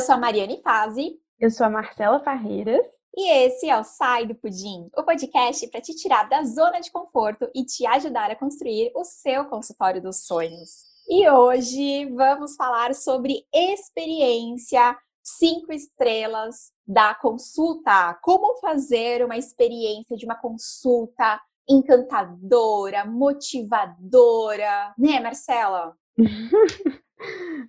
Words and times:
Eu 0.00 0.06
sou 0.06 0.14
a 0.14 0.18
Mariane 0.18 0.62
Fazi. 0.62 1.20
Eu 1.38 1.50
sou 1.50 1.66
a 1.66 1.68
Marcela 1.68 2.20
Farreiras. 2.20 2.86
E 3.14 3.30
esse 3.44 3.68
é 3.68 3.78
o 3.78 3.84
Sai 3.84 4.26
do 4.26 4.34
Pudim, 4.34 4.88
o 4.96 5.02
podcast 5.02 5.68
para 5.68 5.82
te 5.82 5.94
tirar 5.94 6.26
da 6.26 6.42
zona 6.42 6.80
de 6.80 6.90
conforto 6.90 7.50
e 7.54 7.66
te 7.66 7.84
ajudar 7.84 8.30
a 8.30 8.34
construir 8.34 8.90
o 8.94 9.04
seu 9.04 9.44
consultório 9.44 10.00
dos 10.00 10.26
sonhos. 10.26 10.70
E 11.06 11.28
hoje 11.28 12.06
vamos 12.14 12.56
falar 12.56 12.94
sobre 12.94 13.44
experiência 13.52 14.96
cinco 15.22 15.70
estrelas 15.70 16.72
da 16.86 17.14
consulta. 17.14 18.18
Como 18.22 18.56
fazer 18.56 19.22
uma 19.22 19.36
experiência 19.36 20.16
de 20.16 20.24
uma 20.24 20.34
consulta 20.34 21.38
encantadora, 21.68 23.04
motivadora, 23.04 24.94
né, 24.96 25.20
Marcela? 25.20 25.94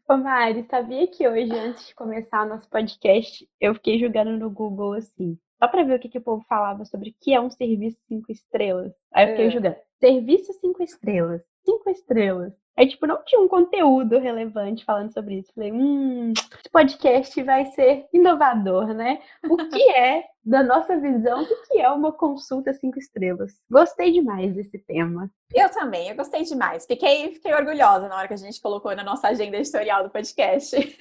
Ô 0.07 0.17
Mari, 0.17 0.65
sabia 0.69 1.07
que 1.07 1.27
hoje, 1.27 1.51
antes 1.51 1.87
de 1.87 1.95
começar 1.95 2.45
o 2.45 2.49
nosso 2.49 2.69
podcast, 2.69 3.47
eu 3.59 3.73
fiquei 3.73 3.99
jogando 3.99 4.37
no 4.37 4.49
Google 4.49 4.93
assim, 4.93 5.37
só 5.59 5.67
pra 5.67 5.83
ver 5.83 5.97
o 5.97 5.99
que, 5.99 6.09
que 6.09 6.17
o 6.17 6.23
povo 6.23 6.43
falava 6.47 6.85
sobre 6.85 7.09
o 7.09 7.15
que 7.19 7.33
é 7.33 7.39
um 7.39 7.49
serviço 7.49 7.97
cinco 8.07 8.31
estrelas. 8.31 8.93
Aí 9.13 9.25
eu 9.25 9.29
fiquei 9.31 9.47
é. 9.47 9.51
jogando, 9.51 9.75
serviço 9.99 10.53
cinco 10.53 10.81
estrelas, 10.81 11.41
cinco 11.65 11.89
estrelas. 11.89 12.53
Aí, 12.77 12.87
tipo, 12.87 13.05
não 13.05 13.23
tinha 13.25 13.41
um 13.41 13.47
conteúdo 13.47 14.17
relevante 14.17 14.85
falando 14.85 15.13
sobre 15.13 15.39
isso. 15.39 15.51
Falei, 15.53 15.71
hum, 15.71 16.31
esse 16.33 16.69
podcast 16.71 17.43
vai 17.43 17.65
ser 17.67 18.07
inovador, 18.13 18.93
né? 18.93 19.19
O 19.49 19.57
que 19.57 19.81
é, 19.91 20.23
da 20.43 20.63
nossa 20.63 20.97
visão, 20.97 21.43
o 21.43 21.67
que 21.67 21.79
é 21.79 21.89
uma 21.89 22.11
consulta 22.11 22.73
cinco 22.73 22.97
estrelas? 22.97 23.53
Gostei 23.69 24.11
demais 24.11 24.55
desse 24.55 24.79
tema. 24.79 25.29
Eu 25.53 25.69
também, 25.69 26.09
eu 26.09 26.15
gostei 26.15 26.43
demais. 26.43 26.85
Fiquei, 26.85 27.33
fiquei 27.33 27.53
orgulhosa 27.53 28.07
na 28.07 28.17
hora 28.17 28.27
que 28.27 28.33
a 28.33 28.37
gente 28.37 28.61
colocou 28.61 28.95
na 28.95 29.03
nossa 29.03 29.27
agenda 29.27 29.57
editorial 29.57 30.03
do 30.03 30.09
podcast. 30.09 30.75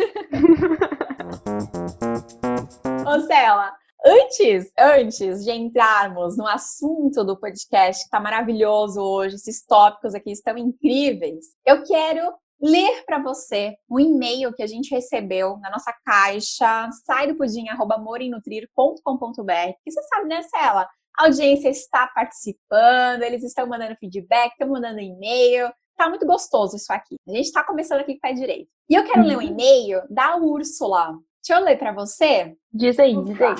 Ô, 3.06 3.20
Cela, 3.20 3.72
Antes, 4.04 4.72
antes 4.78 5.44
de 5.44 5.52
entrarmos 5.52 6.36
no 6.36 6.46
assunto 6.46 7.22
do 7.22 7.38
podcast, 7.38 8.02
que 8.02 8.06
está 8.06 8.18
maravilhoso 8.18 8.98
hoje, 8.98 9.34
esses 9.34 9.62
tópicos 9.66 10.14
aqui 10.14 10.32
estão 10.32 10.56
incríveis, 10.56 11.44
eu 11.66 11.84
quero 11.84 12.32
ler 12.62 13.04
para 13.04 13.22
você 13.22 13.76
um 13.90 14.00
e-mail 14.00 14.54
que 14.54 14.62
a 14.62 14.66
gente 14.66 14.94
recebeu 14.94 15.58
na 15.58 15.70
nossa 15.70 15.92
caixa, 16.04 16.88
sai 17.04 17.26
do 17.26 17.36
pudim.morinutrir.com.br. 17.36 19.72
E 19.86 19.90
você 19.90 20.02
sabe, 20.02 20.28
né, 20.28 20.42
Cela? 20.42 20.88
A 21.18 21.24
audiência 21.24 21.68
está 21.68 22.06
participando, 22.14 23.22
eles 23.22 23.42
estão 23.42 23.66
mandando 23.66 23.96
feedback, 23.96 24.52
estão 24.52 24.68
mandando 24.68 25.00
e-mail. 25.00 25.70
Tá 25.96 26.08
muito 26.08 26.26
gostoso 26.26 26.76
isso 26.76 26.92
aqui. 26.92 27.16
A 27.28 27.32
gente 27.32 27.46
está 27.46 27.62
começando 27.62 28.00
aqui 28.00 28.12
com 28.12 28.18
o 28.18 28.20
pé 28.20 28.32
direito. 28.32 28.70
E 28.88 28.94
eu 28.94 29.04
quero 29.04 29.22
ler 29.22 29.36
um 29.36 29.40
uhum. 29.40 29.46
e-mail 29.46 30.02
da 30.08 30.36
Úrsula. 30.36 31.18
Deixa 31.42 31.58
eu 31.58 31.64
ler 31.64 31.78
para 31.78 31.92
você. 31.92 32.54
Diz 32.70 32.98
aí, 32.98 33.16
diz 33.24 33.40
aí. 33.40 33.54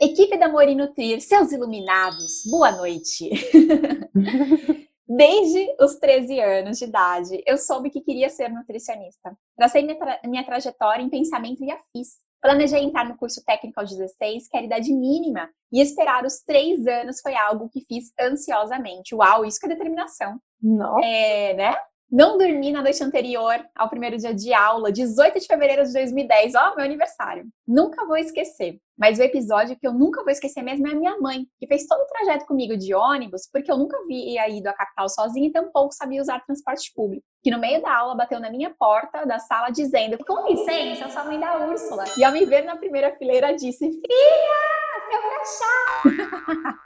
Equipe 0.00 0.38
da 0.38 0.48
Mori 0.48 0.76
Nutrir, 0.76 1.20
seus 1.20 1.50
iluminados, 1.50 2.44
boa 2.48 2.70
noite. 2.70 3.28
Desde 5.08 5.74
os 5.80 5.96
13 5.96 6.40
anos 6.40 6.78
de 6.78 6.84
idade, 6.84 7.42
eu 7.44 7.58
soube 7.58 7.90
que 7.90 8.00
queria 8.00 8.28
ser 8.28 8.48
nutricionista. 8.50 9.36
Tracei 9.56 9.82
minha, 9.82 9.98
tra 9.98 10.20
minha 10.24 10.44
trajetória 10.44 11.02
em 11.02 11.10
pensamento 11.10 11.64
e 11.64 11.72
a 11.72 11.78
fiz. 11.92 12.20
Planejei 12.40 12.80
entrar 12.80 13.04
no 13.04 13.18
curso 13.18 13.44
técnico 13.44 13.80
aos 13.80 13.90
16, 13.90 14.48
que 14.48 14.56
era 14.56 14.66
idade 14.66 14.92
mínima, 14.92 15.50
e 15.72 15.82
esperar 15.82 16.24
os 16.24 16.40
três 16.40 16.86
anos 16.86 17.20
foi 17.20 17.34
algo 17.34 17.68
que 17.68 17.80
fiz 17.80 18.12
ansiosamente. 18.18 19.14
Uau, 19.14 19.44
isso 19.44 19.58
que 19.58 19.66
é 19.66 19.70
determinação. 19.70 20.40
Nossa. 20.62 21.04
É, 21.04 21.54
né? 21.54 21.76
Não 22.10 22.36
dormi 22.36 22.72
na 22.72 22.82
noite 22.82 23.04
anterior 23.04 23.64
ao 23.72 23.88
primeiro 23.88 24.16
dia 24.16 24.34
de 24.34 24.52
aula, 24.52 24.90
18 24.90 25.38
de 25.38 25.46
fevereiro 25.46 25.84
de 25.84 25.92
2010, 25.92 26.56
ó, 26.56 26.74
meu 26.74 26.84
aniversário. 26.84 27.44
Nunca 27.64 28.04
vou 28.04 28.16
esquecer. 28.16 28.80
Mas 28.98 29.20
o 29.20 29.22
episódio 29.22 29.78
que 29.78 29.86
eu 29.86 29.92
nunca 29.92 30.24
vou 30.24 30.32
esquecer 30.32 30.60
mesmo 30.60 30.88
é 30.88 30.90
a 30.90 30.94
minha 30.96 31.16
mãe, 31.20 31.46
que 31.56 31.68
fez 31.68 31.86
todo 31.86 32.00
o 32.00 32.06
trajeto 32.06 32.46
comigo 32.46 32.76
de 32.76 32.92
ônibus, 32.92 33.48
porque 33.52 33.70
eu 33.70 33.78
nunca 33.78 33.96
havia 33.96 34.48
ido 34.48 34.66
à 34.66 34.72
capital 34.72 35.08
sozinha 35.08 35.46
e 35.46 35.52
tampouco 35.52 35.94
sabia 35.94 36.20
usar 36.20 36.44
transporte 36.44 36.92
público. 36.92 37.24
Que 37.44 37.50
no 37.50 37.60
meio 37.60 37.80
da 37.80 37.96
aula 37.96 38.16
bateu 38.16 38.40
na 38.40 38.50
minha 38.50 38.74
porta 38.76 39.24
da 39.24 39.38
sala 39.38 39.70
dizendo: 39.70 40.18
Com 40.24 40.48
licença, 40.48 41.04
eu 41.04 41.10
sou 41.10 41.22
a 41.22 41.24
mãe 41.26 41.38
da 41.38 41.64
Úrsula. 41.64 42.04
E 42.18 42.24
ao 42.24 42.32
me 42.32 42.44
ver 42.44 42.64
na 42.64 42.76
primeira 42.76 43.14
fileira 43.16 43.54
disse: 43.54 43.88
Filha, 43.88 44.60
seu 45.08 45.22
crachá! 45.22 46.74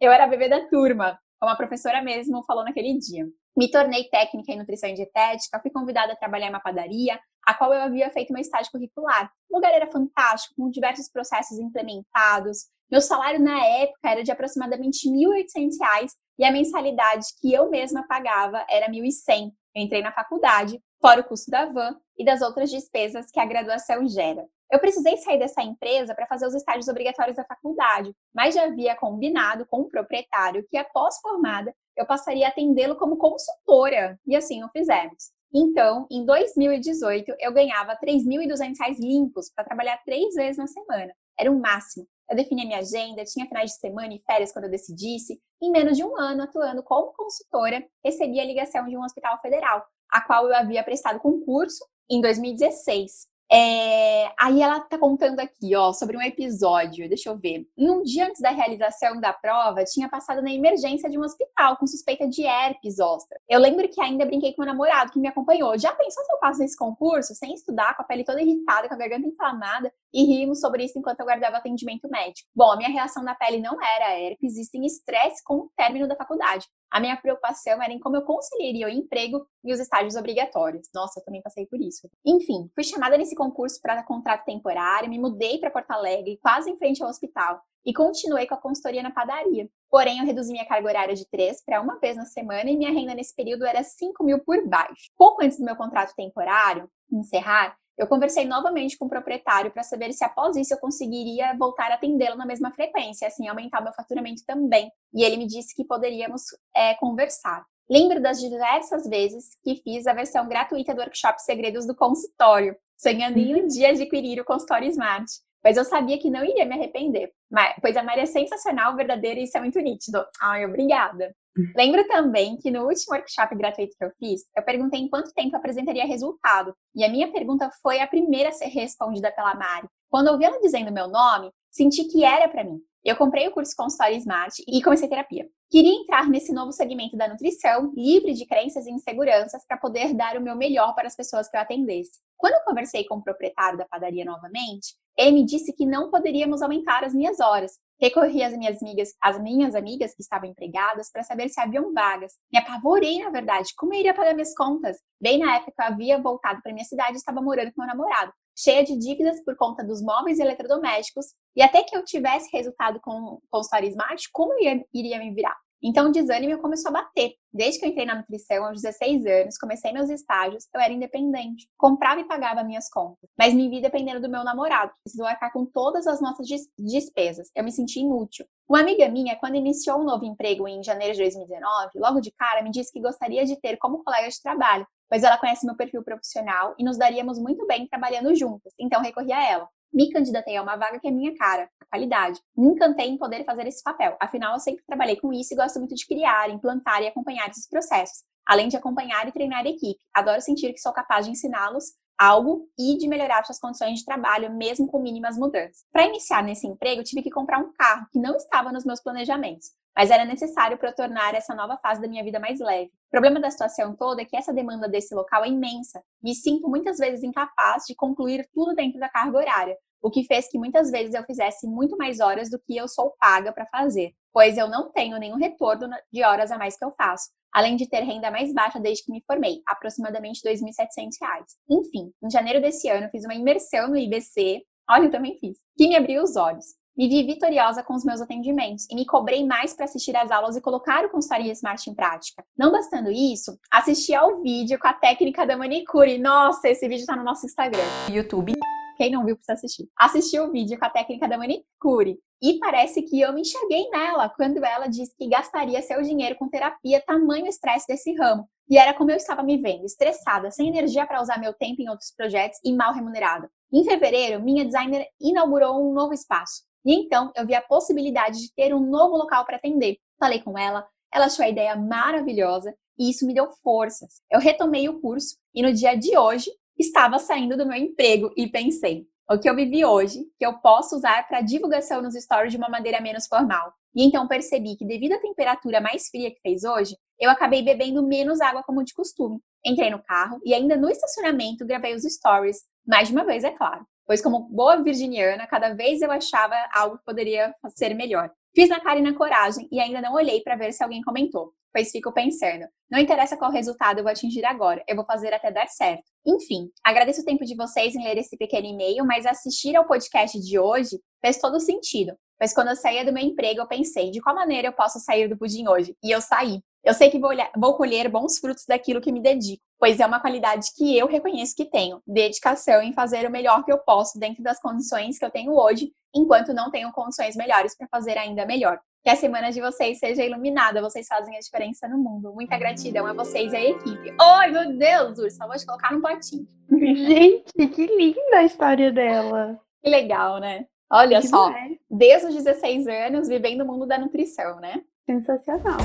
eu 0.00 0.10
era 0.10 0.26
bebê 0.26 0.48
da 0.48 0.66
turma, 0.68 1.16
como 1.38 1.52
a 1.52 1.56
professora 1.56 2.02
mesmo 2.02 2.42
falou 2.42 2.64
naquele 2.64 2.98
dia. 2.98 3.26
Me 3.56 3.70
tornei 3.70 4.04
técnica 4.04 4.52
em 4.52 4.58
nutrição 4.58 4.88
e 4.88 4.94
dietética, 4.94 5.60
fui 5.60 5.70
convidada 5.70 6.12
a 6.12 6.16
trabalhar 6.16 6.46
em 6.46 6.50
uma 6.50 6.60
padaria, 6.60 7.18
a 7.44 7.54
qual 7.54 7.72
eu 7.74 7.82
havia 7.82 8.10
feito 8.10 8.32
meu 8.32 8.40
estágio 8.40 8.70
curricular. 8.70 9.30
O 9.50 9.56
lugar 9.56 9.72
era 9.72 9.86
fantástico, 9.86 10.54
com 10.56 10.70
diversos 10.70 11.08
processos 11.08 11.58
implementados. 11.58 12.68
Meu 12.90 13.00
salário 13.00 13.40
na 13.40 13.64
época 13.66 14.08
era 14.08 14.22
de 14.22 14.30
aproximadamente 14.30 15.08
R$ 15.08 15.14
1.800 15.14 16.10
e 16.38 16.44
a 16.44 16.52
mensalidade 16.52 17.26
que 17.40 17.52
eu 17.52 17.70
mesma 17.70 18.06
pagava 18.06 18.64
era 18.68 18.86
R$ 18.86 18.92
1.100. 18.92 19.52
Eu 19.74 19.82
entrei 19.82 20.02
na 20.02 20.12
faculdade, 20.12 20.80
fora 21.00 21.20
o 21.20 21.24
custo 21.24 21.50
da 21.50 21.66
van 21.66 21.96
e 22.18 22.24
das 22.24 22.42
outras 22.42 22.70
despesas 22.70 23.30
que 23.30 23.38
a 23.38 23.46
graduação 23.46 24.06
gera. 24.08 24.44
Eu 24.70 24.78
precisei 24.78 25.16
sair 25.16 25.38
dessa 25.38 25.62
empresa 25.62 26.14
para 26.14 26.26
fazer 26.26 26.46
os 26.46 26.54
estágios 26.54 26.86
obrigatórios 26.86 27.36
da 27.36 27.44
faculdade, 27.44 28.14
mas 28.32 28.54
já 28.54 28.64
havia 28.64 28.94
combinado 28.94 29.66
com 29.66 29.80
o 29.80 29.88
proprietário 29.88 30.64
que, 30.70 30.76
após 30.76 31.18
formada, 31.20 31.74
eu 32.00 32.06
passaria 32.06 32.46
a 32.46 32.48
atendê-lo 32.48 32.96
como 32.96 33.16
consultora, 33.16 34.18
e 34.26 34.34
assim 34.34 34.64
o 34.64 34.68
fizemos. 34.70 35.30
Então, 35.52 36.06
em 36.10 36.24
2018, 36.24 37.34
eu 37.38 37.52
ganhava 37.52 37.92
R$ 37.92 38.06
3.200 38.06 38.98
limpos 39.00 39.50
para 39.50 39.64
trabalhar 39.64 40.00
três 40.04 40.34
vezes 40.34 40.56
na 40.56 40.66
semana. 40.66 41.12
Era 41.38 41.50
o 41.50 41.60
máximo. 41.60 42.06
Eu 42.30 42.36
definia 42.36 42.64
minha 42.64 42.78
agenda, 42.78 43.24
tinha 43.24 43.46
finais 43.46 43.72
de 43.72 43.78
semana 43.78 44.14
e 44.14 44.22
férias 44.24 44.52
quando 44.52 44.66
eu 44.66 44.70
decidisse. 44.70 45.40
Em 45.60 45.72
menos 45.72 45.96
de 45.96 46.04
um 46.04 46.16
ano, 46.16 46.44
atuando 46.44 46.82
como 46.84 47.12
consultora, 47.12 47.84
recebi 48.04 48.38
a 48.38 48.44
ligação 48.44 48.86
de 48.86 48.96
um 48.96 49.02
hospital 49.02 49.40
federal, 49.40 49.84
a 50.10 50.20
qual 50.20 50.46
eu 50.46 50.54
havia 50.54 50.84
prestado 50.84 51.18
concurso 51.18 51.84
em 52.08 52.20
2016. 52.20 53.26
É, 53.52 54.30
aí 54.38 54.62
ela 54.62 54.78
tá 54.78 54.96
contando 54.96 55.40
aqui, 55.40 55.74
ó, 55.74 55.92
sobre 55.92 56.16
um 56.16 56.22
episódio, 56.22 57.08
deixa 57.08 57.30
eu 57.30 57.36
ver. 57.36 57.66
Um 57.76 58.00
dia 58.02 58.26
antes 58.26 58.40
da 58.40 58.50
realização 58.50 59.20
da 59.20 59.32
prova, 59.32 59.82
tinha 59.82 60.08
passado 60.08 60.40
na 60.40 60.52
emergência 60.52 61.10
de 61.10 61.18
um 61.18 61.22
hospital 61.22 61.76
com 61.76 61.84
suspeita 61.84 62.28
de 62.28 62.44
herpes 62.44 62.96
zoster. 62.96 63.38
Eu 63.48 63.58
lembro 63.58 63.88
que 63.88 64.00
ainda 64.00 64.24
brinquei 64.24 64.52
com 64.52 64.62
meu 64.62 64.72
namorado 64.72 65.10
que 65.10 65.18
me 65.18 65.26
acompanhou. 65.26 65.76
Já 65.76 65.92
pensou 65.92 66.24
se 66.24 66.32
eu 66.32 66.38
passo 66.38 66.60
nesse 66.60 66.76
concurso 66.76 67.34
sem 67.34 67.52
estudar, 67.52 67.96
com 67.96 68.02
a 68.02 68.04
pele 68.04 68.22
toda 68.22 68.40
irritada, 68.40 68.86
com 68.86 68.94
a 68.94 68.98
garganta 68.98 69.26
inflamada? 69.26 69.92
E 70.12 70.24
rimos 70.24 70.60
sobre 70.60 70.84
isso 70.84 70.96
enquanto 70.96 71.18
eu 71.18 71.26
guardava 71.26 71.56
atendimento 71.56 72.08
médico. 72.08 72.48
Bom, 72.54 72.70
a 72.70 72.76
minha 72.76 72.88
reação 72.88 73.24
da 73.24 73.34
pele 73.34 73.60
não 73.60 73.82
era 73.82 74.16
herpes, 74.16 74.56
e 74.56 74.64
sim 74.64 74.84
estresse 74.84 75.42
com 75.42 75.54
o 75.54 75.70
término 75.76 76.06
da 76.06 76.14
faculdade. 76.14 76.66
A 76.90 77.00
minha 77.00 77.16
preocupação 77.16 77.80
era 77.82 77.92
em 77.92 78.00
como 78.00 78.16
eu 78.16 78.22
conciliaria 78.22 78.86
o 78.86 78.90
emprego 78.90 79.46
e 79.64 79.72
os 79.72 79.78
estágios 79.78 80.16
obrigatórios. 80.16 80.88
Nossa, 80.94 81.20
eu 81.20 81.24
também 81.24 81.40
passei 81.40 81.66
por 81.66 81.80
isso. 81.80 82.10
Enfim, 82.26 82.68
fui 82.74 82.82
chamada 82.82 83.16
nesse 83.16 83.34
concurso 83.34 83.80
para 83.80 84.02
contrato 84.02 84.44
temporário, 84.44 85.08
me 85.08 85.18
mudei 85.18 85.58
para 85.58 85.70
Porto 85.70 85.90
Alegre, 85.92 86.38
quase 86.42 86.70
em 86.70 86.76
frente 86.76 87.02
ao 87.02 87.08
hospital, 87.08 87.60
e 87.84 87.94
continuei 87.94 88.46
com 88.46 88.54
a 88.54 88.60
consultoria 88.60 89.02
na 89.02 89.10
padaria. 89.10 89.68
Porém, 89.88 90.18
eu 90.18 90.26
reduzi 90.26 90.52
minha 90.52 90.66
carga 90.66 90.88
horária 90.88 91.14
de 91.14 91.28
três 91.28 91.62
para 91.64 91.80
uma 91.80 91.98
vez 91.98 92.16
na 92.16 92.24
semana 92.24 92.70
e 92.70 92.76
minha 92.76 92.92
renda 92.92 93.14
nesse 93.14 93.34
período 93.34 93.64
era 93.64 93.82
5 93.82 94.22
mil 94.24 94.38
por 94.40 94.66
baixo. 94.66 95.10
Pouco 95.16 95.42
antes 95.42 95.58
do 95.58 95.64
meu 95.64 95.76
contrato 95.76 96.14
temporário 96.14 96.90
encerrar, 97.12 97.76
eu 98.00 98.06
conversei 98.06 98.46
novamente 98.46 98.96
com 98.96 99.04
o 99.04 99.10
proprietário 99.10 99.70
para 99.70 99.82
saber 99.82 100.10
se 100.14 100.24
após 100.24 100.56
isso 100.56 100.72
eu 100.72 100.78
conseguiria 100.78 101.54
voltar 101.58 101.90
a 101.90 101.96
atendê-lo 101.96 102.34
na 102.34 102.46
mesma 102.46 102.72
frequência, 102.72 103.28
assim 103.28 103.46
aumentar 103.46 103.82
meu 103.82 103.92
faturamento 103.92 104.42
também. 104.46 104.90
E 105.12 105.22
ele 105.22 105.36
me 105.36 105.46
disse 105.46 105.74
que 105.74 105.84
poderíamos 105.84 106.44
é, 106.74 106.94
conversar. 106.94 107.62
Lembro 107.90 108.18
das 108.18 108.40
diversas 108.40 109.06
vezes 109.06 109.50
que 109.62 109.76
fiz 109.82 110.06
a 110.06 110.14
versão 110.14 110.48
gratuita 110.48 110.94
do 110.94 111.02
workshop 111.02 111.42
Segredos 111.42 111.86
do 111.86 111.94
Consultório, 111.94 112.74
sonhando 112.96 113.36
em 113.36 113.62
um 113.62 113.66
dia 113.66 113.90
adquirir 113.90 114.40
o 114.40 114.46
consultório 114.46 114.88
Smart. 114.88 115.26
Mas 115.62 115.76
eu 115.76 115.84
sabia 115.84 116.18
que 116.18 116.30
não 116.30 116.44
iria 116.44 116.64
me 116.64 116.74
arrepender, 116.74 117.30
mas, 117.50 117.74
pois 117.80 117.96
a 117.96 118.02
Maria 118.02 118.22
é 118.22 118.26
sensacional, 118.26 118.96
verdadeira 118.96 119.40
e 119.40 119.44
isso 119.44 119.56
é 119.56 119.60
muito 119.60 119.78
nítido. 119.80 120.24
Ai, 120.40 120.64
obrigada. 120.64 121.34
Lembro 121.76 122.06
também 122.06 122.56
que 122.56 122.70
no 122.70 122.86
último 122.86 123.14
workshop 123.14 123.54
gratuito 123.56 123.96
que 123.98 124.04
eu 124.04 124.12
fiz, 124.18 124.42
eu 124.56 124.62
perguntei 124.62 125.00
em 125.00 125.08
quanto 125.08 125.34
tempo 125.34 125.56
apresentaria 125.56 126.06
resultado. 126.06 126.74
E 126.94 127.04
a 127.04 127.08
minha 127.08 127.30
pergunta 127.30 127.68
foi 127.82 128.00
a 128.00 128.06
primeira 128.06 128.50
a 128.50 128.52
ser 128.52 128.66
respondida 128.66 129.30
pela 129.32 129.54
Mari. 129.54 129.88
Quando 130.08 130.28
ouvi 130.28 130.44
ela 130.44 130.60
dizendo 130.60 130.92
meu 130.92 131.08
nome, 131.08 131.50
senti 131.70 132.04
que 132.04 132.24
era 132.24 132.48
para 132.48 132.64
mim. 132.64 132.80
Eu 133.02 133.16
comprei 133.16 133.48
o 133.48 133.52
curso 133.52 133.74
Consultório 133.76 134.16
Smart 134.18 134.62
e 134.66 134.82
comecei 134.82 135.08
terapia. 135.08 135.48
Queria 135.70 135.94
entrar 135.94 136.28
nesse 136.28 136.52
novo 136.52 136.72
segmento 136.72 137.16
da 137.16 137.28
nutrição, 137.28 137.92
livre 137.94 138.34
de 138.34 138.44
crenças 138.44 138.86
e 138.86 138.90
inseguranças, 138.90 139.64
para 139.66 139.78
poder 139.78 140.12
dar 140.12 140.36
o 140.36 140.42
meu 140.42 140.54
melhor 140.54 140.94
para 140.94 141.06
as 141.06 141.16
pessoas 141.16 141.48
que 141.48 141.56
eu 141.56 141.60
atendesse. 141.60 142.10
Quando 142.36 142.54
eu 142.54 142.64
conversei 142.64 143.04
com 143.04 143.16
o 143.16 143.22
proprietário 143.22 143.78
da 143.78 143.86
padaria 143.86 144.24
novamente, 144.24 144.94
ele 145.16 145.32
me 145.32 145.46
disse 145.46 145.72
que 145.72 145.86
não 145.86 146.10
poderíamos 146.10 146.60
aumentar 146.60 147.04
as 147.04 147.14
minhas 147.14 147.40
horas, 147.40 147.72
Recorri 148.00 148.42
às 148.42 148.56
minhas 148.56 148.82
amigas, 148.82 149.10
às 149.20 149.38
minhas 149.38 149.74
amigas 149.74 150.14
que 150.14 150.22
estavam 150.22 150.48
empregadas 150.48 151.10
para 151.12 151.22
saber 151.22 151.50
se 151.50 151.60
haviam 151.60 151.92
vagas. 151.92 152.32
Me 152.50 152.58
apavorei, 152.58 153.22
na 153.22 153.28
verdade, 153.28 153.74
como 153.76 153.92
eu 153.92 154.00
iria 154.00 154.14
pagar 154.14 154.32
minhas 154.32 154.54
contas. 154.54 154.96
Bem 155.20 155.38
na 155.38 155.56
época 155.56 155.74
eu 155.78 155.84
havia 155.84 156.18
voltado 156.18 156.62
para 156.62 156.72
minha 156.72 156.84
cidade 156.84 157.12
e 157.12 157.16
estava 157.16 157.42
morando 157.42 157.70
com 157.74 157.82
meu 157.82 157.88
namorado, 157.88 158.32
cheia 158.56 158.84
de 158.84 158.96
dívidas 158.98 159.42
por 159.44 159.56
conta 159.56 159.84
dos 159.84 160.02
móveis 160.02 160.38
e 160.38 160.42
eletrodomésticos, 160.42 161.26
e 161.56 161.62
até 161.62 161.82
que 161.82 161.96
eu 161.96 162.04
tivesse 162.04 162.50
resultado 162.52 163.00
com 163.00 163.12
o 163.12 163.42
consultório 163.50 163.88
Smart, 163.88 164.28
como 164.32 164.52
eu 164.54 164.60
iria, 164.60 164.84
iria 164.92 165.18
me 165.18 165.34
virar? 165.34 165.56
Então 165.82 166.08
o 166.08 166.12
desânimo 166.12 166.60
começou 166.60 166.90
a 166.90 167.02
bater. 167.02 167.32
Desde 167.52 167.80
que 167.80 167.86
eu 167.86 167.90
entrei 167.90 168.04
na 168.04 168.16
nutrição, 168.16 168.66
aos 168.66 168.82
16 168.82 169.24
anos, 169.24 169.56
comecei 169.56 169.92
meus 169.92 170.10
estágios, 170.10 170.68
eu 170.74 170.80
era 170.80 170.92
independente. 170.92 171.68
Comprava 171.78 172.20
e 172.20 172.28
pagava 172.28 172.62
minhas 172.62 172.88
contas. 172.90 173.28
Mas 173.38 173.54
me 173.54 173.68
vi 173.68 173.80
dependendo 173.80 174.20
do 174.20 174.28
meu 174.28 174.44
namorado. 174.44 174.92
Precisou 175.02 175.26
arcar 175.26 175.50
com 175.52 175.64
todas 175.64 176.06
as 176.06 176.20
nossas 176.20 176.46
despesas. 176.78 177.50
Eu 177.56 177.64
me 177.64 177.72
senti 177.72 178.00
inútil. 178.00 178.44
Uma 178.70 178.82
amiga 178.82 179.08
minha, 179.08 179.34
quando 179.34 179.56
iniciou 179.56 179.98
um 179.98 180.04
novo 180.04 180.24
emprego 180.24 180.68
em 180.68 180.80
janeiro 180.80 181.12
de 181.12 181.18
2019, 181.22 181.90
logo 181.96 182.20
de 182.20 182.30
cara 182.30 182.62
me 182.62 182.70
disse 182.70 182.92
que 182.92 183.00
gostaria 183.00 183.44
de 183.44 183.60
ter 183.60 183.76
como 183.78 184.04
colega 184.04 184.28
de 184.28 184.40
trabalho, 184.40 184.86
pois 185.08 185.24
ela 185.24 185.36
conhece 185.38 185.66
meu 185.66 185.74
perfil 185.74 186.04
profissional 186.04 186.76
e 186.78 186.84
nos 186.84 186.96
daríamos 186.96 187.36
muito 187.40 187.66
bem 187.66 187.88
trabalhando 187.88 188.32
juntas. 188.32 188.72
Então 188.78 189.02
recorri 189.02 189.32
a 189.32 189.44
ela. 189.44 189.68
Me 189.92 190.08
candidatei 190.12 190.56
a 190.56 190.62
uma 190.62 190.76
vaga 190.76 191.00
que 191.00 191.08
é 191.08 191.10
minha 191.10 191.34
cara, 191.34 191.68
a 191.80 191.86
qualidade. 191.86 192.38
Me 192.56 192.68
encantei 192.68 193.08
em 193.08 193.18
poder 193.18 193.44
fazer 193.44 193.66
esse 193.66 193.82
papel. 193.82 194.16
Afinal, 194.20 194.52
eu 194.52 194.60
sempre 194.60 194.84
trabalhei 194.86 195.16
com 195.16 195.32
isso 195.32 195.52
e 195.52 195.56
gosto 195.56 195.80
muito 195.80 195.96
de 195.96 196.06
criar, 196.06 196.48
implantar 196.48 197.02
e 197.02 197.08
acompanhar 197.08 197.50
esses 197.50 197.68
processos, 197.68 198.22
além 198.46 198.68
de 198.68 198.76
acompanhar 198.76 199.26
e 199.26 199.32
treinar 199.32 199.66
a 199.66 199.68
equipe. 199.68 199.98
Adoro 200.14 200.40
sentir 200.40 200.72
que 200.72 200.78
sou 200.78 200.92
capaz 200.92 201.26
de 201.26 201.32
ensiná-los 201.32 201.86
algo 202.20 202.68
e 202.78 202.98
de 202.98 203.08
melhorar 203.08 203.44
suas 203.44 203.58
condições 203.58 204.00
de 204.00 204.04
trabalho, 204.04 204.54
mesmo 204.54 204.86
com 204.86 205.00
mínimas 205.00 205.38
mudanças. 205.38 205.84
Para 205.90 206.06
iniciar 206.06 206.42
nesse 206.42 206.66
emprego, 206.66 207.02
tive 207.02 207.22
que 207.22 207.30
comprar 207.30 207.58
um 207.58 207.72
carro 207.72 208.06
que 208.12 208.18
não 208.18 208.36
estava 208.36 208.70
nos 208.70 208.84
meus 208.84 209.00
planejamentos 209.02 209.70
mas 209.96 210.10
era 210.10 210.24
necessário 210.24 210.78
para 210.78 210.90
eu 210.90 210.94
tornar 210.94 211.34
essa 211.34 211.54
nova 211.54 211.76
fase 211.78 212.00
da 212.00 212.08
minha 212.08 212.24
vida 212.24 212.40
mais 212.40 212.58
leve. 212.60 212.86
O 212.86 213.10
problema 213.10 213.40
da 213.40 213.50
situação 213.50 213.94
toda 213.94 214.22
é 214.22 214.24
que 214.24 214.36
essa 214.36 214.52
demanda 214.52 214.88
desse 214.88 215.14
local 215.14 215.44
é 215.44 215.48
imensa. 215.48 216.02
Me 216.22 216.34
sinto 216.34 216.68
muitas 216.68 216.98
vezes 216.98 217.22
incapaz 217.22 217.84
de 217.86 217.94
concluir 217.94 218.48
tudo 218.52 218.74
dentro 218.74 218.98
da 218.98 219.08
carga 219.08 219.36
horária, 219.36 219.76
o 220.02 220.10
que 220.10 220.24
fez 220.24 220.48
que 220.48 220.58
muitas 220.58 220.90
vezes 220.90 221.14
eu 221.14 221.22
fizesse 221.24 221.66
muito 221.66 221.96
mais 221.96 222.20
horas 222.20 222.48
do 222.48 222.58
que 222.58 222.76
eu 222.76 222.88
sou 222.88 223.14
paga 223.18 223.52
para 223.52 223.66
fazer, 223.66 224.12
pois 224.32 224.56
eu 224.56 224.68
não 224.68 224.90
tenho 224.90 225.18
nenhum 225.18 225.36
retorno 225.36 225.94
de 226.10 226.24
horas 226.24 226.50
a 226.50 226.56
mais 226.56 226.78
que 226.78 226.84
eu 226.84 226.94
faço, 226.96 227.28
além 227.54 227.76
de 227.76 227.88
ter 227.88 228.00
renda 228.00 228.30
mais 228.30 228.52
baixa 228.52 228.78
desde 228.78 229.04
que 229.04 229.12
me 229.12 229.22
formei, 229.26 229.60
aproximadamente 229.66 230.40
R$ 230.44 230.54
2.700. 230.54 231.44
Enfim, 231.68 232.12
em 232.22 232.30
janeiro 232.30 232.60
desse 232.60 232.88
ano 232.88 233.08
fiz 233.10 233.24
uma 233.24 233.34
imersão 233.34 233.88
no 233.88 233.96
IBC, 233.96 234.62
olha, 234.90 235.04
eu 235.04 235.10
também 235.10 235.38
fiz, 235.38 235.58
que 235.76 235.88
me 235.88 235.96
abriu 235.96 236.22
os 236.22 236.36
olhos. 236.36 236.64
Me 236.96 237.08
vi 237.08 237.22
vitoriosa 237.22 237.82
com 237.82 237.94
os 237.94 238.04
meus 238.04 238.20
atendimentos 238.20 238.86
e 238.90 238.94
me 238.94 239.06
cobrei 239.06 239.46
mais 239.46 239.72
para 239.72 239.84
assistir 239.84 240.14
às 240.16 240.30
aulas 240.30 240.56
e 240.56 240.60
colocar 240.60 241.04
o 241.04 241.08
consultoria 241.08 241.52
Smart 241.52 241.88
em 241.88 241.94
prática. 241.94 242.44
Não 242.58 242.70
bastando 242.70 243.10
isso, 243.10 243.56
assisti 243.70 244.12
ao 244.14 244.42
vídeo 244.42 244.78
com 244.78 244.88
a 244.88 244.92
técnica 244.92 245.46
da 245.46 245.56
manicure. 245.56 246.18
Nossa, 246.18 246.68
esse 246.68 246.86
vídeo 246.86 247.02
está 247.02 247.16
no 247.16 247.24
nosso 247.24 247.46
Instagram. 247.46 247.84
YouTube. 248.10 248.52
Quem 249.00 249.10
não 249.10 249.24
viu 249.24 249.34
precisa 249.34 249.54
assistir. 249.54 249.88
Assisti 249.96 250.38
o 250.38 250.52
vídeo 250.52 250.78
com 250.78 250.84
a 250.84 250.90
técnica 250.90 251.26
da 251.26 251.38
manicure. 251.38 252.18
E 252.42 252.58
parece 252.58 253.00
que 253.00 253.18
eu 253.18 253.32
me 253.32 253.40
enxerguei 253.40 253.88
nela 253.88 254.28
quando 254.28 254.62
ela 254.62 254.88
disse 254.88 255.16
que 255.16 255.26
gastaria 255.26 255.80
seu 255.80 256.02
dinheiro 256.02 256.36
com 256.36 256.50
terapia, 256.50 257.02
tamanho 257.06 257.46
estresse 257.46 257.86
desse 257.86 258.14
ramo. 258.14 258.46
E 258.68 258.76
era 258.76 258.92
como 258.92 259.10
eu 259.10 259.16
estava 259.16 259.42
me 259.42 259.56
vendo, 259.56 259.86
estressada, 259.86 260.50
sem 260.50 260.68
energia 260.68 261.06
para 261.06 261.22
usar 261.22 261.40
meu 261.40 261.54
tempo 261.54 261.80
em 261.80 261.88
outros 261.88 262.12
projetos 262.14 262.60
e 262.62 262.74
mal 262.74 262.92
remunerada. 262.92 263.50
Em 263.72 263.82
fevereiro, 263.84 264.42
minha 264.42 264.66
designer 264.66 265.06
inaugurou 265.18 265.80
um 265.80 265.94
novo 265.94 266.12
espaço. 266.12 266.62
E 266.84 266.92
então 266.92 267.32
eu 267.34 267.46
vi 267.46 267.54
a 267.54 267.62
possibilidade 267.62 268.38
de 268.38 268.52
ter 268.54 268.74
um 268.74 268.80
novo 268.80 269.16
local 269.16 269.46
para 269.46 269.56
atender. 269.56 269.96
Falei 270.18 270.42
com 270.42 270.58
ela, 270.58 270.86
ela 271.10 271.24
achou 271.24 271.42
a 271.42 271.48
ideia 271.48 271.74
maravilhosa 271.74 272.74
e 272.98 273.08
isso 273.08 273.26
me 273.26 273.32
deu 273.32 273.48
forças. 273.62 274.20
Eu 274.30 274.40
retomei 274.40 274.90
o 274.90 275.00
curso 275.00 275.36
e 275.54 275.62
no 275.62 275.72
dia 275.72 275.94
de 275.94 276.18
hoje 276.18 276.50
estava 276.80 277.18
saindo 277.18 277.56
do 277.56 277.66
meu 277.66 277.76
emprego 277.76 278.32
e 278.36 278.48
pensei: 278.48 279.06
o 279.30 279.38
que 279.38 279.48
eu 279.48 279.54
vivi 279.54 279.84
hoje, 279.84 280.24
que 280.38 280.44
eu 280.44 280.58
posso 280.58 280.96
usar 280.96 281.26
para 281.28 281.40
divulgação 281.40 282.02
nos 282.02 282.14
stories 282.14 282.52
de 282.52 282.58
uma 282.58 282.68
maneira 282.68 283.00
menos 283.00 283.26
formal. 283.26 283.72
E 283.94 284.04
então 284.04 284.26
percebi 284.26 284.76
que, 284.76 284.84
devido 284.84 285.12
à 285.12 285.18
temperatura 285.18 285.80
mais 285.80 286.08
fria 286.08 286.30
que 286.30 286.40
fez 286.40 286.64
hoje, 286.64 286.96
eu 287.18 287.30
acabei 287.30 287.62
bebendo 287.62 288.06
menos 288.06 288.40
água 288.40 288.62
como 288.62 288.84
de 288.84 288.94
costume. 288.94 289.38
Entrei 289.64 289.90
no 289.90 290.02
carro 290.02 290.40
e 290.44 290.54
ainda 290.54 290.76
no 290.76 290.88
estacionamento 290.88 291.66
gravei 291.66 291.94
os 291.94 292.02
stories, 292.02 292.58
mais 292.86 293.08
de 293.08 293.14
uma 293.14 293.24
vez, 293.24 293.44
é 293.44 293.50
claro 293.50 293.84
pois 294.10 294.20
como 294.20 294.40
boa 294.40 294.82
virginiana, 294.82 295.46
cada 295.46 295.72
vez 295.72 296.02
eu 296.02 296.10
achava 296.10 296.56
algo 296.74 296.98
que 296.98 297.04
poderia 297.04 297.54
ser 297.76 297.94
melhor. 297.94 298.28
Fiz 298.52 298.68
na 298.68 298.80
cara 298.80 298.98
e 298.98 299.02
na 299.02 299.14
coragem 299.16 299.68
e 299.70 299.78
ainda 299.78 300.00
não 300.00 300.14
olhei 300.14 300.42
para 300.42 300.56
ver 300.56 300.72
se 300.72 300.82
alguém 300.82 301.00
comentou, 301.00 301.52
pois 301.72 301.92
fico 301.92 302.12
pensando, 302.12 302.66
não 302.90 302.98
interessa 302.98 303.36
qual 303.36 303.52
resultado 303.52 303.98
eu 303.98 304.02
vou 304.02 304.10
atingir 304.10 304.44
agora, 304.44 304.82
eu 304.88 304.96
vou 304.96 305.04
fazer 305.04 305.32
até 305.32 305.52
dar 305.52 305.68
certo. 305.68 306.02
Enfim, 306.26 306.72
agradeço 306.84 307.22
o 307.22 307.24
tempo 307.24 307.44
de 307.44 307.54
vocês 307.54 307.94
em 307.94 308.02
ler 308.02 308.18
esse 308.18 308.36
pequeno 308.36 308.66
e-mail, 308.66 309.06
mas 309.06 309.26
assistir 309.26 309.76
ao 309.76 309.86
podcast 309.86 310.40
de 310.40 310.58
hoje 310.58 310.98
fez 311.24 311.38
todo 311.38 311.60
sentido, 311.60 312.12
pois 312.36 312.52
quando 312.52 312.70
eu 312.70 312.76
saía 312.76 313.04
do 313.04 313.12
meu 313.12 313.22
emprego 313.22 313.60
eu 313.60 313.68
pensei, 313.68 314.10
de 314.10 314.20
qual 314.20 314.34
maneira 314.34 314.66
eu 314.66 314.72
posso 314.72 314.98
sair 314.98 315.28
do 315.28 315.38
pudim 315.38 315.68
hoje? 315.68 315.96
E 316.02 316.10
eu 316.10 316.20
saí. 316.20 316.60
Eu 316.82 316.94
sei 316.94 317.10
que 317.10 317.18
vou, 317.18 317.30
olhar, 317.30 317.50
vou 317.56 317.74
colher 317.74 318.08
bons 318.08 318.38
frutos 318.38 318.64
daquilo 318.66 319.00
que 319.00 319.12
me 319.12 319.20
dedico, 319.20 319.62
pois 319.78 320.00
é 320.00 320.06
uma 320.06 320.20
qualidade 320.20 320.68
que 320.74 320.96
eu 320.96 321.06
reconheço 321.06 321.54
que 321.54 321.66
tenho: 321.66 322.02
dedicação 322.06 322.80
em 322.82 322.92
fazer 322.92 323.26
o 323.26 323.30
melhor 323.30 323.64
que 323.64 323.72
eu 323.72 323.78
posso 323.78 324.18
dentro 324.18 324.42
das 324.42 324.58
condições 324.60 325.18
que 325.18 325.24
eu 325.24 325.30
tenho 325.30 325.52
hoje, 325.52 325.92
enquanto 326.14 326.54
não 326.54 326.70
tenho 326.70 326.90
condições 326.92 327.36
melhores 327.36 327.76
para 327.76 327.86
fazer 327.88 328.16
ainda 328.16 328.46
melhor. 328.46 328.80
Que 329.02 329.10
a 329.10 329.16
semana 329.16 329.50
de 329.50 329.60
vocês 329.60 329.98
seja 329.98 330.24
iluminada, 330.24 330.82
vocês 330.82 331.06
fazem 331.06 331.34
a 331.36 331.40
diferença 331.40 331.88
no 331.88 331.96
mundo. 331.96 332.34
Muita 332.34 332.58
gratidão 332.58 333.06
a 333.06 333.14
vocês 333.14 333.52
e 333.52 333.56
à 333.56 333.64
equipe. 333.64 334.14
Ai, 334.20 334.50
meu 334.50 334.76
Deus, 334.76 335.18
Ursa, 335.18 335.46
vou 335.46 335.56
te 335.56 335.64
colocar 335.64 335.92
num 335.92 336.02
potinho. 336.02 336.46
Gente, 336.68 337.68
que 337.68 337.86
linda 337.86 338.38
a 338.38 338.44
história 338.44 338.92
dela. 338.92 339.58
Que 339.82 339.88
legal, 339.88 340.38
né? 340.38 340.66
Olha 340.92 341.20
que 341.20 341.28
só, 341.28 341.50
desde 341.88 342.26
os 342.26 342.34
16 342.34 342.88
anos, 342.88 343.28
vivendo 343.28 343.62
o 343.62 343.66
mundo 343.66 343.86
da 343.86 343.96
nutrição, 343.96 344.56
né? 344.56 344.82
Sensacional. 345.06 345.78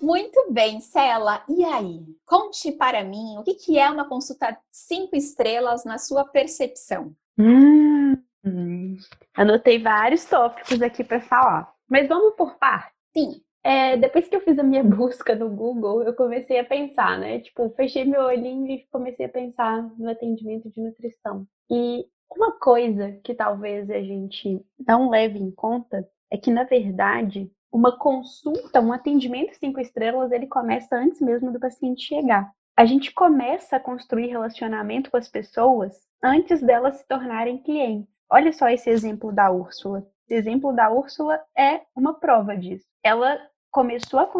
Muito 0.00 0.52
bem, 0.52 0.80
Cela. 0.80 1.44
E 1.48 1.64
aí? 1.64 2.04
Conte 2.24 2.72
para 2.72 3.04
mim 3.04 3.38
o 3.38 3.42
que, 3.42 3.54
que 3.54 3.78
é 3.78 3.88
uma 3.88 4.08
consulta 4.08 4.56
cinco 4.70 5.16
estrelas 5.16 5.84
na 5.84 5.98
sua 5.98 6.24
percepção. 6.24 7.14
Hum, 7.38 8.16
anotei 9.34 9.82
vários 9.82 10.24
tópicos 10.24 10.80
aqui 10.82 11.04
para 11.04 11.20
falar. 11.20 11.72
Mas 11.88 12.08
vamos 12.08 12.34
por 12.34 12.56
parte. 12.56 12.92
Sim. 13.16 13.42
É, 13.62 13.96
depois 13.96 14.28
que 14.28 14.36
eu 14.36 14.40
fiz 14.40 14.56
a 14.58 14.62
minha 14.62 14.82
busca 14.84 15.34
no 15.34 15.50
Google, 15.50 16.02
eu 16.02 16.14
comecei 16.14 16.58
a 16.58 16.64
pensar, 16.64 17.18
né? 17.18 17.40
Tipo, 17.40 17.68
fechei 17.70 18.04
meu 18.04 18.22
olhinho 18.22 18.70
e 18.70 18.86
comecei 18.92 19.26
a 19.26 19.28
pensar 19.28 19.82
no 19.98 20.08
atendimento 20.08 20.70
de 20.70 20.80
nutrição. 20.80 21.46
E 21.70 22.06
uma 22.30 22.52
coisa 22.52 23.18
que 23.24 23.34
talvez 23.34 23.90
a 23.90 24.00
gente 24.00 24.64
não 24.86 25.10
leve 25.10 25.38
em 25.38 25.50
conta 25.50 26.08
é 26.30 26.36
que, 26.36 26.50
na 26.50 26.64
verdade, 26.64 27.50
uma 27.72 27.98
consulta, 27.98 28.80
um 28.80 28.92
atendimento 28.92 29.54
cinco 29.58 29.80
estrelas, 29.80 30.32
ele 30.32 30.46
começa 30.46 30.96
antes 30.96 31.20
mesmo 31.20 31.52
do 31.52 31.60
paciente 31.60 32.02
chegar. 32.02 32.50
A 32.76 32.84
gente 32.84 33.12
começa 33.12 33.76
a 33.76 33.80
construir 33.80 34.26
relacionamento 34.26 35.10
com 35.10 35.16
as 35.16 35.28
pessoas 35.28 35.94
antes 36.22 36.60
delas 36.60 36.96
se 36.96 37.06
tornarem 37.06 37.62
clientes. 37.62 38.14
Olha 38.30 38.52
só 38.52 38.68
esse 38.68 38.90
exemplo 38.90 39.32
da 39.32 39.50
Úrsula. 39.50 40.06
Esse 40.26 40.34
exemplo 40.34 40.74
da 40.74 40.90
Úrsula 40.90 41.40
é 41.56 41.82
uma 41.94 42.14
prova 42.14 42.56
disso. 42.56 42.84
Ela 43.02 43.38
começou 43.70 44.20
a 44.20 44.30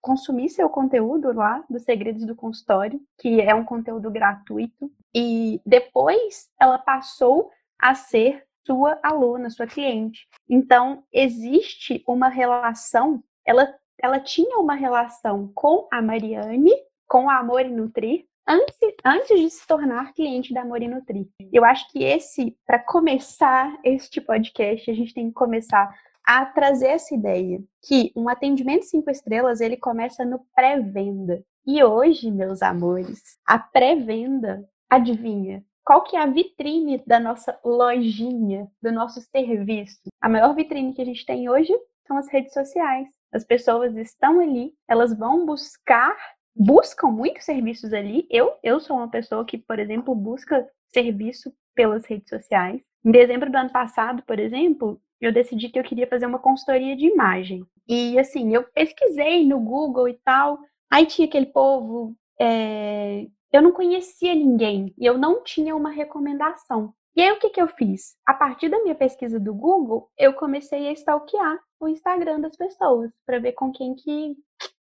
consumir 0.00 0.48
seu 0.48 0.68
conteúdo 0.68 1.32
lá 1.32 1.64
dos 1.68 1.82
Segredos 1.82 2.26
do 2.26 2.34
Consultório, 2.34 3.00
que 3.18 3.40
é 3.40 3.54
um 3.54 3.64
conteúdo 3.64 4.10
gratuito, 4.10 4.90
e 5.14 5.60
depois 5.64 6.48
ela 6.60 6.78
passou 6.78 7.50
a 7.78 7.94
ser 7.94 8.43
sua 8.66 8.98
aluna, 9.02 9.50
sua 9.50 9.66
cliente. 9.66 10.26
Então, 10.48 11.04
existe 11.12 12.02
uma 12.06 12.28
relação, 12.28 13.22
ela, 13.44 13.72
ela 14.00 14.20
tinha 14.20 14.58
uma 14.58 14.74
relação 14.74 15.50
com 15.54 15.88
a 15.92 16.00
Mariane, 16.00 16.72
com 17.06 17.28
a 17.28 17.38
Amor 17.38 17.62
e 17.62 17.70
Nutrir, 17.70 18.26
antes, 18.46 18.76
antes 19.04 19.40
de 19.40 19.50
se 19.50 19.66
tornar 19.66 20.12
cliente 20.14 20.52
da 20.52 20.62
Amor 20.62 20.82
e 20.82 20.88
Nutrir. 20.88 21.28
Eu 21.52 21.64
acho 21.64 21.90
que 21.90 22.02
esse, 22.02 22.56
para 22.66 22.78
começar 22.78 23.78
este 23.84 24.20
podcast, 24.20 24.90
a 24.90 24.94
gente 24.94 25.14
tem 25.14 25.28
que 25.28 25.34
começar 25.34 25.94
a 26.26 26.46
trazer 26.46 26.88
essa 26.88 27.14
ideia 27.14 27.62
que 27.86 28.10
um 28.16 28.28
atendimento 28.28 28.84
cinco 28.86 29.10
estrelas 29.10 29.60
ele 29.60 29.76
começa 29.76 30.24
no 30.24 30.40
pré-venda. 30.54 31.44
E 31.66 31.82
hoje, 31.84 32.30
meus 32.30 32.62
amores, 32.62 33.38
a 33.46 33.58
pré-venda, 33.58 34.66
adivinha, 34.88 35.62
qual 35.84 36.02
que 36.02 36.16
é 36.16 36.20
a 36.20 36.26
vitrine 36.26 37.02
da 37.06 37.20
nossa 37.20 37.58
lojinha, 37.64 38.68
do 38.82 38.90
nosso 38.90 39.20
serviço? 39.20 40.00
A 40.20 40.28
maior 40.28 40.54
vitrine 40.54 40.94
que 40.94 41.02
a 41.02 41.04
gente 41.04 41.26
tem 41.26 41.48
hoje 41.48 41.72
são 42.06 42.16
as 42.16 42.28
redes 42.28 42.52
sociais. 42.52 43.08
As 43.32 43.44
pessoas 43.44 43.94
estão 43.96 44.40
ali, 44.40 44.72
elas 44.88 45.16
vão 45.16 45.44
buscar, 45.44 46.16
buscam 46.56 47.08
muitos 47.08 47.44
serviços 47.44 47.92
ali. 47.92 48.26
Eu, 48.30 48.52
eu 48.62 48.80
sou 48.80 48.96
uma 48.96 49.10
pessoa 49.10 49.44
que, 49.44 49.58
por 49.58 49.78
exemplo, 49.78 50.14
busca 50.14 50.66
serviço 50.92 51.52
pelas 51.74 52.06
redes 52.06 52.28
sociais. 52.28 52.80
Em 53.04 53.10
dezembro 53.10 53.50
do 53.50 53.56
ano 53.56 53.70
passado, 53.70 54.22
por 54.22 54.38
exemplo, 54.38 55.00
eu 55.20 55.32
decidi 55.32 55.68
que 55.68 55.78
eu 55.78 55.84
queria 55.84 56.06
fazer 56.06 56.26
uma 56.26 56.38
consultoria 56.38 56.96
de 56.96 57.06
imagem. 57.06 57.66
E 57.88 58.18
assim, 58.18 58.54
eu 58.54 58.62
pesquisei 58.62 59.46
no 59.46 59.60
Google 59.60 60.08
e 60.08 60.18
tal, 60.24 60.58
aí 60.90 61.04
tinha 61.06 61.26
aquele 61.26 61.46
povo. 61.46 62.16
É... 62.40 63.26
Eu 63.54 63.62
não 63.62 63.70
conhecia 63.70 64.34
ninguém 64.34 64.92
e 64.98 65.06
eu 65.06 65.16
não 65.16 65.44
tinha 65.44 65.76
uma 65.76 65.90
recomendação. 65.90 66.92
E 67.14 67.22
aí 67.22 67.30
o 67.30 67.38
que, 67.38 67.50
que 67.50 67.62
eu 67.62 67.68
fiz? 67.68 68.16
A 68.26 68.34
partir 68.34 68.68
da 68.68 68.82
minha 68.82 68.96
pesquisa 68.96 69.38
do 69.38 69.54
Google, 69.54 70.10
eu 70.18 70.34
comecei 70.34 70.88
a 70.88 70.92
stalkear 70.92 71.60
o 71.78 71.86
Instagram 71.86 72.40
das 72.40 72.56
pessoas 72.56 73.12
para 73.24 73.38
ver 73.38 73.52
com 73.52 73.70
quem 73.70 73.94
que 73.94 74.34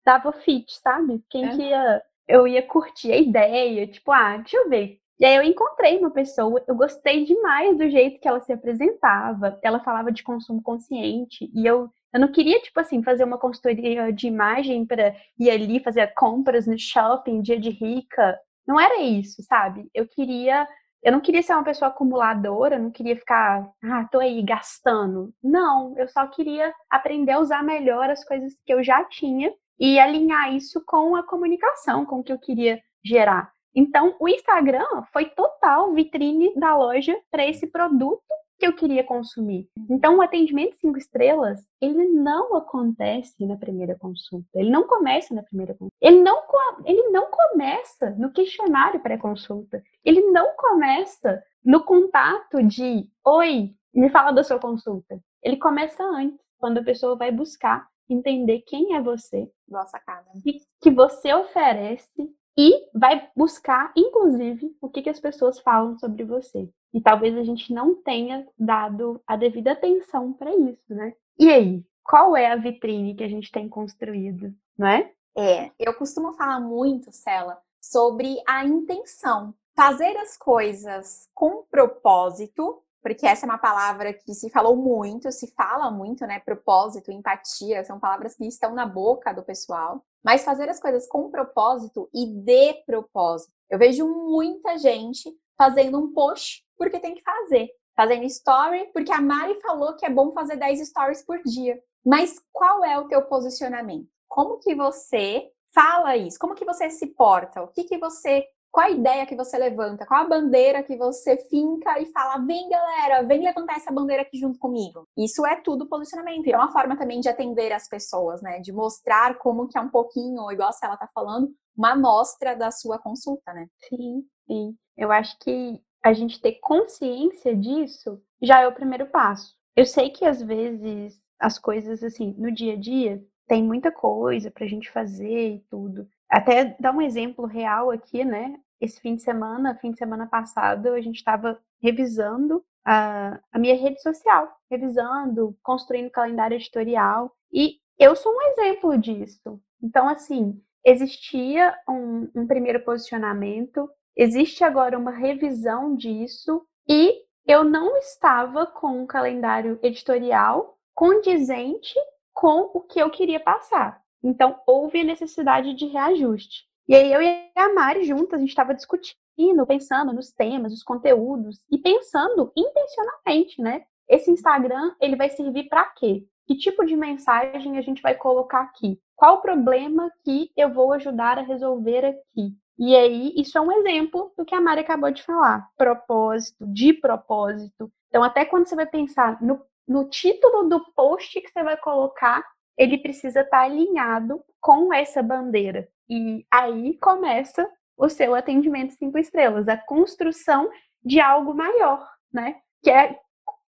dava 0.02 0.32
fit, 0.32 0.80
sabe? 0.80 1.22
Quem 1.28 1.44
é. 1.44 1.48
que 1.50 1.62
ia, 1.62 2.02
eu 2.26 2.48
ia 2.48 2.62
curtir 2.62 3.12
a 3.12 3.18
ideia, 3.18 3.86
tipo, 3.86 4.10
ah, 4.10 4.38
deixa 4.38 4.56
eu 4.56 4.70
ver. 4.70 4.98
E 5.20 5.26
aí 5.26 5.36
eu 5.36 5.42
encontrei 5.42 5.98
uma 5.98 6.10
pessoa, 6.10 6.64
eu 6.66 6.74
gostei 6.74 7.22
demais 7.22 7.76
do 7.76 7.90
jeito 7.90 8.18
que 8.18 8.26
ela 8.26 8.40
se 8.40 8.50
apresentava. 8.50 9.58
Ela 9.62 9.80
falava 9.80 10.10
de 10.10 10.22
consumo 10.22 10.62
consciente 10.62 11.50
e 11.54 11.66
eu 11.66 11.90
eu 12.14 12.20
não 12.20 12.30
queria, 12.30 12.60
tipo 12.60 12.78
assim, 12.78 13.02
fazer 13.02 13.24
uma 13.24 13.36
consultoria 13.36 14.12
de 14.12 14.28
imagem 14.28 14.86
para 14.86 15.16
ir 15.36 15.50
ali 15.50 15.80
fazer 15.80 16.06
compras 16.14 16.64
no 16.64 16.78
shopping, 16.78 17.42
dia 17.42 17.58
de 17.58 17.70
rica. 17.70 18.38
Não 18.66 18.80
era 18.80 19.02
isso, 19.02 19.42
sabe? 19.42 19.88
Eu 19.94 20.06
queria 20.08 20.66
eu 21.04 21.12
não 21.12 21.20
queria 21.20 21.42
ser 21.42 21.52
uma 21.52 21.62
pessoa 21.62 21.90
acumuladora, 21.90 22.78
não 22.78 22.90
queria 22.90 23.14
ficar, 23.14 23.70
ah, 23.84 24.08
tô 24.10 24.20
aí 24.20 24.42
gastando. 24.42 25.34
Não, 25.42 25.94
eu 25.98 26.08
só 26.08 26.26
queria 26.26 26.72
aprender 26.90 27.32
a 27.32 27.40
usar 27.40 27.62
melhor 27.62 28.08
as 28.08 28.24
coisas 28.24 28.54
que 28.64 28.72
eu 28.72 28.82
já 28.82 29.04
tinha 29.04 29.52
e 29.78 29.98
alinhar 29.98 30.54
isso 30.54 30.82
com 30.86 31.14
a 31.14 31.22
comunicação, 31.22 32.06
com 32.06 32.20
o 32.20 32.24
que 32.24 32.32
eu 32.32 32.38
queria 32.38 32.80
gerar. 33.04 33.52
Então, 33.74 34.16
o 34.18 34.26
Instagram 34.26 34.86
foi 35.12 35.26
total 35.26 35.92
vitrine 35.92 36.54
da 36.54 36.74
loja 36.74 37.14
para 37.30 37.46
esse 37.46 37.66
produto 37.66 38.22
que 38.58 38.66
eu 38.66 38.74
queria 38.74 39.04
consumir. 39.04 39.68
Então, 39.90 40.18
o 40.18 40.22
atendimento 40.22 40.76
cinco 40.76 40.98
estrelas, 40.98 41.60
ele 41.80 42.06
não 42.08 42.54
acontece 42.56 43.44
na 43.46 43.56
primeira 43.56 43.96
consulta. 43.98 44.48
Ele 44.54 44.70
não 44.70 44.86
começa 44.86 45.34
na 45.34 45.42
primeira 45.42 45.74
consulta. 45.74 45.94
Ele 46.00 46.22
não, 46.22 46.42
ele 46.84 47.08
não 47.10 47.30
começa 47.30 48.10
no 48.10 48.32
questionário 48.32 49.00
pré-consulta. 49.00 49.82
Ele 50.04 50.20
não 50.30 50.54
começa 50.56 51.42
no 51.64 51.82
contato 51.84 52.62
de 52.62 53.08
Oi, 53.26 53.74
me 53.94 54.10
fala 54.10 54.32
da 54.32 54.44
sua 54.44 54.58
consulta. 54.58 55.18
Ele 55.42 55.56
começa 55.56 56.02
antes, 56.04 56.38
quando 56.58 56.78
a 56.78 56.84
pessoa 56.84 57.16
vai 57.16 57.30
buscar 57.30 57.86
entender 58.08 58.62
quem 58.66 58.94
é 58.94 59.00
você. 59.00 59.50
Nossa, 59.68 59.98
cara. 59.98 60.24
E 60.44 60.60
que 60.80 60.90
você 60.90 61.32
oferece 61.32 62.30
e 62.56 62.88
vai 62.94 63.28
buscar, 63.36 63.92
inclusive, 63.96 64.76
o 64.80 64.88
que, 64.88 65.02
que 65.02 65.10
as 65.10 65.20
pessoas 65.20 65.58
falam 65.58 65.98
sobre 65.98 66.24
você. 66.24 66.68
E 66.92 67.00
talvez 67.00 67.36
a 67.36 67.42
gente 67.42 67.72
não 67.72 67.94
tenha 67.94 68.46
dado 68.58 69.20
a 69.26 69.36
devida 69.36 69.72
atenção 69.72 70.32
para 70.32 70.54
isso, 70.54 70.94
né? 70.94 71.12
E 71.38 71.50
aí, 71.50 71.84
qual 72.04 72.36
é 72.36 72.52
a 72.52 72.56
vitrine 72.56 73.14
que 73.14 73.24
a 73.24 73.28
gente 73.28 73.50
tem 73.50 73.68
construído, 73.68 74.54
não 74.78 74.86
é? 74.86 75.10
É, 75.36 75.70
eu 75.78 75.92
costumo 75.94 76.32
falar 76.34 76.60
muito, 76.60 77.10
Cela, 77.10 77.58
sobre 77.80 78.36
a 78.46 78.64
intenção. 78.64 79.52
Fazer 79.74 80.16
as 80.18 80.36
coisas 80.36 81.28
com 81.34 81.64
propósito, 81.68 82.80
porque 83.04 83.26
essa 83.26 83.44
é 83.44 83.48
uma 83.50 83.58
palavra 83.58 84.14
que 84.14 84.32
se 84.32 84.48
falou 84.48 84.74
muito, 84.74 85.30
se 85.30 85.48
fala 85.48 85.90
muito, 85.90 86.26
né? 86.26 86.40
Propósito, 86.40 87.12
empatia, 87.12 87.84
são 87.84 88.00
palavras 88.00 88.34
que 88.34 88.46
estão 88.46 88.74
na 88.74 88.86
boca 88.86 89.30
do 89.30 89.42
pessoal. 89.42 90.02
Mas 90.24 90.42
fazer 90.42 90.70
as 90.70 90.80
coisas 90.80 91.06
com 91.06 91.30
propósito 91.30 92.08
e 92.14 92.24
de 92.26 92.72
propósito. 92.86 93.52
Eu 93.68 93.78
vejo 93.78 94.08
muita 94.08 94.78
gente 94.78 95.30
fazendo 95.54 95.98
um 95.98 96.14
post 96.14 96.64
porque 96.78 96.98
tem 96.98 97.14
que 97.14 97.22
fazer. 97.22 97.68
Fazendo 97.94 98.24
story 98.24 98.90
porque 98.94 99.12
a 99.12 99.20
Mari 99.20 99.60
falou 99.60 99.94
que 99.96 100.06
é 100.06 100.10
bom 100.10 100.32
fazer 100.32 100.56
10 100.56 100.88
stories 100.88 101.22
por 101.26 101.42
dia. 101.42 101.78
Mas 102.02 102.40
qual 102.50 102.82
é 102.82 102.98
o 102.98 103.06
teu 103.06 103.20
posicionamento? 103.26 104.08
Como 104.26 104.58
que 104.60 104.74
você 104.74 105.50
fala 105.74 106.16
isso? 106.16 106.38
Como 106.38 106.54
que 106.54 106.64
você 106.64 106.88
se 106.88 107.08
porta? 107.08 107.62
O 107.62 107.68
que 107.68 107.84
que 107.84 107.98
você 107.98 108.46
qual 108.74 108.88
a 108.88 108.90
ideia 108.90 109.24
que 109.24 109.36
você 109.36 109.56
levanta? 109.56 110.04
Qual 110.04 110.20
a 110.20 110.28
bandeira 110.28 110.82
que 110.82 110.96
você 110.96 111.36
finca 111.48 111.96
e 112.00 112.06
fala: 112.06 112.44
vem 112.44 112.68
galera, 112.68 113.22
vem 113.22 113.44
levantar 113.44 113.76
essa 113.76 113.92
bandeira 113.92 114.22
aqui 114.22 114.36
junto 114.36 114.58
comigo? 114.58 115.06
Isso 115.16 115.46
é 115.46 115.54
tudo 115.54 115.88
posicionamento. 115.88 116.44
E 116.48 116.52
é 116.52 116.56
uma 116.56 116.72
forma 116.72 116.96
também 116.98 117.20
de 117.20 117.28
atender 117.28 117.70
as 117.70 117.88
pessoas, 117.88 118.42
né? 118.42 118.58
De 118.58 118.72
mostrar 118.72 119.38
como 119.38 119.68
que 119.68 119.78
é 119.78 119.80
um 119.80 119.88
pouquinho, 119.88 120.50
igual 120.50 120.70
a 120.70 120.86
ela 120.86 120.96
tá 120.96 121.08
falando, 121.14 121.54
uma 121.76 121.92
amostra 121.92 122.56
da 122.56 122.72
sua 122.72 122.98
consulta, 122.98 123.52
né? 123.52 123.68
Sim, 123.88 124.24
sim. 124.44 124.76
Eu 124.96 125.12
acho 125.12 125.38
que 125.38 125.80
a 126.02 126.12
gente 126.12 126.40
ter 126.40 126.58
consciência 126.60 127.54
disso 127.54 128.20
já 128.42 128.60
é 128.60 128.66
o 128.66 128.74
primeiro 128.74 129.06
passo. 129.06 129.54
Eu 129.76 129.86
sei 129.86 130.10
que 130.10 130.24
às 130.24 130.42
vezes 130.42 131.16
as 131.38 131.60
coisas 131.60 132.02
assim, 132.02 132.34
no 132.36 132.50
dia 132.50 132.72
a 132.72 132.76
dia, 132.76 133.24
tem 133.46 133.62
muita 133.62 133.92
coisa 133.92 134.50
pra 134.50 134.66
gente 134.66 134.90
fazer 134.90 135.54
e 135.54 135.64
tudo. 135.70 136.08
Até 136.28 136.76
dar 136.80 136.92
um 136.92 137.00
exemplo 137.00 137.46
real 137.46 137.92
aqui, 137.92 138.24
né? 138.24 138.58
Esse 138.80 139.00
fim 139.00 139.16
de 139.16 139.22
semana, 139.22 139.76
fim 139.76 139.90
de 139.90 139.98
semana 139.98 140.26
passado, 140.26 140.88
a 140.88 141.00
gente 141.00 141.16
estava 141.16 141.58
revisando 141.80 142.64
a, 142.84 143.40
a 143.52 143.58
minha 143.58 143.76
rede 143.76 144.00
social, 144.02 144.48
revisando, 144.70 145.56
construindo 145.62 146.10
calendário 146.10 146.56
editorial. 146.56 147.34
E 147.52 147.78
eu 147.98 148.14
sou 148.16 148.32
um 148.32 148.42
exemplo 148.42 148.98
disso. 148.98 149.60
Então, 149.82 150.08
assim, 150.08 150.60
existia 150.84 151.74
um, 151.88 152.28
um 152.34 152.46
primeiro 152.46 152.80
posicionamento, 152.84 153.88
Existe 154.16 154.62
agora 154.62 154.96
uma 154.96 155.10
revisão 155.10 155.96
disso 155.96 156.64
e 156.88 157.22
eu 157.46 157.64
não 157.64 157.96
estava 157.96 158.64
com 158.64 159.02
um 159.02 159.06
calendário 159.06 159.78
editorial 159.82 160.78
condizente 160.94 161.94
com 162.32 162.70
o 162.72 162.80
que 162.80 163.00
eu 163.00 163.10
queria 163.10 163.40
passar. 163.40 164.00
Então, 164.22 164.60
houve 164.66 165.00
a 165.00 165.04
necessidade 165.04 165.74
de 165.74 165.86
reajuste. 165.86 166.64
E 166.86 166.94
aí 166.94 167.12
eu 167.12 167.22
e 167.22 167.50
a 167.56 167.72
Mari 167.72 168.04
juntas, 168.04 168.34
a 168.34 168.40
gente 168.40 168.50
estava 168.50 168.74
discutindo, 168.74 169.66
pensando 169.66 170.12
nos 170.12 170.30
temas, 170.32 170.72
os 170.72 170.82
conteúdos 170.82 171.58
e 171.70 171.78
pensando 171.78 172.52
intencionalmente, 172.54 173.60
né? 173.62 173.84
Esse 174.06 174.30
Instagram, 174.30 174.94
ele 175.00 175.16
vai 175.16 175.30
servir 175.30 175.68
para 175.68 175.84
quê? 175.86 176.26
Que 176.46 176.54
tipo 176.54 176.84
de 176.84 176.94
mensagem 176.94 177.78
a 177.78 177.80
gente 177.80 178.02
vai 178.02 178.14
colocar 178.14 178.60
aqui? 178.60 179.00
Qual 179.16 179.36
o 179.36 179.40
problema 179.40 180.12
que 180.22 180.50
eu 180.54 180.74
vou 180.74 180.92
ajudar 180.92 181.38
a 181.38 181.42
resolver 181.42 182.04
aqui? 182.04 182.54
E 182.78 182.94
aí, 182.94 183.32
isso 183.36 183.56
é 183.56 183.60
um 183.60 183.72
exemplo 183.72 184.32
do 184.36 184.44
que 184.44 184.54
a 184.54 184.60
Mari 184.60 184.80
acabou 184.80 185.10
de 185.10 185.22
falar: 185.22 185.66
propósito, 185.78 186.66
de 186.66 186.92
propósito. 186.92 187.90
Então, 188.08 188.22
até 188.22 188.44
quando 188.44 188.68
você 188.68 188.76
vai 188.76 188.86
pensar 188.86 189.40
no, 189.40 189.60
no 189.88 190.08
título 190.08 190.68
do 190.68 190.84
post 190.92 191.40
que 191.40 191.50
você 191.50 191.62
vai 191.62 191.76
colocar, 191.78 192.44
ele 192.76 192.98
precisa 192.98 193.40
estar 193.40 193.62
alinhado 193.62 194.42
com 194.60 194.92
essa 194.92 195.22
bandeira. 195.22 195.88
E 196.08 196.44
aí 196.50 196.98
começa 196.98 197.68
o 197.96 198.08
seu 198.08 198.34
atendimento 198.34 198.94
cinco 198.94 199.18
estrelas, 199.18 199.68
a 199.68 199.76
construção 199.76 200.70
de 201.04 201.20
algo 201.20 201.54
maior, 201.54 202.06
né? 202.32 202.56
Que 202.82 202.90
é 202.90 203.18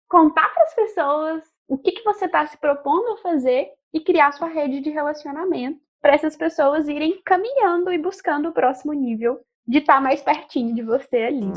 contar 0.08 0.48
para 0.54 0.64
as 0.64 0.76
pessoas 0.76 1.44
o 1.68 1.78
que, 1.78 1.92
que 1.92 2.04
você 2.04 2.26
está 2.26 2.46
se 2.46 2.58
propondo 2.58 3.14
a 3.14 3.18
fazer 3.18 3.70
e 3.94 4.00
criar 4.00 4.32
sua 4.32 4.48
rede 4.48 4.80
de 4.80 4.90
relacionamento 4.90 5.80
para 6.02 6.14
essas 6.14 6.36
pessoas 6.36 6.88
irem 6.88 7.22
caminhando 7.24 7.92
e 7.92 7.98
buscando 7.98 8.50
o 8.50 8.54
próximo 8.54 8.94
nível 8.94 9.40
de 9.66 9.80
estar 9.80 9.96
tá 9.96 10.02
mais 10.02 10.22
pertinho 10.22 10.76
de 10.76 10.82
você 10.82 11.18
ali. 11.18 11.52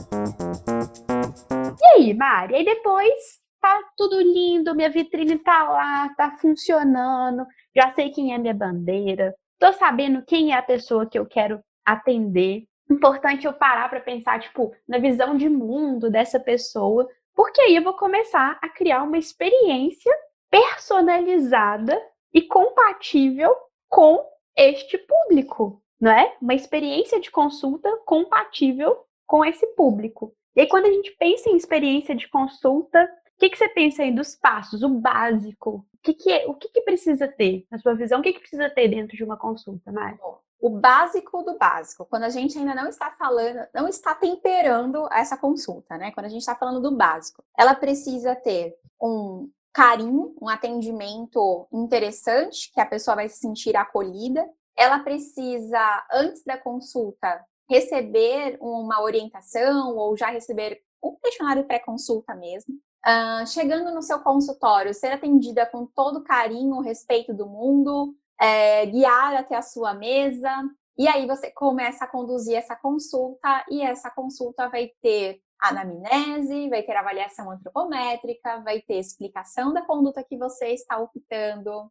E 1.83 1.87
aí, 1.87 2.15
Mari? 2.15 2.55
Aí 2.55 2.65
depois 2.65 3.41
tá 3.67 3.83
tudo 3.97 4.21
lindo, 4.21 4.77
minha 4.77 4.89
vitrine 4.89 5.39
tá 5.39 5.69
lá, 5.69 6.09
tá 6.11 6.37
funcionando, 6.41 7.45
já 7.75 7.91
sei 7.91 8.11
quem 8.11 8.33
é 8.33 8.39
minha 8.39 8.55
bandeira, 8.55 9.35
tô 9.59 9.73
sabendo 9.73 10.25
quem 10.25 10.53
é 10.53 10.57
a 10.57 10.63
pessoa 10.63 11.07
que 11.07 11.19
eu 11.19 11.27
quero 11.27 11.61
atender. 11.85 12.65
Importante 12.89 13.45
eu 13.45 13.53
parar 13.53 13.89
para 13.89 14.01
pensar, 14.01 14.39
tipo, 14.39 14.73
na 14.87 14.99
visão 14.99 15.37
de 15.37 15.49
mundo 15.49 16.09
dessa 16.09 16.39
pessoa, 16.39 17.09
porque 17.35 17.61
aí 17.61 17.75
eu 17.75 17.83
vou 17.83 17.95
começar 17.95 18.57
a 18.63 18.69
criar 18.69 19.03
uma 19.03 19.19
experiência 19.19 20.15
personalizada 20.49 22.01
e 22.33 22.43
compatível 22.43 23.53
com 23.89 24.25
este 24.57 24.97
público, 24.97 25.83
não 26.01 26.13
é? 26.13 26.37
Uma 26.41 26.55
experiência 26.55 27.21
de 27.21 27.33
consulta 27.33 27.91
compatível 28.07 28.97
com 29.27 29.45
esse 29.45 29.67
público. 29.75 30.33
E 30.55 30.61
aí, 30.61 30.69
quando 30.69 30.87
a 30.87 30.93
gente 30.93 31.11
pensa 31.19 31.51
em 31.51 31.57
experiência 31.57 32.15
de 32.15 32.29
consulta, 32.29 33.11
o 33.37 33.39
que, 33.39 33.51
que 33.51 33.59
você 33.59 33.69
pensa 33.69 34.03
aí 34.03 34.15
dos 34.15 34.35
passos, 34.35 34.83
o 34.83 34.89
básico? 34.89 35.87
O 35.95 35.99
que, 36.03 36.15
que, 36.15 36.33
é, 36.33 36.47
o 36.47 36.55
que, 36.55 36.69
que 36.69 36.81
precisa 36.81 37.29
ter, 37.29 37.67
na 37.71 37.79
sua 37.79 37.95
visão, 37.95 38.21
o 38.21 38.23
que, 38.23 38.33
que 38.33 38.41
precisa 38.41 38.71
ter 38.71 38.89
dentro 38.89 39.15
de 39.15 39.23
uma 39.23 39.37
consulta, 39.37 39.93
Mari? 39.93 40.19
O 40.59 40.71
básico 40.71 41.43
do 41.43 41.59
básico, 41.59 42.07
quando 42.07 42.23
a 42.23 42.31
gente 42.31 42.59
ainda 42.59 42.75
não 42.75 42.89
está 42.89 43.11
falando, 43.11 43.67
não 43.75 43.87
está 43.87 44.15
temperando 44.15 45.07
essa 45.13 45.37
consulta, 45.37 45.99
né? 45.99 46.13
Quando 46.13 46.27
a 46.27 46.31
gente 46.31 46.41
está 46.41 46.57
falando 46.57 46.81
do 46.81 46.97
básico, 46.97 47.45
ela 47.57 47.75
precisa 47.75 48.35
ter 48.35 48.75
um 49.01 49.51
carinho, 49.71 50.35
um 50.41 50.49
atendimento 50.49 51.69
interessante, 51.71 52.73
que 52.73 52.81
a 52.81 52.87
pessoa 52.87 53.17
vai 53.17 53.29
se 53.29 53.37
sentir 53.37 53.77
acolhida. 53.77 54.49
Ela 54.75 55.01
precisa, 55.01 56.07
antes 56.11 56.43
da 56.43 56.57
consulta, 56.57 57.45
receber 57.69 58.57
uma 58.63 59.03
orientação 59.03 59.95
ou 59.95 60.17
já 60.17 60.31
receber 60.31 60.81
um 61.05 61.15
questionário 61.17 61.65
pré-consulta 61.65 62.35
mesmo. 62.35 62.75
Uh, 63.07 63.47
chegando 63.47 63.95
no 63.95 64.03
seu 64.03 64.19
consultório, 64.19 64.93
ser 64.93 65.13
atendida 65.13 65.65
com 65.65 65.87
todo 65.87 66.25
carinho, 66.25 66.81
respeito 66.81 67.33
do 67.33 67.47
mundo, 67.47 68.17
é, 68.41 68.85
guiar 68.87 69.37
até 69.37 69.55
a 69.55 69.63
sua 69.63 69.95
mesa, 69.95 70.51
e 70.99 71.07
aí 71.07 71.25
você 71.25 71.51
começa 71.53 72.05
a 72.05 72.09
conduzir 72.09 72.57
essa 72.57 72.75
consulta, 72.75 73.65
e 73.71 73.81
essa 73.81 74.11
consulta 74.11 74.69
vai 74.69 74.91
ter 75.01 75.41
anamnese, 75.61 76.69
vai 76.69 76.83
ter 76.83 76.97
avaliação 76.97 77.51
antropométrica, 77.51 78.61
vai 78.63 78.81
ter 78.81 78.99
explicação 78.99 79.73
da 79.73 79.83
conduta 79.83 80.25
que 80.25 80.37
você 80.37 80.69
está 80.69 80.99
optando, 80.99 81.91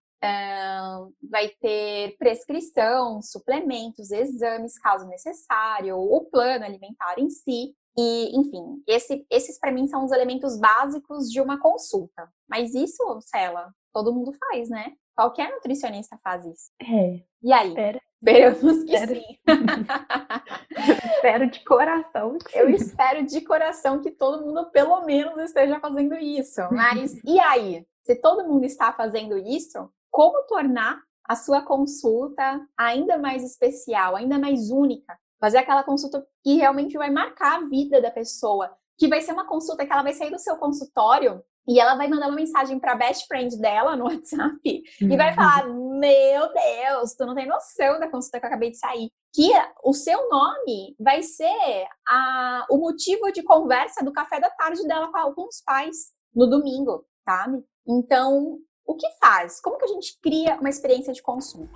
vai 1.30 1.50
ter 1.62 2.16
prescrição, 2.18 3.22
suplementos, 3.22 4.12
exames, 4.12 4.78
caso 4.80 5.08
necessário, 5.08 5.98
o 5.98 6.26
plano 6.26 6.66
alimentar 6.66 7.18
em 7.18 7.30
si. 7.30 7.76
E, 7.98 8.38
enfim, 8.38 8.84
esse, 8.88 9.26
esses 9.30 9.58
para 9.58 9.72
mim 9.72 9.88
são 9.88 10.04
os 10.04 10.12
elementos 10.12 10.58
básicos 10.60 11.32
de 11.32 11.40
uma 11.40 11.60
consulta. 11.60 12.30
Mas 12.48 12.74
isso, 12.74 13.04
Cela, 13.22 13.72
todo 13.94 14.14
mundo 14.14 14.34
faz, 14.34 14.70
né? 14.70 14.94
Qualquer 15.16 15.50
nutricionista 15.50 16.20
faz 16.22 16.46
isso. 16.46 16.72
É. 16.82 17.24
E 17.42 17.54
aí? 17.54 17.70
Espera. 17.70 18.02
Esperamos 18.18 18.84
que 18.84 18.96
espero. 18.96 19.16
sim. 19.16 19.24
espero 21.16 21.50
de 21.50 21.64
coração. 21.64 22.38
Que 22.38 22.58
Eu 22.58 22.70
espero 22.70 23.26
de 23.26 23.42
coração 23.42 24.02
que 24.02 24.12
todo 24.12 24.44
mundo, 24.44 24.70
pelo 24.72 25.06
menos, 25.06 25.38
esteja 25.42 25.80
fazendo 25.80 26.16
isso. 26.16 26.62
Mas 26.72 27.16
e 27.24 27.40
aí? 27.40 27.86
Se 28.04 28.16
todo 28.16 28.48
mundo 28.48 28.66
está 28.66 28.92
fazendo 28.92 29.38
isso, 29.38 29.90
como 30.12 30.44
tornar 30.48 31.02
a 31.28 31.36
sua 31.36 31.62
consulta 31.62 32.62
ainda 32.78 33.18
mais 33.18 33.44
especial, 33.44 34.16
ainda 34.16 34.38
mais 34.38 34.70
única? 34.70 35.18
Fazer 35.46 35.60
aquela 35.60 35.84
consulta 35.84 36.26
que 36.44 36.56
realmente 36.56 36.98
vai 36.98 37.12
marcar 37.12 37.58
a 37.60 37.66
vida 37.68 38.02
da 38.02 38.10
pessoa, 38.10 38.76
que 38.98 39.08
vai 39.08 39.22
ser 39.22 39.32
uma 39.32 39.46
consulta 39.46 39.86
que 39.86 39.94
ela 39.94 40.02
vai 40.02 40.12
sair 40.12 40.32
do 40.32 40.40
seu 40.40 40.58
consultório 40.58 41.40
e 41.68 41.80
ela 41.80 41.94
vai 41.94 42.08
mandar 42.08 42.30
uma 42.30 42.36
mensagem 42.36 42.80
para 42.80 42.96
best 42.96 43.28
friend 43.28 43.56
dela 43.60 43.96
no 43.96 44.06
WhatsApp 44.10 44.60
e 44.64 45.16
vai 45.16 45.30
uhum. 45.30 45.36
falar: 45.36 45.68
Meu 45.68 46.52
Deus, 46.52 47.14
tu 47.14 47.28
não 47.28 47.36
tem 47.36 47.48
noção 47.48 48.00
da 48.00 48.10
consulta 48.10 48.40
que 48.40 48.46
eu 48.48 48.48
acabei 48.48 48.72
de 48.72 48.78
sair. 48.78 49.12
Que 49.32 49.52
o 49.84 49.94
seu 49.94 50.28
nome 50.30 50.96
vai 51.00 51.22
ser 51.22 51.86
a, 52.08 52.66
o 52.72 52.80
motivo 52.80 53.32
de 53.32 53.44
conversa 53.44 54.04
do 54.04 54.12
café 54.12 54.40
da 54.40 54.50
tarde 54.50 54.82
dela 54.88 55.12
com 55.36 55.48
os 55.48 55.62
pais 55.62 55.96
no 56.34 56.48
domingo, 56.48 57.06
sabe? 57.24 57.64
Então, 57.88 58.58
o 58.84 58.96
que 58.96 59.08
faz? 59.22 59.62
Como 59.62 59.78
que 59.78 59.86
a 59.86 59.90
gente 59.90 60.20
cria 60.24 60.56
uma 60.56 60.70
experiência 60.70 61.14
de 61.14 61.22
consumo? 61.22 61.70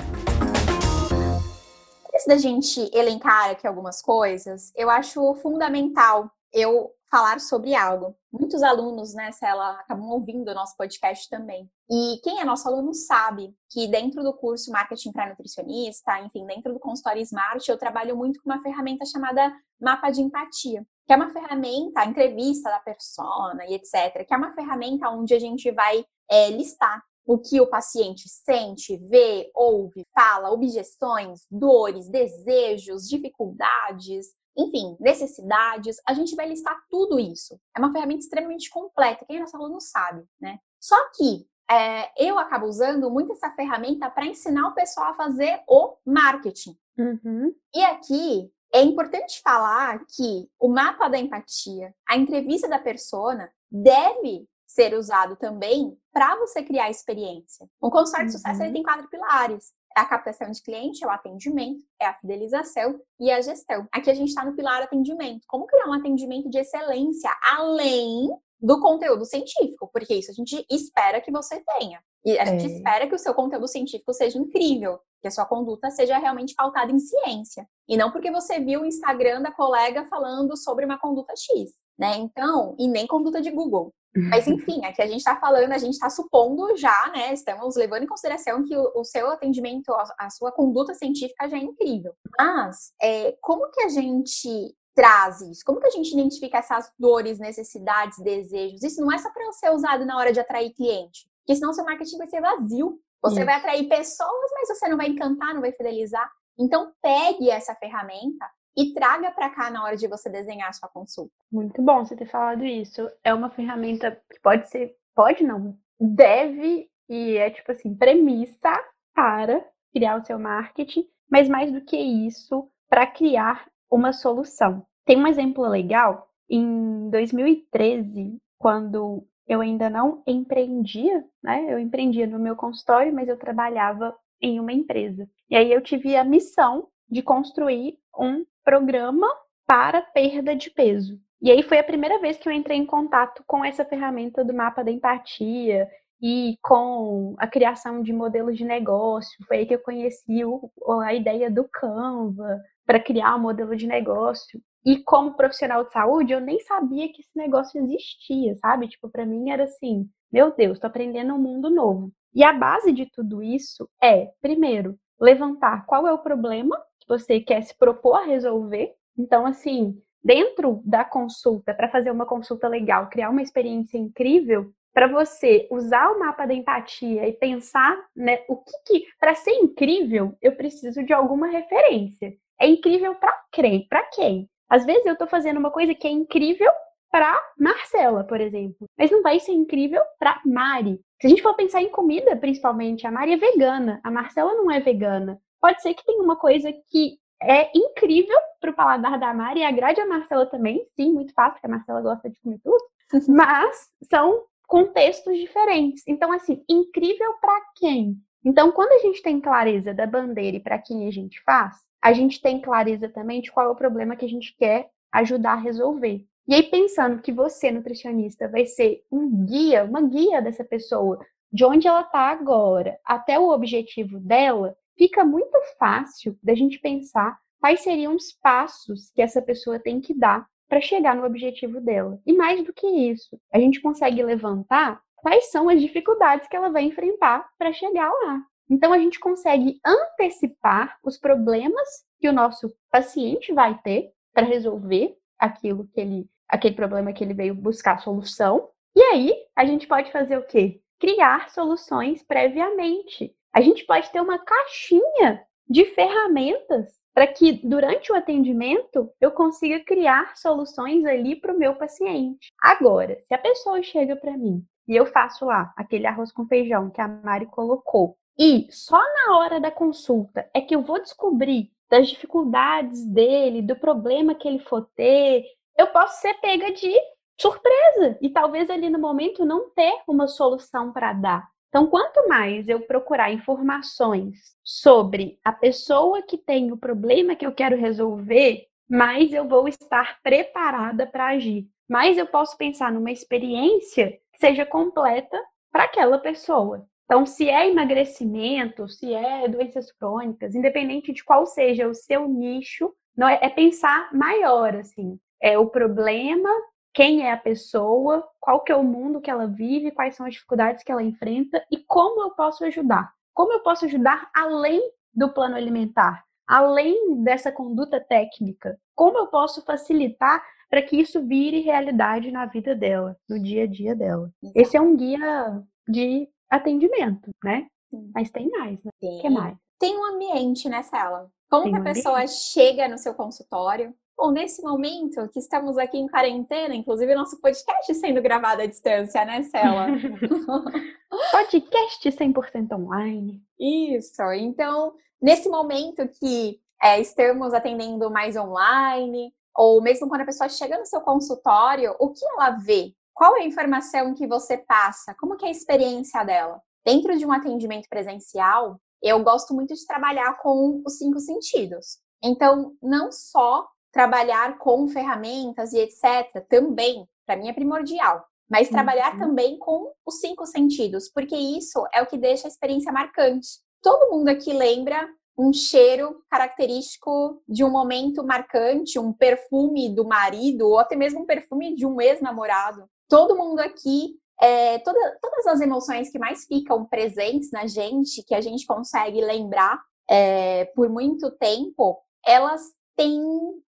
Antes 2.20 2.28
da 2.28 2.38
gente 2.38 2.92
elencar 2.94 3.52
aqui 3.52 3.66
algumas 3.66 4.02
coisas, 4.02 4.74
eu 4.76 4.90
acho 4.90 5.36
fundamental 5.36 6.30
eu 6.52 6.92
falar 7.10 7.40
sobre 7.40 7.74
algo. 7.74 8.14
Muitos 8.30 8.62
alunos, 8.62 9.14
né, 9.14 9.32
Cela, 9.32 9.80
acabam 9.80 10.10
ouvindo 10.10 10.52
o 10.52 10.54
nosso 10.54 10.76
podcast 10.76 11.30
também. 11.30 11.72
E 11.90 12.20
quem 12.22 12.42
é 12.42 12.44
nosso 12.44 12.68
aluno 12.68 12.94
sabe 12.94 13.56
que 13.72 13.88
dentro 13.88 14.22
do 14.22 14.34
curso 14.34 14.70
Marketing 14.70 15.14
para 15.14 15.30
Nutricionista, 15.30 16.20
enfim, 16.20 16.46
dentro 16.46 16.74
do 16.74 16.80
consultório 16.80 17.22
Smart, 17.22 17.72
eu 17.72 17.78
trabalho 17.78 18.18
muito 18.18 18.42
com 18.44 18.50
uma 18.50 18.62
ferramenta 18.62 19.06
chamada 19.06 19.56
Mapa 19.80 20.10
de 20.10 20.20
Empatia, 20.20 20.86
que 21.08 21.14
é 21.14 21.16
uma 21.16 21.30
ferramenta, 21.30 22.02
a 22.02 22.06
entrevista 22.06 22.70
da 22.70 22.82
persona 22.82 23.66
e 23.66 23.76
etc., 23.76 24.26
que 24.28 24.34
é 24.34 24.38
uma 24.38 24.52
ferramenta 24.52 25.10
onde 25.10 25.34
a 25.34 25.40
gente 25.40 25.72
vai 25.72 26.04
é, 26.30 26.50
listar 26.50 27.02
o 27.30 27.38
que 27.38 27.62
o 27.62 27.68
paciente 27.68 28.28
sente, 28.28 28.98
vê, 28.98 29.52
ouve, 29.54 30.04
fala, 30.16 30.50
objeções, 30.50 31.46
dores, 31.52 32.10
desejos, 32.10 33.08
dificuldades, 33.08 34.34
enfim, 34.58 34.98
necessidades, 35.00 35.98
a 36.08 36.16
gente 36.16 36.36
vai 36.36 36.50
listar 36.50 36.76
tudo 36.90 37.20
isso. 37.20 37.56
É 37.78 37.80
uma 37.80 37.92
ferramenta 37.92 38.22
extremamente 38.22 38.72
completa, 38.72 39.26
quem 39.28 39.38
é 39.38 39.40
nosso 39.42 39.56
aluno 39.56 39.80
sabe, 39.80 40.26
né? 40.42 40.58
Só 40.82 40.96
que 41.16 41.46
é, 41.70 42.12
eu 42.18 42.40
acabo 42.40 42.66
usando 42.66 43.12
muito 43.12 43.34
essa 43.34 43.52
ferramenta 43.52 44.10
para 44.10 44.26
ensinar 44.26 44.68
o 44.68 44.74
pessoal 44.74 45.12
a 45.12 45.16
fazer 45.16 45.62
o 45.68 45.98
marketing. 46.04 46.76
Uhum. 46.98 47.54
E 47.76 47.84
aqui 47.84 48.52
é 48.74 48.82
importante 48.82 49.40
falar 49.44 50.04
que 50.18 50.50
o 50.60 50.68
mapa 50.68 51.08
da 51.08 51.20
empatia, 51.20 51.94
a 52.10 52.18
entrevista 52.18 52.68
da 52.68 52.80
persona, 52.80 53.52
deve 53.72 54.48
ser 54.70 54.94
usado 54.94 55.36
também 55.36 55.98
para 56.14 56.38
você 56.38 56.62
criar 56.62 56.92
experiência. 56.92 57.68
Um 57.82 57.90
consultório 57.90 58.28
uhum. 58.28 58.32
de 58.32 58.34
sucesso 58.34 58.62
ele 58.62 58.74
tem 58.74 58.84
quatro 58.84 59.10
pilares. 59.10 59.74
É 59.98 60.02
a 60.02 60.06
captação 60.06 60.52
de 60.52 60.62
cliente, 60.62 61.04
é 61.04 61.08
o 61.08 61.10
atendimento, 61.10 61.84
é 62.00 62.06
a 62.06 62.14
fidelização 62.14 63.02
e 63.20 63.32
a 63.32 63.42
gestão. 63.42 63.88
Aqui 63.92 64.12
a 64.12 64.14
gente 64.14 64.30
está 64.30 64.46
no 64.46 64.56
pilar 64.56 64.84
atendimento. 64.84 65.42
Como 65.48 65.66
criar 65.66 65.88
um 65.88 65.94
atendimento 65.94 66.48
de 66.50 66.60
excelência 66.60 67.32
além 67.52 68.30
do 68.62 68.80
conteúdo 68.80 69.26
científico? 69.26 69.90
Porque 69.92 70.14
isso 70.14 70.30
a 70.30 70.36
gente 70.36 70.64
espera 70.70 71.20
que 71.20 71.32
você 71.32 71.64
tenha. 71.80 72.00
E 72.24 72.38
a 72.38 72.44
é. 72.44 72.46
gente 72.46 72.72
espera 72.72 73.08
que 73.08 73.16
o 73.16 73.20
seu 73.20 73.34
conteúdo 73.34 73.68
científico 73.68 74.14
seja 74.14 74.38
incrível, 74.38 75.00
que 75.20 75.28
a 75.28 75.32
sua 75.32 75.46
conduta 75.48 75.90
seja 75.90 76.20
realmente 76.20 76.54
pautada 76.54 76.92
em 76.92 77.00
ciência. 77.00 77.68
E 77.88 77.98
não 77.98 78.12
porque 78.12 78.30
você 78.30 78.60
viu 78.60 78.82
o 78.82 78.86
Instagram 78.86 79.42
da 79.42 79.52
colega 79.52 80.06
falando 80.06 80.56
sobre 80.56 80.86
uma 80.86 81.00
conduta 81.00 81.34
X, 81.36 81.72
né? 82.00 82.16
Então, 82.18 82.76
e 82.80 82.88
nem 82.88 83.06
conduta 83.06 83.42
de 83.42 83.52
Google. 83.52 83.94
Mas 84.16 84.48
enfim, 84.48 84.84
aqui 84.86 85.02
a 85.02 85.08
gente 85.08 85.18
está 85.18 85.36
falando, 85.36 85.74
a 85.74 85.78
gente 85.78 85.94
está 85.94 86.10
supondo 86.10 86.76
já, 86.78 87.12
né? 87.14 87.34
Estamos 87.34 87.76
levando 87.76 88.04
em 88.04 88.08
consideração 88.08 88.64
que 88.64 88.76
o, 88.76 88.92
o 88.96 89.04
seu 89.04 89.30
atendimento, 89.30 89.92
a, 89.92 90.04
a, 90.20 90.30
sua 90.30 90.52
conduta 90.52 90.94
científica 90.94 91.50
já 91.50 91.58
é 91.58 91.62
incrível. 91.62 92.14
Mas 92.40 92.94
é, 93.02 93.38
como 93.42 93.70
que 93.70 93.82
a 93.82 93.90
gente 93.90 94.76
traz 94.96 95.42
isso? 95.42 95.62
Como 95.66 95.80
que 95.80 95.88
a 95.88 95.92
gente 95.92 96.12
identifica 96.14 96.58
essas 96.58 96.90
dores, 96.98 97.38
necessidades, 97.38 98.18
desejos? 98.20 98.82
Isso 98.82 99.02
não 99.02 99.12
é 99.12 99.18
só 99.18 99.30
para 99.32 99.52
ser 99.52 99.72
usado 99.72 100.06
na 100.06 100.18
hora 100.18 100.32
de 100.32 100.40
atrair 100.40 100.74
cliente, 100.74 101.30
porque 101.40 101.56
senão 101.56 101.74
seu 101.74 101.84
marketing 101.84 102.18
vai 102.18 102.28
ser 102.28 102.42
vazio. 102.42 103.00
Você 103.22 103.40
isso. 103.40 103.46
vai 103.46 103.56
atrair 103.56 103.88
pessoas, 103.90 104.52
mas 104.54 104.70
você 104.70 104.88
não 104.88 104.96
vai 104.96 105.08
encantar, 105.10 105.54
não 105.54 105.62
vai 105.62 105.74
fidelizar. 105.74 106.32
Então 106.58 106.94
pegue 107.02 107.50
essa 107.50 107.76
ferramenta 107.76 108.46
e 108.80 108.94
traga 108.94 109.30
para 109.32 109.50
cá 109.50 109.70
na 109.70 109.84
hora 109.84 109.98
de 109.98 110.08
você 110.08 110.30
desenhar 110.30 110.70
a 110.70 110.74
sua 110.74 110.88
consulta. 110.88 111.34
Muito 111.52 111.82
bom 111.82 112.06
você 112.06 112.16
ter 112.16 112.28
falado 112.28 112.64
isso. 112.64 113.10
É 113.22 113.34
uma 113.34 113.50
ferramenta 113.50 114.12
que 114.32 114.40
pode 114.40 114.70
ser, 114.70 114.96
pode 115.14 115.44
não, 115.44 115.78
deve 116.00 116.90
e 117.10 117.36
é 117.36 117.50
tipo 117.50 117.74
assim, 117.74 117.94
premissa 117.94 118.72
para 119.14 119.62
criar 119.92 120.18
o 120.18 120.26
seu 120.26 120.40
marketing, 120.40 121.06
mas 121.30 121.50
mais 121.50 121.74
do 121.74 121.82
que 121.82 121.98
isso, 121.98 122.70
para 122.88 123.06
criar 123.06 123.68
uma 123.92 124.14
solução. 124.14 124.86
Tem 125.06 125.18
um 125.18 125.28
exemplo 125.28 125.68
legal 125.68 126.30
em 126.50 127.10
2013, 127.10 128.38
quando 128.58 129.28
eu 129.46 129.60
ainda 129.60 129.90
não 129.90 130.24
empreendia, 130.26 131.26
né? 131.44 131.66
Eu 131.68 131.80
empreendia 131.80 132.28
no 132.28 132.40
meu 132.40 132.56
consultório, 132.56 133.14
mas 133.14 133.28
eu 133.28 133.36
trabalhava 133.36 134.16
em 134.42 134.60
uma 134.60 134.72
empresa. 134.72 135.28
E 135.50 135.56
aí 135.56 135.72
eu 135.74 135.82
tive 135.82 136.16
a 136.16 136.24
missão 136.24 136.88
de 137.10 137.22
construir 137.22 137.98
um 138.18 138.46
programa 138.64 139.28
para 139.68 140.02
perda 140.02 140.56
de 140.56 140.70
peso. 140.72 141.20
E 141.42 141.50
aí 141.52 141.64
foi 141.64 141.80
a 141.80 141.84
primeira 141.84 142.20
vez 142.20 142.38
que 142.38 142.50
eu 142.50 142.54
entrei 142.54 142.78
em 142.78 142.86
contato 142.86 143.44
com 143.48 143.64
essa 143.64 143.86
ferramenta 143.86 144.44
do 144.44 144.54
mapa 144.54 144.84
da 144.84 144.92
empatia 144.92 145.88
e 146.22 146.58
com 146.62 147.34
a 147.38 147.48
criação 147.48 148.02
de 148.02 148.12
modelos 148.12 148.58
de 148.58 148.66
negócio. 148.66 149.38
Foi 149.48 149.58
aí 149.58 149.66
que 149.66 149.76
eu 149.76 149.80
conheci 149.80 150.44
o, 150.44 150.70
a 151.02 151.14
ideia 151.14 151.50
do 151.50 151.64
Canva 151.70 152.60
para 152.86 153.00
criar 153.00 153.36
um 153.36 153.40
modelo 153.40 153.76
de 153.76 153.88
negócio. 153.88 154.62
E 154.86 155.02
como 155.04 155.36
profissional 155.36 155.86
de 155.86 155.92
saúde, 155.92 156.34
eu 156.34 156.42
nem 156.42 156.60
sabia 156.62 157.08
que 157.12 157.22
esse 157.22 157.38
negócio 157.38 157.82
existia, 157.82 158.56
sabe? 158.56 158.88
Tipo, 158.88 159.10
para 159.10 159.26
mim 159.26 159.50
era 159.50 159.64
assim, 159.64 160.10
meu 160.32 160.54
Deus, 160.56 160.74
estou 160.78 160.90
aprendendo 160.90 161.34
um 161.34 161.40
mundo 161.40 161.70
novo. 161.70 162.12
E 162.34 162.44
a 162.44 162.54
base 162.54 162.92
de 162.92 163.06
tudo 163.06 163.42
isso 163.42 163.90
é, 164.02 164.30
primeiro, 164.42 164.98
levantar 165.20 165.86
qual 165.86 166.08
é 166.08 166.14
o 166.14 166.20
problema 166.20 166.78
você 167.10 167.40
quer 167.40 167.64
se 167.64 167.76
propor 167.76 168.18
a 168.18 168.26
resolver. 168.26 168.94
Então, 169.18 169.46
assim, 169.46 170.00
dentro 170.24 170.82
da 170.86 171.04
consulta, 171.04 171.74
para 171.74 171.90
fazer 171.90 172.12
uma 172.12 172.26
consulta 172.26 172.68
legal, 172.68 173.10
criar 173.10 173.32
uma 173.32 173.42
experiência 173.42 173.98
incrível, 173.98 174.72
para 174.94 175.08
você 175.08 175.68
usar 175.72 176.12
o 176.12 176.20
mapa 176.20 176.46
da 176.46 176.54
empatia 176.54 177.28
e 177.28 177.34
pensar, 177.34 177.98
né, 178.16 178.40
o 178.48 178.58
que, 178.58 178.72
que 178.86 179.06
para 179.20 179.36
ser 179.36 179.52
incrível, 179.52 180.36
eu 180.42 180.56
preciso 180.56 181.04
de 181.04 181.14
alguma 181.14 181.48
referência. 181.48 182.34
É 182.60 182.68
incrível 182.68 183.16
para 183.16 183.34
quem? 183.52 183.88
Para 183.88 184.04
quem? 184.04 184.50
Às 184.70 184.86
vezes 184.86 185.06
eu 185.06 185.14
estou 185.14 185.28
fazendo 185.28 185.58
uma 185.58 185.72
coisa 185.72 185.96
que 185.96 186.08
é 186.08 186.12
incrível 186.12 186.72
para 187.12 187.42
Marcela, 187.58 188.24
por 188.24 188.40
exemplo, 188.40 188.88
mas 188.98 189.10
não 189.10 189.24
vai 189.24 189.40
ser 189.40 189.52
incrível 189.52 190.02
para 190.20 190.40
Mari. 190.46 191.00
Se 191.20 191.28
a 191.28 191.30
gente 191.30 191.42
for 191.42 191.56
pensar 191.56 191.82
em 191.82 191.90
comida, 191.90 192.36
principalmente, 192.36 193.08
a 193.08 193.12
Mari 193.12 193.34
é 193.34 193.38
vegana, 193.38 194.00
a 194.04 194.12
Marcela 194.12 194.54
não 194.54 194.70
é 194.70 194.80
vegana 194.80 195.40
pode 195.60 195.82
ser 195.82 195.94
que 195.94 196.06
tenha 196.06 196.22
uma 196.22 196.36
coisa 196.36 196.72
que 196.90 197.18
é 197.42 197.70
incrível 197.76 198.38
para 198.60 198.72
o 198.72 198.76
paladar 198.76 199.20
da 199.20 199.34
Mari 199.34 199.62
e 199.62 199.64
agrade 199.64 200.02
a 200.02 200.06
Marcela 200.06 200.46
também. 200.46 200.86
Sim, 200.96 201.14
muito 201.14 201.34
fácil, 201.34 201.54
porque 201.54 201.68
a 201.68 201.70
Marcela 201.70 202.02
gosta 202.02 202.30
de 202.30 202.40
comer 202.42 202.60
tudo. 202.64 202.84
Mas 203.28 203.88
são 204.10 204.44
contextos 204.68 205.38
diferentes. 205.38 206.04
Então, 206.08 206.32
assim, 206.32 206.64
incrível 206.70 207.34
para 207.42 207.60
quem? 207.76 208.18
Então, 208.44 208.72
quando 208.72 208.92
a 208.92 209.00
gente 209.00 209.22
tem 209.22 209.40
clareza 209.40 209.94
da 209.94 210.06
bandeira 210.06 210.58
e 210.58 210.62
para 210.62 210.78
quem 210.78 211.08
a 211.08 211.12
gente 211.12 211.42
faz, 211.44 211.76
a 212.02 212.14
gente 212.14 212.42
tem 212.42 212.62
clareza 212.62 213.10
também 213.10 213.42
de 213.42 213.52
qual 213.52 213.68
é 213.68 213.70
o 213.70 213.76
problema 213.76 214.16
que 214.16 214.26
a 214.26 214.30
gente 214.30 214.56
quer 214.58 214.90
ajudar 215.12 215.54
a 215.54 215.60
resolver. 215.62 216.24
E 216.48 216.54
aí, 216.54 216.64
pensando 216.64 217.22
que 217.22 217.32
você, 217.32 217.72
nutricionista, 217.72 218.48
vai 218.48 218.66
ser 218.66 219.04
um 219.12 219.46
guia, 219.46 219.84
uma 219.84 220.02
guia 220.02 220.42
dessa 220.42 220.64
pessoa, 220.64 221.20
de 221.52 221.66
onde 221.66 221.88
ela 221.88 222.02
está 222.02 222.30
agora 222.30 222.98
até 223.04 223.40
o 223.40 223.50
objetivo 223.50 224.20
dela, 224.20 224.76
fica 225.00 225.24
muito 225.24 225.58
fácil 225.80 226.38
da 226.44 226.54
gente 226.54 226.78
pensar 226.78 227.40
quais 227.62 227.80
seriam 227.80 228.14
os 228.14 228.34
passos 228.34 229.10
que 229.16 229.22
essa 229.22 229.42
pessoa 229.42 229.80
tem 229.80 230.02
que 230.02 230.14
dar 230.14 230.46
para 230.68 230.82
chegar 230.82 231.16
no 231.16 231.26
objetivo 231.26 231.80
dela. 231.80 232.20
E 232.28 232.34
mais 232.34 232.62
do 232.64 232.74
que 232.74 232.86
isso, 232.86 233.40
a 233.52 233.58
gente 233.58 233.82
consegue 233.82 234.22
levantar 234.22 235.02
quais 235.16 235.50
são 235.50 235.70
as 235.70 235.82
dificuldades 235.82 236.48
que 236.50 236.56
ela 236.56 236.70
vai 236.70 236.84
enfrentar 236.84 237.50
para 237.58 237.72
chegar 237.72 238.12
lá. 238.12 238.42
Então 238.70 238.92
a 238.92 239.00
gente 239.00 239.20
consegue 239.20 239.80
antecipar 239.84 240.98
os 241.02 241.18
problemas 241.18 241.88
que 242.20 242.28
o 242.28 242.34
nosso 242.34 242.70
paciente 242.92 243.54
vai 243.54 243.80
ter 243.82 244.12
para 244.34 244.46
resolver 244.46 245.16
aquilo 245.40 245.88
que 245.88 246.02
ele 246.02 246.30
aquele 246.48 246.76
problema 246.76 247.14
que 247.14 247.24
ele 247.24 247.34
veio 247.34 247.54
buscar 247.54 248.00
solução. 248.00 248.70
E 248.96 249.02
aí, 249.02 249.34
a 249.56 249.64
gente 249.66 249.88
pode 249.88 250.12
fazer 250.12 250.36
o 250.36 250.48
quê? 250.48 250.82
Criar 251.00 251.48
soluções 251.52 252.24
previamente. 252.24 253.36
A 253.54 253.62
gente 253.62 253.86
pode 253.86 254.12
ter 254.12 254.22
uma 254.22 254.38
caixinha 254.40 255.46
de 255.68 255.86
ferramentas 255.86 257.00
para 257.14 257.28
que 257.28 257.54
durante 257.68 258.12
o 258.12 258.16
atendimento 258.16 259.12
eu 259.20 259.32
consiga 259.32 259.84
criar 259.84 260.36
soluções 260.38 261.06
ali 261.06 261.36
para 261.36 261.54
o 261.54 261.58
meu 261.58 261.76
paciente. 261.76 262.52
Agora, 262.62 263.22
se 263.28 263.34
a 263.34 263.38
pessoa 263.38 263.84
chega 263.84 264.16
para 264.16 264.38
mim 264.38 264.64
e 264.88 264.96
eu 264.96 265.06
faço 265.06 265.46
lá 265.46 265.74
aquele 265.76 266.08
arroz 266.08 266.32
com 266.32 266.48
feijão 266.48 266.90
que 266.90 267.02
a 267.02 267.08
Mari 267.08 267.46
colocou, 267.48 268.16
e 268.38 268.68
só 268.72 268.98
na 268.98 269.38
hora 269.38 269.60
da 269.60 269.70
consulta 269.70 270.50
é 270.54 270.62
que 270.62 270.74
eu 270.74 270.82
vou 270.82 271.02
descobrir 271.02 271.70
das 271.90 272.08
dificuldades 272.08 273.06
dele, 273.06 273.62
do 273.62 273.76
problema 273.76 274.34
que 274.34 274.48
ele 274.48 274.60
for 274.60 274.88
ter, 274.96 275.44
eu 275.78 275.88
posso 275.88 276.22
ser 276.22 276.36
pega 276.36 276.72
de 276.72 276.94
surpresa 277.40 278.18
e 278.22 278.30
talvez 278.30 278.70
ali 278.70 278.90
no 278.90 279.00
momento 279.00 279.46
não 279.46 279.70
ter 279.72 280.02
uma 280.08 280.28
solução 280.28 280.94
para 280.94 281.14
dar. 281.14 281.50
Então, 281.70 281.88
quanto 281.88 282.28
mais 282.28 282.68
eu 282.68 282.82
procurar 282.82 283.32
informações 283.32 284.56
sobre 284.64 285.40
a 285.44 285.52
pessoa 285.52 286.22
que 286.22 286.38
tem 286.38 286.72
o 286.72 286.78
problema 286.78 287.36
que 287.36 287.46
eu 287.46 287.54
quero 287.54 287.78
resolver, 287.78 288.66
mais 288.90 289.32
eu 289.32 289.48
vou 289.48 289.68
estar 289.68 290.20
preparada 290.22 291.06
para 291.06 291.28
agir. 291.28 291.68
Mais 291.88 292.18
eu 292.18 292.26
posso 292.26 292.58
pensar 292.58 292.92
numa 292.92 293.12
experiência 293.12 294.20
que 294.34 294.40
seja 294.40 294.66
completa 294.66 295.40
para 295.72 295.84
aquela 295.84 296.18
pessoa. 296.18 296.88
Então, 297.06 297.26
se 297.26 297.50
é 297.50 297.70
emagrecimento, 297.70 298.88
se 298.88 299.14
é 299.14 299.48
doenças 299.48 299.92
crônicas, 299.92 300.56
independente 300.56 301.14
de 301.14 301.24
qual 301.24 301.46
seja 301.46 301.88
o 301.88 301.94
seu 301.94 302.28
nicho, 302.28 302.94
não 303.16 303.28
é, 303.28 303.40
é 303.42 303.50
pensar 303.50 304.10
maior, 304.14 304.76
assim 304.76 305.20
é 305.42 305.58
o 305.58 305.68
problema, 305.68 306.50
quem 306.94 307.24
é 307.24 307.32
a 307.32 307.38
pessoa, 307.38 308.28
qual 308.40 308.62
que 308.64 308.72
é 308.72 308.76
o 308.76 308.84
mundo 308.84 309.22
que 309.22 309.30
ela 309.30 309.48
vive, 309.48 309.92
quais 309.92 310.16
são 310.16 310.26
as 310.26 310.34
dificuldades 310.34 310.84
que 310.84 310.92
ela 310.92 311.04
enfrenta 311.04 311.64
e 311.72 311.78
como 311.78 312.22
eu 312.22 312.32
posso 312.32 312.64
ajudar. 312.66 313.14
Como 313.34 313.54
eu 313.54 313.62
posso 313.62 313.86
ajudar 313.86 314.30
além 314.36 314.82
do 315.14 315.32
plano 315.34 315.56
alimentar, 315.56 316.24
além 316.48 317.24
dessa 317.24 317.52
conduta 317.52 318.00
técnica? 318.00 318.78
Como 318.96 319.18
eu 319.18 319.28
posso 319.28 319.64
facilitar 319.64 320.44
para 320.70 320.82
que 320.82 321.00
isso 321.00 321.26
vire 321.26 321.62
realidade 321.62 322.32
na 322.32 322.46
vida 322.46 322.76
dela, 322.76 323.16
no 323.30 323.42
dia 323.42 323.64
a 323.64 323.68
dia 323.68 323.96
dela? 323.96 324.32
Esse 324.56 324.76
é 324.76 324.82
um 324.82 324.96
guia 324.96 325.64
de 325.88 326.28
atendimento, 326.50 327.30
né? 327.44 327.68
Mas 328.14 328.30
tem 328.30 328.50
mais, 328.50 328.84
né? 328.84 328.92
Tem. 329.00 329.20
que 329.20 329.30
mais? 329.30 329.58
Tem 329.80 329.98
um 329.98 330.06
ambiente, 330.16 330.68
né, 330.68 330.84
Cela? 330.84 331.32
Como 331.50 331.64
tem 331.64 331.72
que 331.72 331.78
a 331.78 331.82
um 331.82 331.84
pessoa 331.84 332.16
ambiente? 332.16 332.34
chega 332.34 332.88
no 332.88 332.98
seu 332.98 333.14
consultório? 333.14 333.94
Bom, 334.20 334.32
nesse 334.32 334.62
momento 334.62 335.30
que 335.30 335.40
estamos 335.40 335.78
aqui 335.78 335.98
em 335.98 336.06
quarentena, 336.06 336.76
inclusive 336.76 337.16
nosso 337.16 337.40
podcast 337.40 337.96
sendo 337.96 338.22
gravado 338.22 338.62
à 338.62 338.66
distância, 338.66 339.24
né, 339.24 339.44
Cela? 339.44 339.88
podcast 341.32 342.12
100% 342.12 342.74
online. 342.74 343.42
Isso. 343.58 344.22
Então, 344.34 344.94
nesse 345.22 345.48
momento 345.48 346.06
que 346.20 346.60
é, 346.84 347.00
estamos 347.00 347.54
atendendo 347.54 348.12
mais 348.12 348.36
online, 348.36 349.34
ou 349.56 349.82
mesmo 349.82 350.10
quando 350.10 350.22
a 350.22 350.26
pessoa 350.26 350.50
chega 350.50 350.78
no 350.78 350.86
seu 350.86 351.00
consultório, 351.00 351.96
o 351.98 352.10
que 352.10 352.26
ela 352.26 352.50
vê? 352.50 352.94
Qual 353.14 353.38
é 353.38 353.44
a 353.44 353.48
informação 353.48 354.14
que 354.14 354.28
você 354.28 354.58
passa? 354.58 355.16
Como 355.18 355.38
que 355.38 355.46
é 355.46 355.48
a 355.48 355.52
experiência 355.52 356.26
dela? 356.26 356.62
Dentro 356.86 357.18
de 357.18 357.26
um 357.26 357.32
atendimento 357.32 357.88
presencial, 357.88 358.82
eu 359.02 359.24
gosto 359.24 359.54
muito 359.54 359.74
de 359.74 359.88
trabalhar 359.88 360.38
com 360.42 360.84
os 360.86 360.98
cinco 360.98 361.22
sentidos. 361.22 362.00
Então, 362.22 362.74
não 362.82 363.14
só 363.14 363.66
trabalhar 363.92 364.58
com 364.58 364.88
ferramentas 364.88 365.74
e 365.74 365.80
etc. 365.80 366.46
também, 366.50 367.08
para 367.26 367.38
mim 367.38 367.50
é 367.50 367.54
primordial. 367.54 368.24
Mas 368.50 368.68
uhum. 368.68 368.74
trabalhar 368.74 369.18
também 369.18 369.58
com 369.60 369.92
os 370.06 370.20
cinco 370.20 370.46
sentidos, 370.46 371.10
porque 371.10 371.36
isso 371.36 371.86
é 371.94 372.02
o 372.02 372.08
que 372.08 372.18
deixa 372.18 372.48
a 372.48 372.50
experiência 372.50 372.92
marcante. 372.92 373.48
Todo 373.82 374.12
mundo 374.12 374.30
aqui 374.30 374.52
lembra 374.52 375.08
um 375.38 375.54
cheiro 375.54 376.22
característico 376.30 377.42
de 377.48 377.64
um 377.64 377.70
momento 377.70 378.26
marcante, 378.26 379.00
um 379.00 379.14
perfume 379.14 379.94
do 379.96 380.06
marido, 380.06 380.68
ou 380.68 380.80
até 380.80 380.98
mesmo 380.98 381.22
um 381.22 381.26
perfume 381.26 381.76
de 381.76 381.86
um 381.86 382.02
ex-namorado. 382.02 382.86
Todo 383.08 383.38
mundo 383.38 383.60
aqui, 383.60 384.16
é, 384.42 384.80
toda, 384.80 385.00
todas 385.22 385.48
as 385.48 385.62
emoções 385.62 386.10
que 386.10 386.20
mais 386.20 386.46
ficam 386.46 386.86
presentes 386.86 387.52
na 387.52 387.68
gente, 387.68 388.24
que 388.24 388.36
a 388.36 388.42
gente 388.42 388.66
consegue 388.66 389.22
lembrar 389.22 389.80
é, 390.10 390.66
por 390.76 390.90
muito 390.90 391.32
tempo, 391.32 391.98
elas 392.26 392.62
têm 392.98 393.22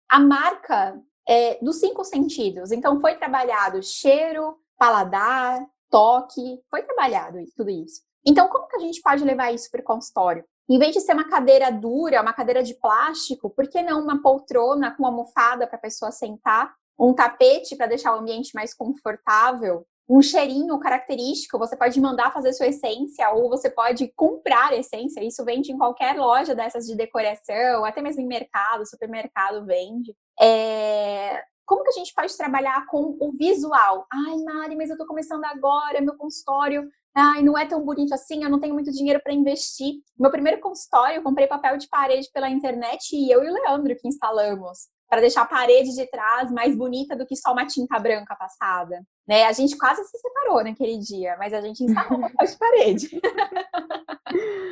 a 0.09 0.19
marca 0.19 0.99
é, 1.27 1.57
dos 1.63 1.79
cinco 1.79 2.03
sentidos. 2.03 2.71
Então, 2.71 2.99
foi 2.99 3.15
trabalhado 3.15 3.81
cheiro, 3.81 4.57
paladar, 4.77 5.65
toque, 5.89 6.61
foi 6.69 6.83
trabalhado 6.83 7.37
tudo 7.55 7.69
isso. 7.69 8.01
Então, 8.25 8.47
como 8.47 8.67
que 8.67 8.77
a 8.77 8.79
gente 8.79 9.01
pode 9.01 9.23
levar 9.23 9.53
isso 9.53 9.69
para 9.69 9.81
o 9.81 9.83
consultório? 9.83 10.43
Em 10.69 10.79
vez 10.79 10.93
de 10.93 11.01
ser 11.01 11.13
uma 11.13 11.29
cadeira 11.29 11.69
dura, 11.71 12.21
uma 12.21 12.33
cadeira 12.33 12.63
de 12.63 12.73
plástico, 12.75 13.49
por 13.49 13.67
que 13.67 13.81
não 13.81 14.01
uma 14.01 14.21
poltrona 14.21 14.95
com 14.95 15.05
almofada 15.05 15.67
para 15.67 15.77
a 15.77 15.81
pessoa 15.81 16.11
sentar? 16.11 16.73
Um 16.97 17.13
tapete 17.13 17.75
para 17.75 17.87
deixar 17.87 18.15
o 18.15 18.19
ambiente 18.19 18.51
mais 18.55 18.73
confortável? 18.73 19.85
Um 20.07 20.21
cheirinho 20.21 20.79
característico, 20.79 21.57
você 21.57 21.77
pode 21.77 21.99
mandar 21.99 22.31
fazer 22.33 22.53
sua 22.53 22.67
essência 22.67 23.29
ou 23.31 23.49
você 23.49 23.69
pode 23.69 24.11
comprar 24.15 24.73
essência. 24.73 25.23
Isso 25.23 25.43
vende 25.45 25.71
em 25.71 25.77
qualquer 25.77 26.15
loja 26.17 26.53
dessas 26.53 26.85
de 26.85 26.95
decoração, 26.95 27.85
até 27.85 28.01
mesmo 28.01 28.21
em 28.21 28.27
mercado, 28.27 28.85
supermercado 28.85 29.65
vende. 29.65 30.15
É... 30.39 31.41
Como 31.65 31.83
que 31.83 31.89
a 31.89 31.93
gente 31.93 32.13
pode 32.13 32.35
trabalhar 32.35 32.85
com 32.87 33.17
o 33.19 33.31
visual? 33.31 34.05
Ai, 34.11 34.35
Mari, 34.43 34.75
mas 34.75 34.89
eu 34.89 34.97
tô 34.97 35.07
começando 35.07 35.45
agora, 35.45 36.01
meu 36.01 36.17
consultório 36.17 36.89
Ai, 37.15 37.43
não 37.43 37.57
é 37.57 37.65
tão 37.65 37.83
bonito 37.85 38.13
assim, 38.13 38.43
eu 38.43 38.49
não 38.49 38.59
tenho 38.59 38.73
muito 38.73 38.91
dinheiro 38.91 39.21
para 39.23 39.33
investir. 39.33 39.95
Meu 40.17 40.31
primeiro 40.31 40.59
consultório, 40.59 41.17
eu 41.17 41.23
comprei 41.23 41.47
papel 41.47 41.77
de 41.77 41.87
parede 41.87 42.27
pela 42.33 42.49
internet 42.49 43.15
e 43.15 43.31
eu 43.31 43.43
e 43.43 43.49
o 43.49 43.53
Leandro 43.53 43.95
que 43.95 44.07
instalamos 44.07 44.87
para 45.07 45.21
deixar 45.21 45.43
a 45.43 45.47
parede 45.47 45.93
de 45.93 46.07
trás 46.07 46.51
mais 46.51 46.75
bonita 46.75 47.15
do 47.15 47.23
que 47.23 47.35
só 47.35 47.51
uma 47.51 47.67
tinta 47.67 47.99
branca 47.99 48.35
passada. 48.35 48.99
Né? 49.27 49.43
A 49.43 49.51
gente 49.51 49.77
quase 49.77 50.03
se 50.05 50.17
separou 50.17 50.63
naquele 50.63 50.97
dia, 50.97 51.35
mas 51.37 51.53
a 51.53 51.61
gente 51.61 51.83
instalou 51.83 52.17
papel 52.19 52.47
de 52.47 52.57
parede. 52.57 53.21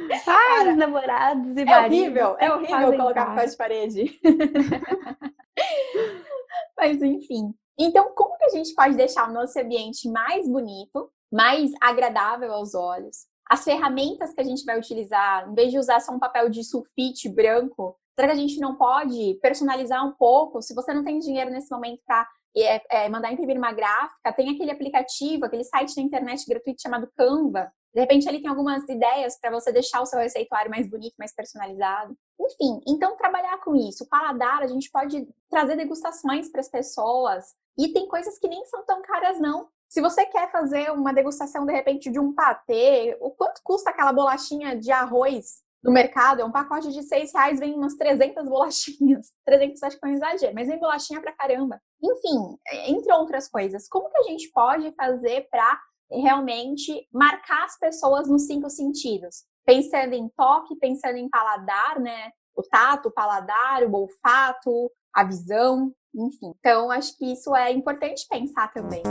Ai, 0.10 0.20
Cara, 0.26 0.76
namorados 0.76 1.56
e 1.56 1.62
É 1.62 1.86
horrível, 1.86 2.36
é 2.40 2.52
horrível 2.52 2.98
colocar 2.98 3.28
papel 3.28 3.50
de 3.50 3.56
parede. 3.56 4.20
mas 6.76 7.00
enfim. 7.04 7.54
Então, 7.78 8.12
como 8.16 8.36
que 8.38 8.46
a 8.46 8.50
gente 8.50 8.74
pode 8.74 8.96
deixar 8.96 9.30
o 9.30 9.34
nosso 9.34 9.60
ambiente 9.60 10.10
mais 10.10 10.48
bonito, 10.48 11.12
mais 11.32 11.72
agradável 11.82 12.52
aos 12.54 12.76
olhos? 12.76 13.28
As 13.50 13.64
ferramentas 13.64 14.34
que 14.34 14.42
a 14.42 14.46
gente 14.46 14.64
vai 14.64 14.78
utilizar, 14.78 15.50
em 15.50 15.54
vez 15.54 15.72
de 15.72 15.80
usar 15.80 16.00
só 16.00 16.12
um 16.12 16.20
papel 16.20 16.50
de 16.50 16.64
sulfite 16.64 17.28
branco, 17.30 17.98
Será 18.22 18.28
que 18.28 18.34
a 18.34 18.42
gente 18.42 18.60
não 18.60 18.76
pode 18.76 19.40
personalizar 19.42 20.06
um 20.06 20.12
pouco? 20.12 20.62
Se 20.62 20.76
você 20.76 20.94
não 20.94 21.04
tem 21.04 21.20
dinheiro 21.20 21.50
nesse 21.50 21.72
momento 21.72 22.02
para 22.06 22.28
é, 22.56 23.06
é, 23.06 23.10
mandar 23.10 23.32
imprimir 23.32 23.58
uma 23.58 23.72
gráfica, 23.72 24.34
tem 24.34 24.54
aquele 24.54 24.72
aplicativo, 24.72 25.46
aquele 25.46 25.64
site 25.64 25.96
na 25.98 26.04
internet 26.04 26.46
gratuito 26.48 26.82
chamado 26.82 27.10
Canva. 27.16 27.72
De 27.94 28.00
repente, 28.00 28.28
ele 28.28 28.40
tem 28.40 28.50
algumas 28.50 28.88
ideias 28.88 29.40
para 29.40 29.52
você 29.52 29.72
deixar 29.72 30.02
o 30.02 30.06
seu 30.06 30.20
receituário 30.20 30.70
mais 30.70 30.90
bonito, 30.90 31.16
mais 31.18 31.34
personalizado. 31.34 32.16
Enfim, 32.40 32.80
então 32.88 33.18
trabalhar 33.18 33.58
com 33.62 33.76
isso. 33.76 34.04
O 34.04 34.08
paladar, 34.08 34.62
a 34.62 34.68
gente 34.68 34.90
pode 34.92 35.28
trazer 35.50 35.76
degustações 35.76 36.50
para 36.50 36.62
as 36.62 36.70
pessoas. 36.70 37.56
E 37.78 37.92
tem 37.92 38.08
coisas 38.08 38.38
que 38.38 38.48
nem 38.48 38.64
são 38.66 38.86
tão 38.86 39.02
caras, 39.02 39.40
não. 39.40 39.68
Se 39.92 40.00
você 40.00 40.26
quer 40.26 40.50
fazer 40.50 40.90
uma 40.90 41.14
degustação, 41.14 41.66
de 41.66 41.74
repente, 41.74 42.10
de 42.10 42.18
um 42.18 42.34
patê, 42.34 43.18
o 43.20 43.30
quanto 43.30 43.60
custa 43.62 43.90
aquela 43.90 44.14
bolachinha 44.14 44.74
de 44.74 44.90
arroz 44.90 45.58
no 45.84 45.92
mercado, 45.92 46.42
é 46.42 46.46
um 46.46 46.52
pacote 46.52 46.94
de 46.94 47.04
seis 47.04 47.34
reais, 47.34 47.60
vem 47.60 47.74
umas 47.74 47.96
300 47.96 48.48
bolachinhas. 48.48 49.34
300 49.46 49.84
acho 49.84 50.00
que 50.00 50.06
é 50.06 50.10
um 50.10 50.14
exagero, 50.14 50.56
mas 50.56 50.70
vem 50.70 50.80
bolachinha 50.80 51.20
pra 51.20 51.34
caramba. 51.34 51.78
Enfim, 52.02 52.58
entre 52.88 53.12
outras 53.12 53.50
coisas, 53.50 53.90
como 53.90 54.10
que 54.10 54.18
a 54.18 54.24
gente 54.24 54.50
pode 54.54 54.94
fazer 54.94 55.50
para 55.52 55.78
realmente 56.10 57.06
marcar 57.12 57.66
as 57.66 57.78
pessoas 57.78 58.30
nos 58.30 58.48
cinco 58.48 58.70
sentidos? 58.70 59.44
Pensando 59.66 60.14
em 60.14 60.30
toque, 60.38 60.74
pensando 60.78 61.18
em 61.18 61.28
paladar, 61.28 62.00
né? 62.00 62.32
O 62.56 62.64
tato, 62.64 63.10
o 63.10 63.14
paladar, 63.14 63.84
o 63.84 63.94
olfato, 63.94 64.90
a 65.14 65.26
visão. 65.26 65.94
enfim. 66.16 66.54
Então, 66.60 66.90
acho 66.90 67.18
que 67.18 67.34
isso 67.34 67.54
é 67.54 67.74
importante 67.74 68.26
pensar 68.30 68.72
também. 68.72 69.04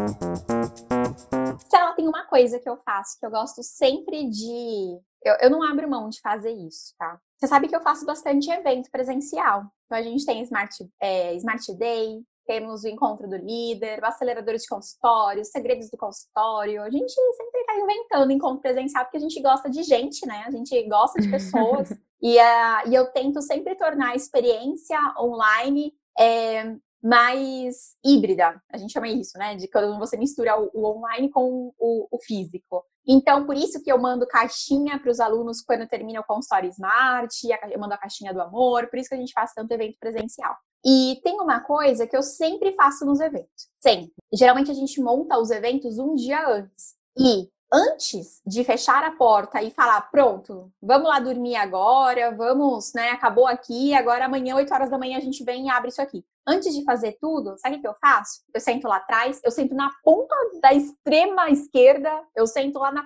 Se 1.69 1.77
ela 1.77 1.93
tem 1.93 2.09
uma 2.09 2.27
coisa 2.27 2.59
que 2.59 2.69
eu 2.69 2.77
faço, 2.79 3.19
que 3.19 3.27
eu 3.27 3.31
gosto 3.31 3.63
sempre 3.63 4.29
de. 4.29 4.99
Eu, 5.23 5.35
eu 5.43 5.51
não 5.51 5.63
abro 5.63 5.89
mão 5.89 6.09
de 6.09 6.21
fazer 6.21 6.53
isso, 6.53 6.95
tá? 6.99 7.21
Você 7.39 7.47
sabe 7.47 7.69
que 7.69 7.77
eu 7.77 7.83
faço 7.83 8.05
bastante 8.05 8.51
evento 8.51 8.91
presencial. 8.91 9.65
Então, 9.87 9.99
a 9.99 10.03
gente 10.03 10.25
tem 10.25 10.43
Smart, 10.43 10.89
é, 11.01 11.35
Smart 11.35 11.75
Day, 11.75 12.23
temos 12.47 12.83
o 12.83 12.89
encontro 12.89 13.29
do 13.29 13.37
líder, 13.37 14.01
o 14.03 14.07
acelerador 14.07 14.57
de 14.57 14.67
consultório, 14.67 15.41
os 15.41 15.51
segredos 15.51 15.89
do 15.89 15.97
consultório. 15.97 16.83
A 16.83 16.91
gente 16.91 17.13
sempre 17.13 17.61
está 17.61 17.77
inventando 17.77 18.33
encontro 18.33 18.61
presencial 18.61 19.05
porque 19.05 19.19
a 19.19 19.21
gente 19.21 19.41
gosta 19.41 19.71
de 19.71 19.83
gente, 19.83 20.27
né? 20.27 20.45
A 20.47 20.51
gente 20.51 20.83
gosta 20.89 21.21
de 21.21 21.31
pessoas. 21.31 21.91
e, 22.21 22.37
uh, 22.39 22.89
e 22.89 22.95
eu 22.95 23.07
tento 23.13 23.41
sempre 23.41 23.75
tornar 23.77 24.11
a 24.11 24.17
experiência 24.17 24.99
online 25.19 25.95
é, 26.19 26.77
mais 27.03 27.97
híbrida. 28.05 28.61
A 28.71 28.77
gente 28.77 28.93
chama 28.93 29.09
isso, 29.09 29.39
né? 29.39 29.57
De 29.57 29.69
quando 29.69 29.99
você 29.99 30.17
mistura 30.17 30.59
o, 30.59 30.85
online 30.85 31.31
com 31.31 31.73
o, 31.79 32.09
o, 32.11 32.19
físico. 32.23 32.85
Então, 33.07 33.47
por 33.47 33.57
isso 33.57 33.83
que 33.83 33.91
eu 33.91 33.99
mando 33.99 34.27
caixinha 34.27 34.99
para 34.99 35.11
os 35.11 35.21
alunos 35.21 35.63
quando 35.63 35.89
termina 35.89 36.21
o 36.21 36.25
consultório 36.25 36.69
Smart, 36.71 37.35
eu 37.71 37.81
mando 37.81 37.95
a 37.95 37.99
caixinha 37.99 38.33
do 38.33 38.41
amor, 38.41 38.89
por 38.89 38.99
isso 38.99 39.09
que 39.09 39.15
a 39.15 39.19
gente 39.19 39.33
faz 39.33 39.53
tanto 39.55 39.73
evento 39.73 39.97
presencial. 39.99 40.55
E 40.85 41.21
tem 41.23 41.41
uma 41.41 41.61
coisa 41.61 42.07
que 42.07 42.17
eu 42.17 42.23
sempre 42.23 42.73
faço 42.73 43.05
nos 43.05 43.21
eventos. 43.21 43.69
Sempre. 43.81 44.13
Geralmente 44.33 44.71
a 44.71 44.75
gente 44.75 45.01
monta 45.01 45.39
os 45.39 45.51
eventos 45.51 45.99
um 45.99 46.15
dia 46.15 46.47
antes. 46.47 46.95
E 47.19 47.49
antes 47.73 48.41
de 48.45 48.65
fechar 48.65 49.05
a 49.05 49.13
porta 49.13 49.63
e 49.63 49.71
falar, 49.71 50.01
pronto, 50.11 50.73
vamos 50.83 51.09
lá 51.09 51.21
dormir 51.21 51.57
agora, 51.57 52.35
vamos, 52.35 52.93
né? 52.95 53.11
Acabou 53.11 53.47
aqui, 53.47 53.95
agora 53.95 54.25
amanhã, 54.25 54.57
8 54.57 54.73
horas 54.73 54.91
da 54.91 54.99
manhã, 54.99 55.19
a 55.19 55.21
gente 55.21 55.45
vem 55.45 55.67
e 55.67 55.71
abre 55.71 55.91
isso 55.91 56.03
aqui. 56.03 56.25
Antes 56.47 56.75
de 56.75 56.85
fazer 56.85 57.17
tudo, 57.21 57.57
sabe 57.59 57.77
o 57.77 57.81
que 57.81 57.87
eu 57.87 57.95
faço? 58.01 58.43
Eu 58.53 58.61
sento 58.61 58.89
lá 58.89 58.97
atrás, 58.97 59.41
eu 59.45 59.51
sento 59.51 59.75
na 59.75 59.91
ponta 60.03 60.35
da 60.61 60.73
extrema 60.73 61.51
esquerda, 61.51 62.11
eu 62.35 62.47
sento 62.47 62.79
lá 62.79 62.91
na, 62.91 63.05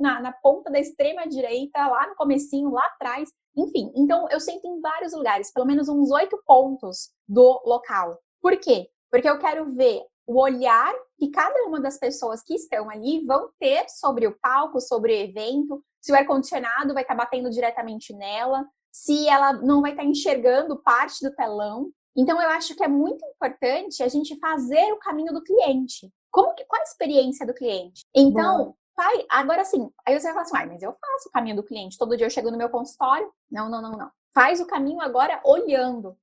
na, 0.00 0.20
na 0.20 0.32
ponta 0.32 0.70
da 0.70 0.78
extrema 0.78 1.26
direita, 1.26 1.86
lá 1.88 2.06
no 2.06 2.14
comecinho, 2.14 2.70
lá 2.70 2.84
atrás, 2.86 3.30
enfim, 3.56 3.90
então 3.96 4.28
eu 4.30 4.38
sento 4.38 4.66
em 4.66 4.80
vários 4.80 5.14
lugares, 5.14 5.52
pelo 5.52 5.66
menos 5.66 5.88
uns 5.88 6.10
oito 6.10 6.40
pontos 6.46 7.10
do 7.26 7.60
local. 7.64 8.18
Por 8.40 8.56
quê? 8.58 8.88
Porque 9.10 9.28
eu 9.28 9.38
quero 9.38 9.64
ver 9.74 10.02
o 10.26 10.40
olhar 10.40 10.92
que 11.18 11.30
cada 11.30 11.64
uma 11.64 11.80
das 11.80 11.98
pessoas 11.98 12.42
que 12.42 12.54
estão 12.54 12.90
ali 12.90 13.24
vão 13.24 13.50
ter 13.58 13.88
sobre 13.88 14.26
o 14.26 14.36
palco, 14.38 14.80
sobre 14.80 15.12
o 15.12 15.16
evento, 15.16 15.82
se 16.00 16.12
o 16.12 16.16
ar-condicionado 16.16 16.92
vai 16.92 17.02
estar 17.02 17.14
batendo 17.14 17.48
diretamente 17.50 18.12
nela, 18.12 18.66
se 18.92 19.28
ela 19.28 19.52
não 19.52 19.80
vai 19.80 19.92
estar 19.92 20.04
enxergando 20.04 20.82
parte 20.82 21.22
do 21.22 21.34
telão. 21.34 21.90
Então, 22.16 22.40
eu 22.40 22.48
acho 22.50 22.74
que 22.74 22.82
é 22.82 22.88
muito 22.88 23.24
importante 23.26 24.02
a 24.02 24.08
gente 24.08 24.38
fazer 24.38 24.92
o 24.92 24.98
caminho 24.98 25.32
do 25.32 25.42
cliente. 25.42 26.10
Como 26.30 26.54
que, 26.54 26.64
qual 26.64 26.80
a 26.80 26.84
experiência 26.84 27.46
do 27.46 27.54
cliente? 27.54 28.02
Então, 28.14 28.74
pai, 28.94 29.26
agora 29.28 29.64
sim, 29.64 29.90
aí 30.06 30.18
você 30.18 30.32
vai 30.32 30.32
falar 30.32 30.42
assim, 30.42 30.56
ah, 30.56 30.72
mas 30.72 30.82
eu 30.82 30.92
faço 30.92 31.28
o 31.28 31.32
caminho 31.32 31.56
do 31.56 31.62
cliente, 31.62 31.98
todo 31.98 32.16
dia 32.16 32.26
eu 32.26 32.30
chego 32.30 32.50
no 32.50 32.56
meu 32.56 32.70
consultório. 32.70 33.30
Não, 33.50 33.68
não, 33.68 33.82
não, 33.82 33.92
não. 33.92 34.10
Faz 34.34 34.60
o 34.60 34.66
caminho 34.66 35.00
agora 35.00 35.40
olhando. 35.44 36.16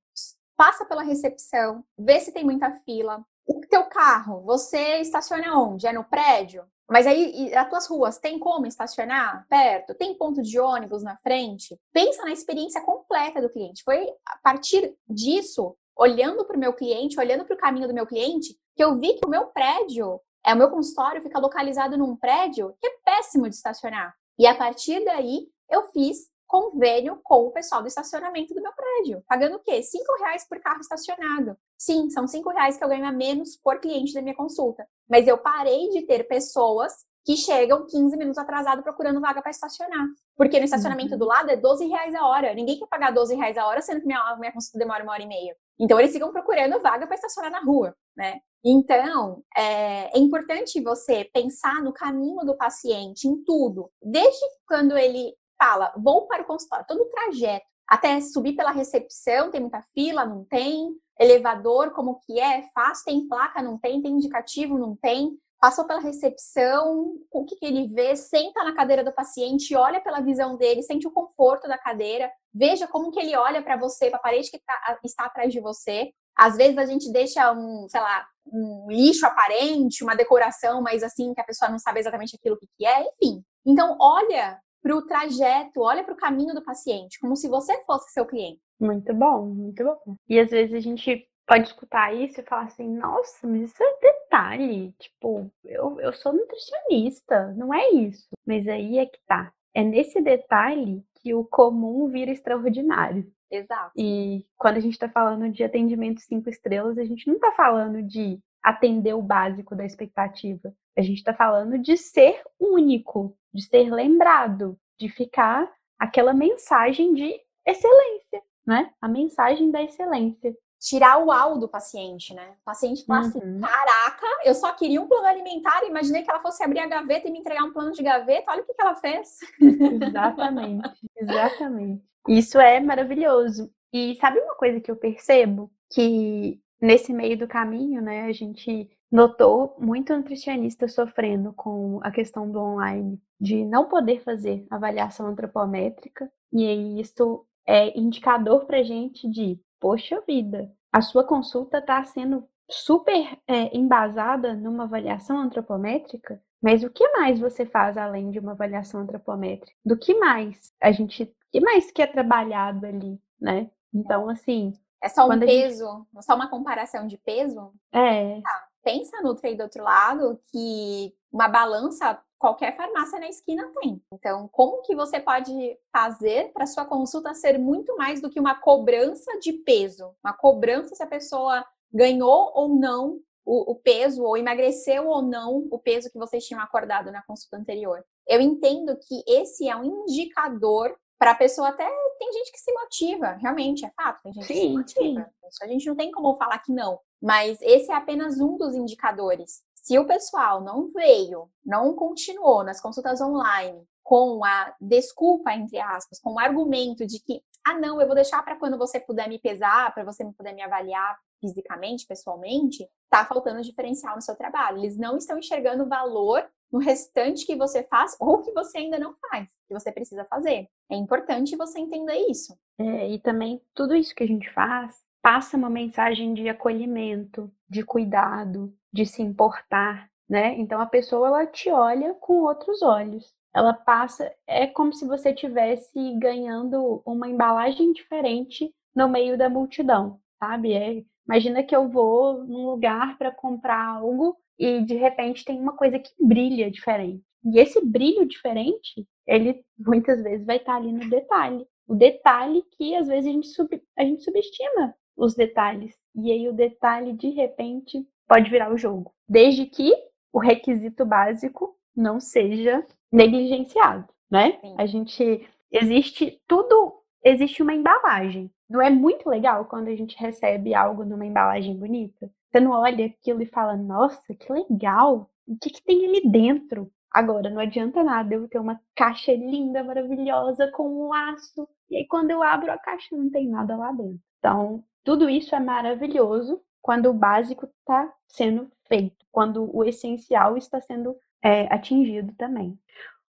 Passa 0.56 0.84
pela 0.84 1.02
recepção, 1.02 1.84
vê 1.98 2.20
se 2.20 2.32
tem 2.32 2.44
muita 2.44 2.70
fila. 2.84 3.24
O 3.46 3.60
teu 3.60 3.84
carro, 3.84 4.42
você 4.42 5.00
estaciona 5.00 5.58
onde? 5.58 5.86
É 5.86 5.92
no 5.92 6.04
prédio? 6.04 6.64
Mas 6.88 7.06
aí, 7.06 7.54
as 7.54 7.68
tuas 7.68 7.86
ruas, 7.88 8.18
tem 8.18 8.38
como 8.38 8.66
estacionar 8.66 9.46
perto? 9.48 9.94
Tem 9.94 10.16
ponto 10.16 10.42
de 10.42 10.60
ônibus 10.60 11.02
na 11.02 11.16
frente? 11.18 11.78
Pensa 11.92 12.22
na 12.24 12.32
experiência 12.32 12.82
completa 12.82 13.40
do 13.40 13.50
cliente. 13.50 13.82
Foi 13.84 14.06
a 14.26 14.36
partir 14.42 14.94
disso, 15.08 15.76
olhando 15.96 16.44
para 16.44 16.56
o 16.56 16.60
meu 16.60 16.74
cliente, 16.74 17.18
olhando 17.18 17.44
para 17.44 17.54
o 17.54 17.58
caminho 17.58 17.88
do 17.88 17.94
meu 17.94 18.06
cliente, 18.06 18.54
que 18.76 18.84
eu 18.84 18.98
vi 18.98 19.14
que 19.14 19.26
o 19.26 19.30
meu 19.30 19.46
prédio 19.46 20.20
é, 20.46 20.52
o 20.52 20.56
meu 20.56 20.68
consultório 20.68 21.22
fica 21.22 21.38
localizado 21.38 21.96
num 21.96 22.14
prédio 22.14 22.76
que 22.78 22.86
é 22.86 22.90
péssimo 23.02 23.48
de 23.48 23.54
estacionar. 23.54 24.14
E 24.38 24.46
a 24.46 24.54
partir 24.54 25.02
daí, 25.04 25.48
eu 25.70 25.84
fiz 25.84 26.28
convênio 26.46 27.18
com 27.24 27.46
o 27.46 27.50
pessoal 27.50 27.80
do 27.80 27.88
estacionamento 27.88 28.52
do 28.54 28.60
meu 28.60 28.72
prédio. 28.72 29.24
Pagando 29.26 29.56
o 29.56 29.60
quê? 29.60 29.82
Cinco 29.82 30.14
reais 30.18 30.46
por 30.46 30.60
carro 30.60 30.80
estacionado. 30.80 31.56
Sim, 31.78 32.08
são 32.10 32.26
cinco 32.26 32.50
reais 32.50 32.76
que 32.76 32.84
eu 32.84 32.88
ganho 32.88 33.06
a 33.06 33.12
menos 33.12 33.56
por 33.56 33.80
cliente 33.80 34.14
da 34.14 34.22
minha 34.22 34.34
consulta. 34.34 34.86
Mas 35.08 35.26
eu 35.26 35.38
parei 35.38 35.90
de 35.90 36.02
ter 36.02 36.24
pessoas 36.24 36.92
que 37.24 37.36
chegam 37.36 37.86
15 37.86 38.16
minutos 38.16 38.38
atrasado 38.38 38.82
procurando 38.82 39.20
vaga 39.20 39.40
para 39.40 39.50
estacionar. 39.50 40.06
Porque 40.36 40.58
no 40.58 40.64
estacionamento 40.64 41.12
uhum. 41.12 41.18
do 41.18 41.24
lado 41.24 41.50
é 41.50 41.56
12 41.56 41.86
reais 41.86 42.14
a 42.14 42.26
hora. 42.26 42.54
Ninguém 42.54 42.78
quer 42.78 42.86
pagar 42.86 43.12
12 43.12 43.34
reais 43.34 43.56
a 43.56 43.66
hora, 43.66 43.80
sendo 43.80 44.00
que 44.00 44.06
minha, 44.06 44.36
minha 44.38 44.52
consulta 44.52 44.78
demora 44.78 45.02
uma 45.02 45.12
hora 45.12 45.22
e 45.22 45.26
meia. 45.26 45.56
Então 45.78 45.98
eles 45.98 46.12
ficam 46.12 46.30
procurando 46.30 46.80
vaga 46.80 47.06
para 47.06 47.16
estacionar 47.16 47.50
na 47.50 47.60
rua, 47.60 47.96
né? 48.16 48.40
Então, 48.64 49.42
é, 49.56 50.16
é, 50.16 50.18
importante 50.18 50.80
você 50.80 51.24
pensar 51.32 51.82
no 51.82 51.92
caminho 51.92 52.44
do 52.46 52.56
paciente, 52.56 53.28
em 53.28 53.44
tudo. 53.44 53.90
Desde 54.02 54.40
quando 54.66 54.96
ele 54.96 55.34
fala, 55.58 55.92
vou 55.96 56.26
para 56.26 56.42
o 56.42 56.46
consultório, 56.46 56.86
todo 56.88 57.02
o 57.02 57.10
trajeto, 57.10 57.66
até 57.88 58.20
subir 58.20 58.54
pela 58.54 58.70
recepção, 58.70 59.50
tem 59.50 59.60
muita 59.60 59.82
fila, 59.94 60.24
não 60.24 60.44
tem, 60.44 60.96
elevador, 61.18 61.92
como 61.92 62.20
que 62.20 62.40
é, 62.40 62.66
fácil, 62.74 63.04
tem 63.04 63.28
placa, 63.28 63.62
não 63.62 63.78
tem, 63.78 64.02
tem 64.02 64.12
indicativo, 64.12 64.78
não 64.78 64.96
tem, 64.96 65.38
passou 65.60 65.86
pela 65.86 66.00
recepção, 66.00 67.14
o 67.30 67.44
que, 67.44 67.56
que 67.56 67.64
ele 67.64 67.86
vê, 67.86 68.14
senta 68.16 68.62
na 68.62 68.74
cadeira 68.74 69.02
do 69.02 69.12
paciente, 69.12 69.74
olha 69.74 70.00
pela 70.00 70.20
visão 70.20 70.56
dele, 70.56 70.82
sente 70.82 71.06
o 71.06 71.10
conforto 71.10 71.66
da 71.66 71.78
cadeira, 71.78 72.30
veja 72.52 72.86
como 72.86 73.10
que 73.10 73.18
ele 73.18 73.34
olha 73.34 73.62
para 73.62 73.76
você, 73.76 74.10
para 74.10 74.18
a 74.18 74.22
parede 74.22 74.50
que 74.50 74.58
tá, 74.58 74.98
está 75.02 75.24
atrás 75.24 75.52
de 75.52 75.60
você. 75.60 76.10
Às 76.36 76.56
vezes 76.56 76.76
a 76.76 76.84
gente 76.84 77.10
deixa 77.10 77.50
um, 77.52 77.86
sei 77.88 78.00
lá, 78.00 78.26
um 78.46 78.88
lixo 78.90 79.24
aparente, 79.24 80.04
uma 80.04 80.14
decoração, 80.14 80.82
mas 80.82 81.02
assim, 81.02 81.32
que 81.32 81.40
a 81.40 81.44
pessoa 81.44 81.70
não 81.70 81.78
sabe 81.78 82.00
exatamente 82.00 82.36
aquilo 82.36 82.58
que 82.58 82.86
é, 82.86 83.02
enfim. 83.02 83.42
Então, 83.64 83.96
olha 83.98 84.60
para 84.84 84.94
o 84.94 85.02
trajeto, 85.02 85.80
olha 85.80 86.04
para 86.04 86.12
o 86.12 86.16
caminho 86.16 86.52
do 86.52 86.62
paciente, 86.62 87.18
como 87.18 87.34
se 87.34 87.48
você 87.48 87.82
fosse 87.86 88.12
seu 88.12 88.26
cliente. 88.26 88.60
Muito 88.78 89.14
bom, 89.14 89.46
muito 89.46 89.82
bom. 89.82 90.16
E 90.28 90.38
às 90.38 90.50
vezes 90.50 90.74
a 90.74 90.80
gente 90.80 91.26
pode 91.46 91.68
escutar 91.68 92.14
isso 92.14 92.38
e 92.38 92.44
falar 92.44 92.64
assim, 92.64 92.94
nossa, 92.94 93.46
mas 93.46 93.70
isso 93.70 93.82
é 93.82 93.98
detalhe. 94.02 94.92
Tipo, 94.98 95.50
eu, 95.64 95.98
eu 96.00 96.12
sou 96.12 96.34
nutricionista, 96.34 97.54
não 97.54 97.72
é 97.72 97.92
isso. 97.92 98.28
Mas 98.46 98.68
aí 98.68 98.98
é 98.98 99.06
que 99.06 99.18
tá. 99.26 99.50
É 99.72 99.82
nesse 99.82 100.20
detalhe 100.20 101.02
que 101.14 101.32
o 101.32 101.44
comum 101.44 102.06
vira 102.08 102.30
extraordinário. 102.30 103.26
Exato. 103.50 103.92
E 103.96 104.44
quando 104.54 104.76
a 104.76 104.80
gente 104.80 104.92
está 104.92 105.08
falando 105.08 105.50
de 105.50 105.64
atendimento 105.64 106.20
cinco 106.20 106.50
estrelas, 106.50 106.98
a 106.98 107.04
gente 107.04 107.26
não 107.26 107.36
está 107.36 107.52
falando 107.52 108.02
de 108.02 108.38
atender 108.62 109.14
o 109.14 109.22
básico 109.22 109.74
da 109.74 109.84
expectativa. 109.86 110.74
A 110.96 111.02
gente 111.02 111.18
está 111.18 111.34
falando 111.34 111.78
de 111.78 111.96
ser 111.96 112.42
único, 112.58 113.36
de 113.52 113.62
ser 113.62 113.92
lembrado, 113.92 114.78
de 114.98 115.08
ficar 115.08 115.70
aquela 115.98 116.32
mensagem 116.32 117.14
de 117.14 117.34
excelência, 117.66 118.42
né? 118.66 118.90
A 119.00 119.08
mensagem 119.08 119.70
da 119.70 119.82
excelência. 119.82 120.56
Tirar 120.80 121.18
o 121.18 121.28
uau 121.28 121.58
do 121.58 121.68
paciente, 121.68 122.34
né? 122.34 122.56
O 122.60 122.64
paciente 122.64 123.06
fala 123.06 123.20
assim, 123.20 123.38
uhum. 123.38 123.56
assim: 123.56 123.60
caraca, 123.60 124.26
eu 124.44 124.54
só 124.54 124.72
queria 124.72 125.00
um 125.00 125.08
plano 125.08 125.26
alimentar, 125.26 125.82
imaginei 125.84 126.22
que 126.22 126.30
ela 126.30 126.40
fosse 126.40 126.62
abrir 126.62 126.80
a 126.80 126.86
gaveta 126.86 127.26
e 127.26 127.32
me 127.32 127.38
entregar 127.38 127.64
um 127.64 127.72
plano 127.72 127.92
de 127.92 128.02
gaveta, 128.02 128.52
olha 128.52 128.62
o 128.62 128.66
que, 128.66 128.74
que 128.74 128.82
ela 128.82 128.94
fez. 128.96 129.38
Exatamente, 129.60 130.90
exatamente. 131.16 132.04
Isso 132.28 132.58
é 132.58 132.80
maravilhoso. 132.80 133.72
E 133.92 134.16
sabe 134.16 134.40
uma 134.40 134.56
coisa 134.56 134.80
que 134.80 134.90
eu 134.90 134.96
percebo? 134.96 135.70
Que 135.90 136.60
nesse 136.80 137.12
meio 137.14 137.38
do 137.38 137.48
caminho, 137.48 138.02
né, 138.02 138.24
a 138.24 138.32
gente 138.32 138.90
notou 139.14 139.76
muito 139.78 140.12
nutricionista 140.12 140.88
sofrendo 140.88 141.52
com 141.52 142.00
a 142.02 142.10
questão 142.10 142.50
do 142.50 142.58
online, 142.58 143.22
de 143.40 143.64
não 143.64 143.88
poder 143.88 144.20
fazer 144.24 144.66
avaliação 144.68 145.28
antropométrica, 145.28 146.28
e 146.52 146.66
aí 146.66 147.00
isso 147.00 147.46
é 147.64 147.96
indicador 147.96 148.64
para 148.64 148.82
gente 148.82 149.30
de, 149.30 149.56
poxa 149.78 150.20
vida, 150.26 150.68
a 150.92 151.00
sua 151.00 151.22
consulta 151.22 151.78
está 151.78 152.02
sendo 152.02 152.44
super 152.68 153.38
é, 153.46 153.76
embasada 153.76 154.52
numa 154.52 154.82
avaliação 154.82 155.38
antropométrica, 155.38 156.42
mas 156.60 156.82
o 156.82 156.90
que 156.90 157.06
mais 157.12 157.38
você 157.38 157.64
faz 157.64 157.96
além 157.96 158.32
de 158.32 158.40
uma 158.40 158.50
avaliação 158.50 159.02
antropométrica? 159.02 159.78
Do 159.84 159.96
que 159.96 160.12
mais 160.18 160.72
a 160.80 160.90
gente 160.90 161.32
que 161.52 161.60
mais 161.60 161.92
que 161.92 162.02
é 162.02 162.06
trabalhado 162.08 162.84
ali, 162.84 163.20
né? 163.40 163.70
Então, 163.92 164.28
assim. 164.28 164.72
É 165.00 165.08
só 165.08 165.28
um 165.28 165.38
peso? 165.38 166.08
Gente... 166.12 166.24
Só 166.24 166.34
uma 166.34 166.48
comparação 166.48 167.06
de 167.06 167.16
peso? 167.16 167.72
É. 167.92 168.40
Tá. 168.40 168.73
Pensa 168.84 169.22
no 169.22 169.34
trade 169.34 169.56
do 169.56 169.62
outro 169.64 169.82
lado 169.82 170.38
que 170.52 171.14
uma 171.32 171.48
balança 171.48 172.22
qualquer 172.38 172.76
farmácia 172.76 173.18
na 173.18 173.28
esquina 173.28 173.72
tem. 173.80 174.02
Então, 174.12 174.46
como 174.52 174.82
que 174.82 174.94
você 174.94 175.18
pode 175.18 175.78
fazer 175.90 176.52
para 176.52 176.66
sua 176.66 176.84
consulta 176.84 177.32
ser 177.32 177.58
muito 177.58 177.96
mais 177.96 178.20
do 178.20 178.28
que 178.28 178.38
uma 178.38 178.54
cobrança 178.54 179.38
de 179.38 179.54
peso? 179.54 180.14
Uma 180.22 180.34
cobrança 180.34 180.94
se 180.94 181.02
a 181.02 181.06
pessoa 181.06 181.64
ganhou 181.90 182.52
ou 182.54 182.68
não 182.68 183.18
o, 183.46 183.72
o, 183.72 183.74
peso, 183.76 184.22
ou 184.22 184.36
emagreceu 184.36 185.06
ou 185.06 185.22
não 185.22 185.66
o 185.70 185.78
peso 185.78 186.10
que 186.10 186.18
vocês 186.18 186.44
tinham 186.44 186.60
acordado 186.60 187.10
na 187.10 187.22
consulta 187.22 187.56
anterior. 187.56 188.04
Eu 188.26 188.40
entendo 188.40 188.96
que 188.96 189.22
esse 189.26 189.68
é 189.68 189.76
um 189.76 189.84
indicador 189.84 190.94
para 191.18 191.32
a 191.32 191.34
pessoa 191.36 191.68
até 191.68 191.88
tem 192.18 192.32
gente 192.32 192.52
que 192.52 192.58
se 192.58 192.72
motiva, 192.72 193.32
realmente, 193.40 193.84
é 193.84 193.90
fato, 193.90 194.22
tem 194.22 194.32
gente 194.32 194.46
sim, 194.46 194.54
que 194.54 194.60
se 194.60 194.72
motiva. 194.72 195.24
Sim. 195.24 195.48
Isso 195.48 195.64
a 195.64 195.68
gente 195.68 195.86
não 195.86 195.96
tem 195.96 196.10
como 196.10 196.36
falar 196.36 196.58
que 196.58 196.72
não. 196.72 196.98
Mas 197.22 197.58
esse 197.62 197.90
é 197.90 197.94
apenas 197.94 198.40
um 198.40 198.56
dos 198.56 198.74
indicadores. 198.74 199.62
Se 199.74 199.98
o 199.98 200.06
pessoal 200.06 200.62
não 200.62 200.90
veio, 200.92 201.48
não 201.64 201.94
continuou 201.94 202.64
nas 202.64 202.80
consultas 202.80 203.20
online 203.20 203.86
com 204.02 204.44
a 204.44 204.74
desculpa, 204.80 205.52
entre 205.52 205.78
aspas, 205.78 206.20
com 206.20 206.34
o 206.34 206.38
argumento 206.38 207.06
de 207.06 207.18
que, 207.20 207.42
ah, 207.66 207.78
não, 207.78 208.00
eu 208.00 208.06
vou 208.06 208.14
deixar 208.14 208.42
para 208.42 208.56
quando 208.56 208.76
você 208.76 209.00
puder 209.00 209.28
me 209.28 209.38
pesar, 209.38 209.92
para 209.94 210.04
você 210.04 210.24
poder 210.32 210.52
me 210.52 210.62
avaliar 210.62 211.18
fisicamente, 211.40 212.06
pessoalmente, 212.06 212.86
tá 213.10 213.24
faltando 213.24 213.62
diferencial 213.62 214.16
no 214.16 214.22
seu 214.22 214.36
trabalho. 214.36 214.78
Eles 214.78 214.98
não 214.98 215.16
estão 215.16 215.38
enxergando 215.38 215.88
valor 215.88 216.46
no 216.74 216.80
restante 216.80 217.46
que 217.46 217.54
você 217.54 217.84
faz 217.84 218.16
ou 218.18 218.42
que 218.42 218.50
você 218.50 218.78
ainda 218.78 218.98
não 218.98 219.14
faz, 219.30 219.48
que 219.68 219.72
você 219.72 219.92
precisa 219.92 220.24
fazer. 220.24 220.66
É 220.90 220.96
importante 220.96 221.56
você 221.56 221.78
entender 221.78 222.16
isso. 222.28 222.52
É, 222.76 223.12
e 223.12 223.20
também 223.20 223.62
tudo 223.72 223.94
isso 223.94 224.12
que 224.12 224.24
a 224.24 224.26
gente 224.26 224.52
faz 224.52 224.92
passa 225.22 225.56
uma 225.56 225.70
mensagem 225.70 226.34
de 226.34 226.48
acolhimento, 226.48 227.48
de 227.70 227.84
cuidado, 227.84 228.74
de 228.92 229.06
se 229.06 229.22
importar, 229.22 230.10
né? 230.28 230.56
Então 230.58 230.80
a 230.80 230.86
pessoa 230.86 231.28
ela 231.28 231.46
te 231.46 231.70
olha 231.70 232.12
com 232.14 232.42
outros 232.42 232.82
olhos. 232.82 233.32
Ela 233.54 233.72
passa, 233.72 234.34
é 234.44 234.66
como 234.66 234.92
se 234.92 235.06
você 235.06 235.32
tivesse 235.32 236.12
ganhando 236.18 237.00
uma 237.06 237.28
embalagem 237.28 237.92
diferente 237.92 238.74
no 238.92 239.08
meio 239.08 239.38
da 239.38 239.48
multidão, 239.48 240.18
sabe? 240.40 240.72
É, 240.72 241.04
imagina 241.24 241.62
que 241.62 241.74
eu 241.74 241.88
vou 241.88 242.42
num 242.42 242.66
lugar 242.66 243.16
para 243.16 243.30
comprar 243.30 243.86
algo 243.86 244.36
e 244.58 244.82
de 244.82 244.94
repente 244.94 245.44
tem 245.44 245.58
uma 245.58 245.76
coisa 245.76 245.98
que 245.98 246.10
brilha 246.20 246.70
diferente. 246.70 247.22
E 247.44 247.58
esse 247.58 247.84
brilho 247.84 248.26
diferente, 248.26 249.06
ele 249.26 249.62
muitas 249.78 250.22
vezes 250.22 250.46
vai 250.46 250.56
estar 250.56 250.76
ali 250.76 250.92
no 250.92 251.08
detalhe. 251.10 251.66
O 251.86 251.94
detalhe 251.94 252.62
que 252.72 252.94
às 252.94 253.06
vezes 253.06 253.26
a 253.26 253.32
gente, 253.32 253.48
sub, 253.48 253.82
a 253.98 254.02
gente 254.02 254.22
subestima 254.22 254.94
os 255.16 255.34
detalhes. 255.34 255.94
E 256.14 256.32
aí 256.32 256.48
o 256.48 256.52
detalhe, 256.52 257.12
de 257.12 257.30
repente, 257.30 258.06
pode 258.26 258.50
virar 258.50 258.72
o 258.72 258.78
jogo. 258.78 259.12
Desde 259.28 259.66
que 259.66 259.92
o 260.32 260.38
requisito 260.38 261.04
básico 261.04 261.76
não 261.94 262.18
seja 262.18 262.84
negligenciado, 263.12 264.08
né? 264.30 264.58
Sim. 264.60 264.74
A 264.78 264.86
gente 264.86 265.46
existe 265.70 266.40
tudo, 266.48 266.94
existe 267.22 267.62
uma 267.62 267.74
embalagem. 267.74 268.50
Não 268.68 268.80
é 268.80 268.90
muito 268.90 269.28
legal 269.28 269.66
quando 269.66 269.88
a 269.88 269.94
gente 269.94 270.16
recebe 270.18 270.74
algo 270.74 271.04
numa 271.04 271.26
embalagem 271.26 271.76
bonita? 271.76 272.30
Você 272.54 272.60
não 272.60 272.70
olha 272.70 273.06
aquilo 273.06 273.42
e 273.42 273.46
fala, 273.46 273.76
nossa, 273.76 274.32
que 274.32 274.52
legal! 274.52 275.28
O 275.44 275.58
que, 275.58 275.70
que 275.70 275.82
tem 275.82 276.06
ali 276.06 276.22
dentro? 276.30 276.88
Agora, 277.10 277.50
não 277.50 277.60
adianta 277.60 278.04
nada 278.04 278.32
eu 278.32 278.48
ter 278.48 278.60
uma 278.60 278.80
caixa 278.94 279.32
linda, 279.32 279.82
maravilhosa, 279.82 280.70
com 280.70 280.88
um 280.88 281.08
laço, 281.08 281.68
e 281.90 281.96
aí 281.96 282.06
quando 282.06 282.30
eu 282.30 282.44
abro 282.44 282.70
a 282.70 282.78
caixa 282.78 283.08
não 283.16 283.28
tem 283.28 283.48
nada 283.48 283.76
lá 283.76 283.90
dentro. 283.90 284.20
Então, 284.38 284.84
tudo 285.02 285.28
isso 285.28 285.52
é 285.52 285.58
maravilhoso 285.58 286.62
quando 286.80 287.10
o 287.10 287.12
básico 287.12 287.66
está 287.66 288.14
sendo 288.28 288.70
feito, 288.86 289.26
quando 289.32 289.76
o 289.76 289.82
essencial 289.82 290.56
está 290.56 290.80
sendo 290.80 291.16
é, 291.42 291.62
atingido 291.74 292.32
também. 292.36 292.78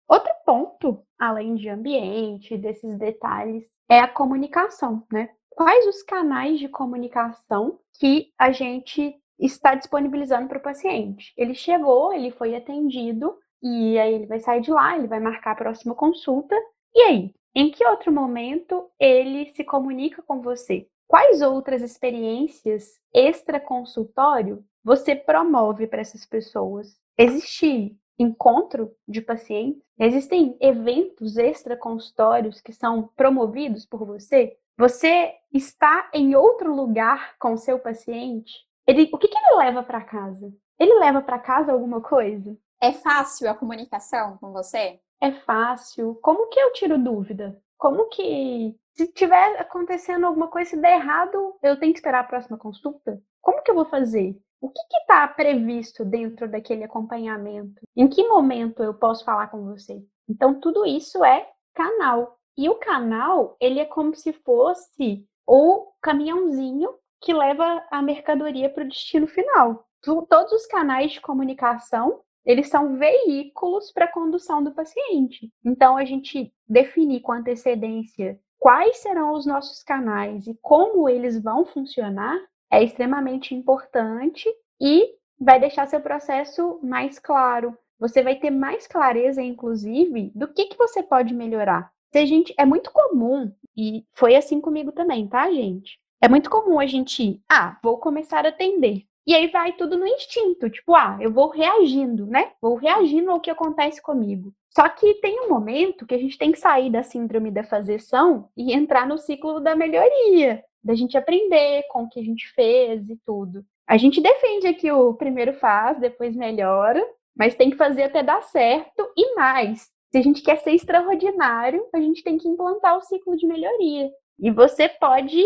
Outro 0.08 0.32
ponto, 0.46 1.04
além 1.18 1.56
de 1.56 1.68
ambiente, 1.68 2.56
desses 2.60 2.96
detalhes, 3.00 3.64
é 3.90 4.02
a 4.02 4.08
comunicação, 4.08 5.04
né? 5.12 5.32
Quais 5.56 5.88
os 5.88 6.04
canais 6.04 6.60
de 6.60 6.68
comunicação 6.68 7.80
que 7.98 8.32
a 8.38 8.52
gente 8.52 9.16
está 9.40 9.74
disponibilizando 9.76 10.48
para 10.48 10.58
o 10.58 10.62
paciente. 10.62 11.34
Ele 11.38 11.56
chegou, 11.56 12.14
ele 12.14 12.32
foi 12.32 12.56
atendido, 12.56 13.38
e 13.62 13.98
aí 13.98 14.14
ele 14.14 14.28
vai 14.28 14.40
sair 14.40 14.62
de 14.62 14.72
lá, 14.72 14.98
ele 14.98 15.08
vai 15.08 15.20
marcar 15.20 15.52
a 15.52 15.56
próxima 15.56 15.96
consulta. 15.96 16.56
E 16.94 17.02
aí, 17.02 17.34
em 17.54 17.72
que 17.72 17.86
outro 17.86 18.12
momento 18.12 18.90
ele 19.00 19.52
se 19.54 19.64
comunica 19.64 20.22
com 20.22 20.42
você? 20.42 20.88
Quais 21.08 21.42
outras 21.42 21.82
experiências 21.82 23.00
extra-consultório 23.14 24.64
você 24.84 25.16
promove 25.16 25.88
para 25.88 26.02
essas 26.02 26.26
pessoas? 26.26 26.98
Existe 27.18 27.98
encontro 28.18 28.92
de 29.08 29.22
pacientes? 29.22 29.82
Existem 30.00 30.58
eventos 30.60 31.38
extra-consultórios 31.38 32.62
que 32.62 32.74
são 32.74 33.10
promovidos 33.16 33.86
por 33.86 34.06
você? 34.06 34.58
Você 34.78 35.34
está 35.54 36.10
em 36.14 36.36
outro 36.36 36.76
lugar 36.76 37.38
com 37.40 37.54
o 37.54 37.58
seu 37.58 37.80
paciente? 37.80 38.54
Ele, 38.86 39.10
o 39.14 39.18
que, 39.18 39.30
que 39.30 39.38
ele 39.38 39.58
leva 39.58 39.82
para 39.82 40.04
casa? 40.04 40.54
Ele 40.78 41.00
leva 41.00 41.22
para 41.22 41.40
casa 41.40 41.72
alguma 41.72 42.02
coisa? 42.02 42.58
É 42.82 42.92
fácil 42.92 43.50
a 43.50 43.54
comunicação 43.56 44.38
com 44.38 44.52
você? 44.52 45.00
É 45.22 45.32
fácil. 45.32 46.16
Como 46.22 46.50
que 46.50 46.60
eu 46.60 46.74
tiro 46.74 46.98
dúvida? 46.98 47.58
Como 47.78 48.10
que 48.10 48.76
se 48.94 49.08
tiver 49.14 49.62
acontecendo 49.62 50.26
alguma 50.26 50.50
coisa, 50.50 50.72
se 50.72 50.78
der 50.78 51.00
errado, 51.00 51.56
eu 51.64 51.80
tenho 51.80 51.94
que 51.94 52.00
esperar 52.00 52.20
a 52.20 52.28
próxima 52.28 52.58
consulta? 52.58 53.22
Como 53.42 53.62
que 53.62 53.72
eu 53.72 53.76
vou 53.76 53.86
fazer? 53.86 54.38
O 54.60 54.70
que 54.70 54.82
está 55.02 55.28
previsto 55.28 56.04
dentro 56.04 56.50
daquele 56.50 56.84
acompanhamento? 56.84 57.82
Em 57.96 58.08
que 58.08 58.28
momento 58.28 58.84
eu 58.84 58.94
posso 58.94 59.24
falar 59.24 59.48
com 59.48 59.64
você? 59.64 60.04
Então, 60.28 60.60
tudo 60.60 60.86
isso 60.86 61.24
é 61.24 61.48
canal. 61.74 62.35
E 62.58 62.70
o 62.70 62.76
canal, 62.76 63.58
ele 63.60 63.80
é 63.80 63.86
como 63.86 64.16
se 64.16 64.32
fosse 64.32 65.26
o 65.46 65.92
caminhãozinho 66.02 66.90
que 67.22 67.34
leva 67.34 67.84
a 67.92 68.02
mercadoria 68.02 68.70
para 68.70 68.84
o 68.84 68.88
destino 68.88 69.28
final. 69.28 69.86
Todos 70.02 70.52
os 70.52 70.66
canais 70.68 71.14
de 71.14 71.22
comunicação, 71.22 72.22
eles 72.46 72.70
são 72.70 72.98
veículos 72.98 73.92
para 73.92 74.06
a 74.06 74.12
condução 74.12 74.64
do 74.64 74.72
paciente. 74.72 75.52
Então, 75.66 75.98
a 75.98 76.06
gente 76.06 76.54
definir 76.68 77.22
com 77.22 77.32
antecedência 77.32 78.40
quais 78.60 78.98
serão 78.98 79.34
os 79.34 79.46
nossos 79.46 79.84
canais 79.84 80.48
e 80.48 80.58
como 80.62 81.10
eles 81.10 81.42
vão 81.42 81.66
funcionar 81.66 82.40
é 82.72 82.84
extremamente 82.84 83.54
importante 83.54 84.48
e 84.80 85.16
vai 85.40 85.60
deixar 85.60 85.88
seu 85.88 86.02
processo 86.02 86.80
mais 86.84 87.20
claro. 87.20 87.78
Você 88.00 88.22
vai 88.22 88.36
ter 88.36 88.52
mais 88.52 88.88
clareza, 88.88 89.42
inclusive, 89.42 90.32
do 90.36 90.48
que, 90.48 90.66
que 90.66 90.78
você 90.78 91.02
pode 91.02 91.34
melhorar. 91.34 91.92
Se 92.16 92.20
a 92.20 92.26
gente, 92.26 92.56
é 92.58 92.64
muito 92.66 92.94
comum, 92.94 93.52
e 93.76 94.06
foi 94.14 94.38
assim 94.38 94.62
comigo 94.62 94.94
também, 94.94 95.28
tá, 95.28 95.52
gente? 95.52 96.00
É 96.22 96.30
muito 96.30 96.50
comum 96.50 96.80
a 96.80 96.86
gente, 96.86 97.44
ah, 97.52 97.78
vou 97.84 97.98
começar 97.98 98.46
a 98.46 98.48
atender. 98.48 99.04
E 99.28 99.36
aí 99.36 99.50
vai 99.50 99.74
tudo 99.74 99.98
no 99.98 100.08
instinto, 100.08 100.70
tipo, 100.70 100.96
ah, 100.96 101.18
eu 101.20 101.30
vou 101.30 101.50
reagindo, 101.50 102.26
né? 102.26 102.54
Vou 102.62 102.76
reagindo 102.76 103.30
ao 103.32 103.42
que 103.42 103.52
acontece 103.52 104.02
comigo. 104.02 104.54
Só 104.70 104.88
que 104.88 105.16
tem 105.16 105.42
um 105.42 105.50
momento 105.50 106.06
que 106.06 106.16
a 106.16 106.18
gente 106.18 106.38
tem 106.38 106.54
que 106.54 106.58
sair 106.58 106.90
da 106.90 107.04
síndrome 107.04 107.52
da 107.52 107.66
fazeção 107.66 108.48
e 108.56 108.72
entrar 108.72 109.06
no 109.06 109.18
ciclo 109.18 109.60
da 109.60 109.76
melhoria, 109.76 110.64
da 110.82 110.96
gente 110.96 111.18
aprender 111.18 111.84
com 111.90 112.04
o 112.04 112.10
que 112.10 112.22
a 112.22 112.24
gente 112.24 112.48
fez 112.54 113.10
e 113.10 113.20
tudo. 113.26 113.66
A 113.86 113.98
gente 113.98 114.22
defende 114.22 114.68
aqui 114.68 114.90
o 114.90 115.16
primeiro 115.16 115.52
faz, 115.52 116.00
depois 116.00 116.34
melhora, 116.34 117.06
mas 117.36 117.56
tem 117.56 117.70
que 117.70 117.76
fazer 117.76 118.04
até 118.04 118.24
dar 118.24 118.42
certo 118.42 119.06
e 119.18 119.36
mais. 119.36 119.94
Se 120.16 120.20
a 120.20 120.24
gente 120.24 120.42
quer 120.42 120.56
ser 120.60 120.72
extraordinário, 120.72 121.90
a 121.94 122.00
gente 122.00 122.24
tem 122.24 122.38
que 122.38 122.48
implantar 122.48 122.96
o 122.98 123.02
ciclo 123.02 123.36
de 123.36 123.46
melhoria. 123.46 124.10
E 124.40 124.50
você 124.50 124.88
pode 124.88 125.44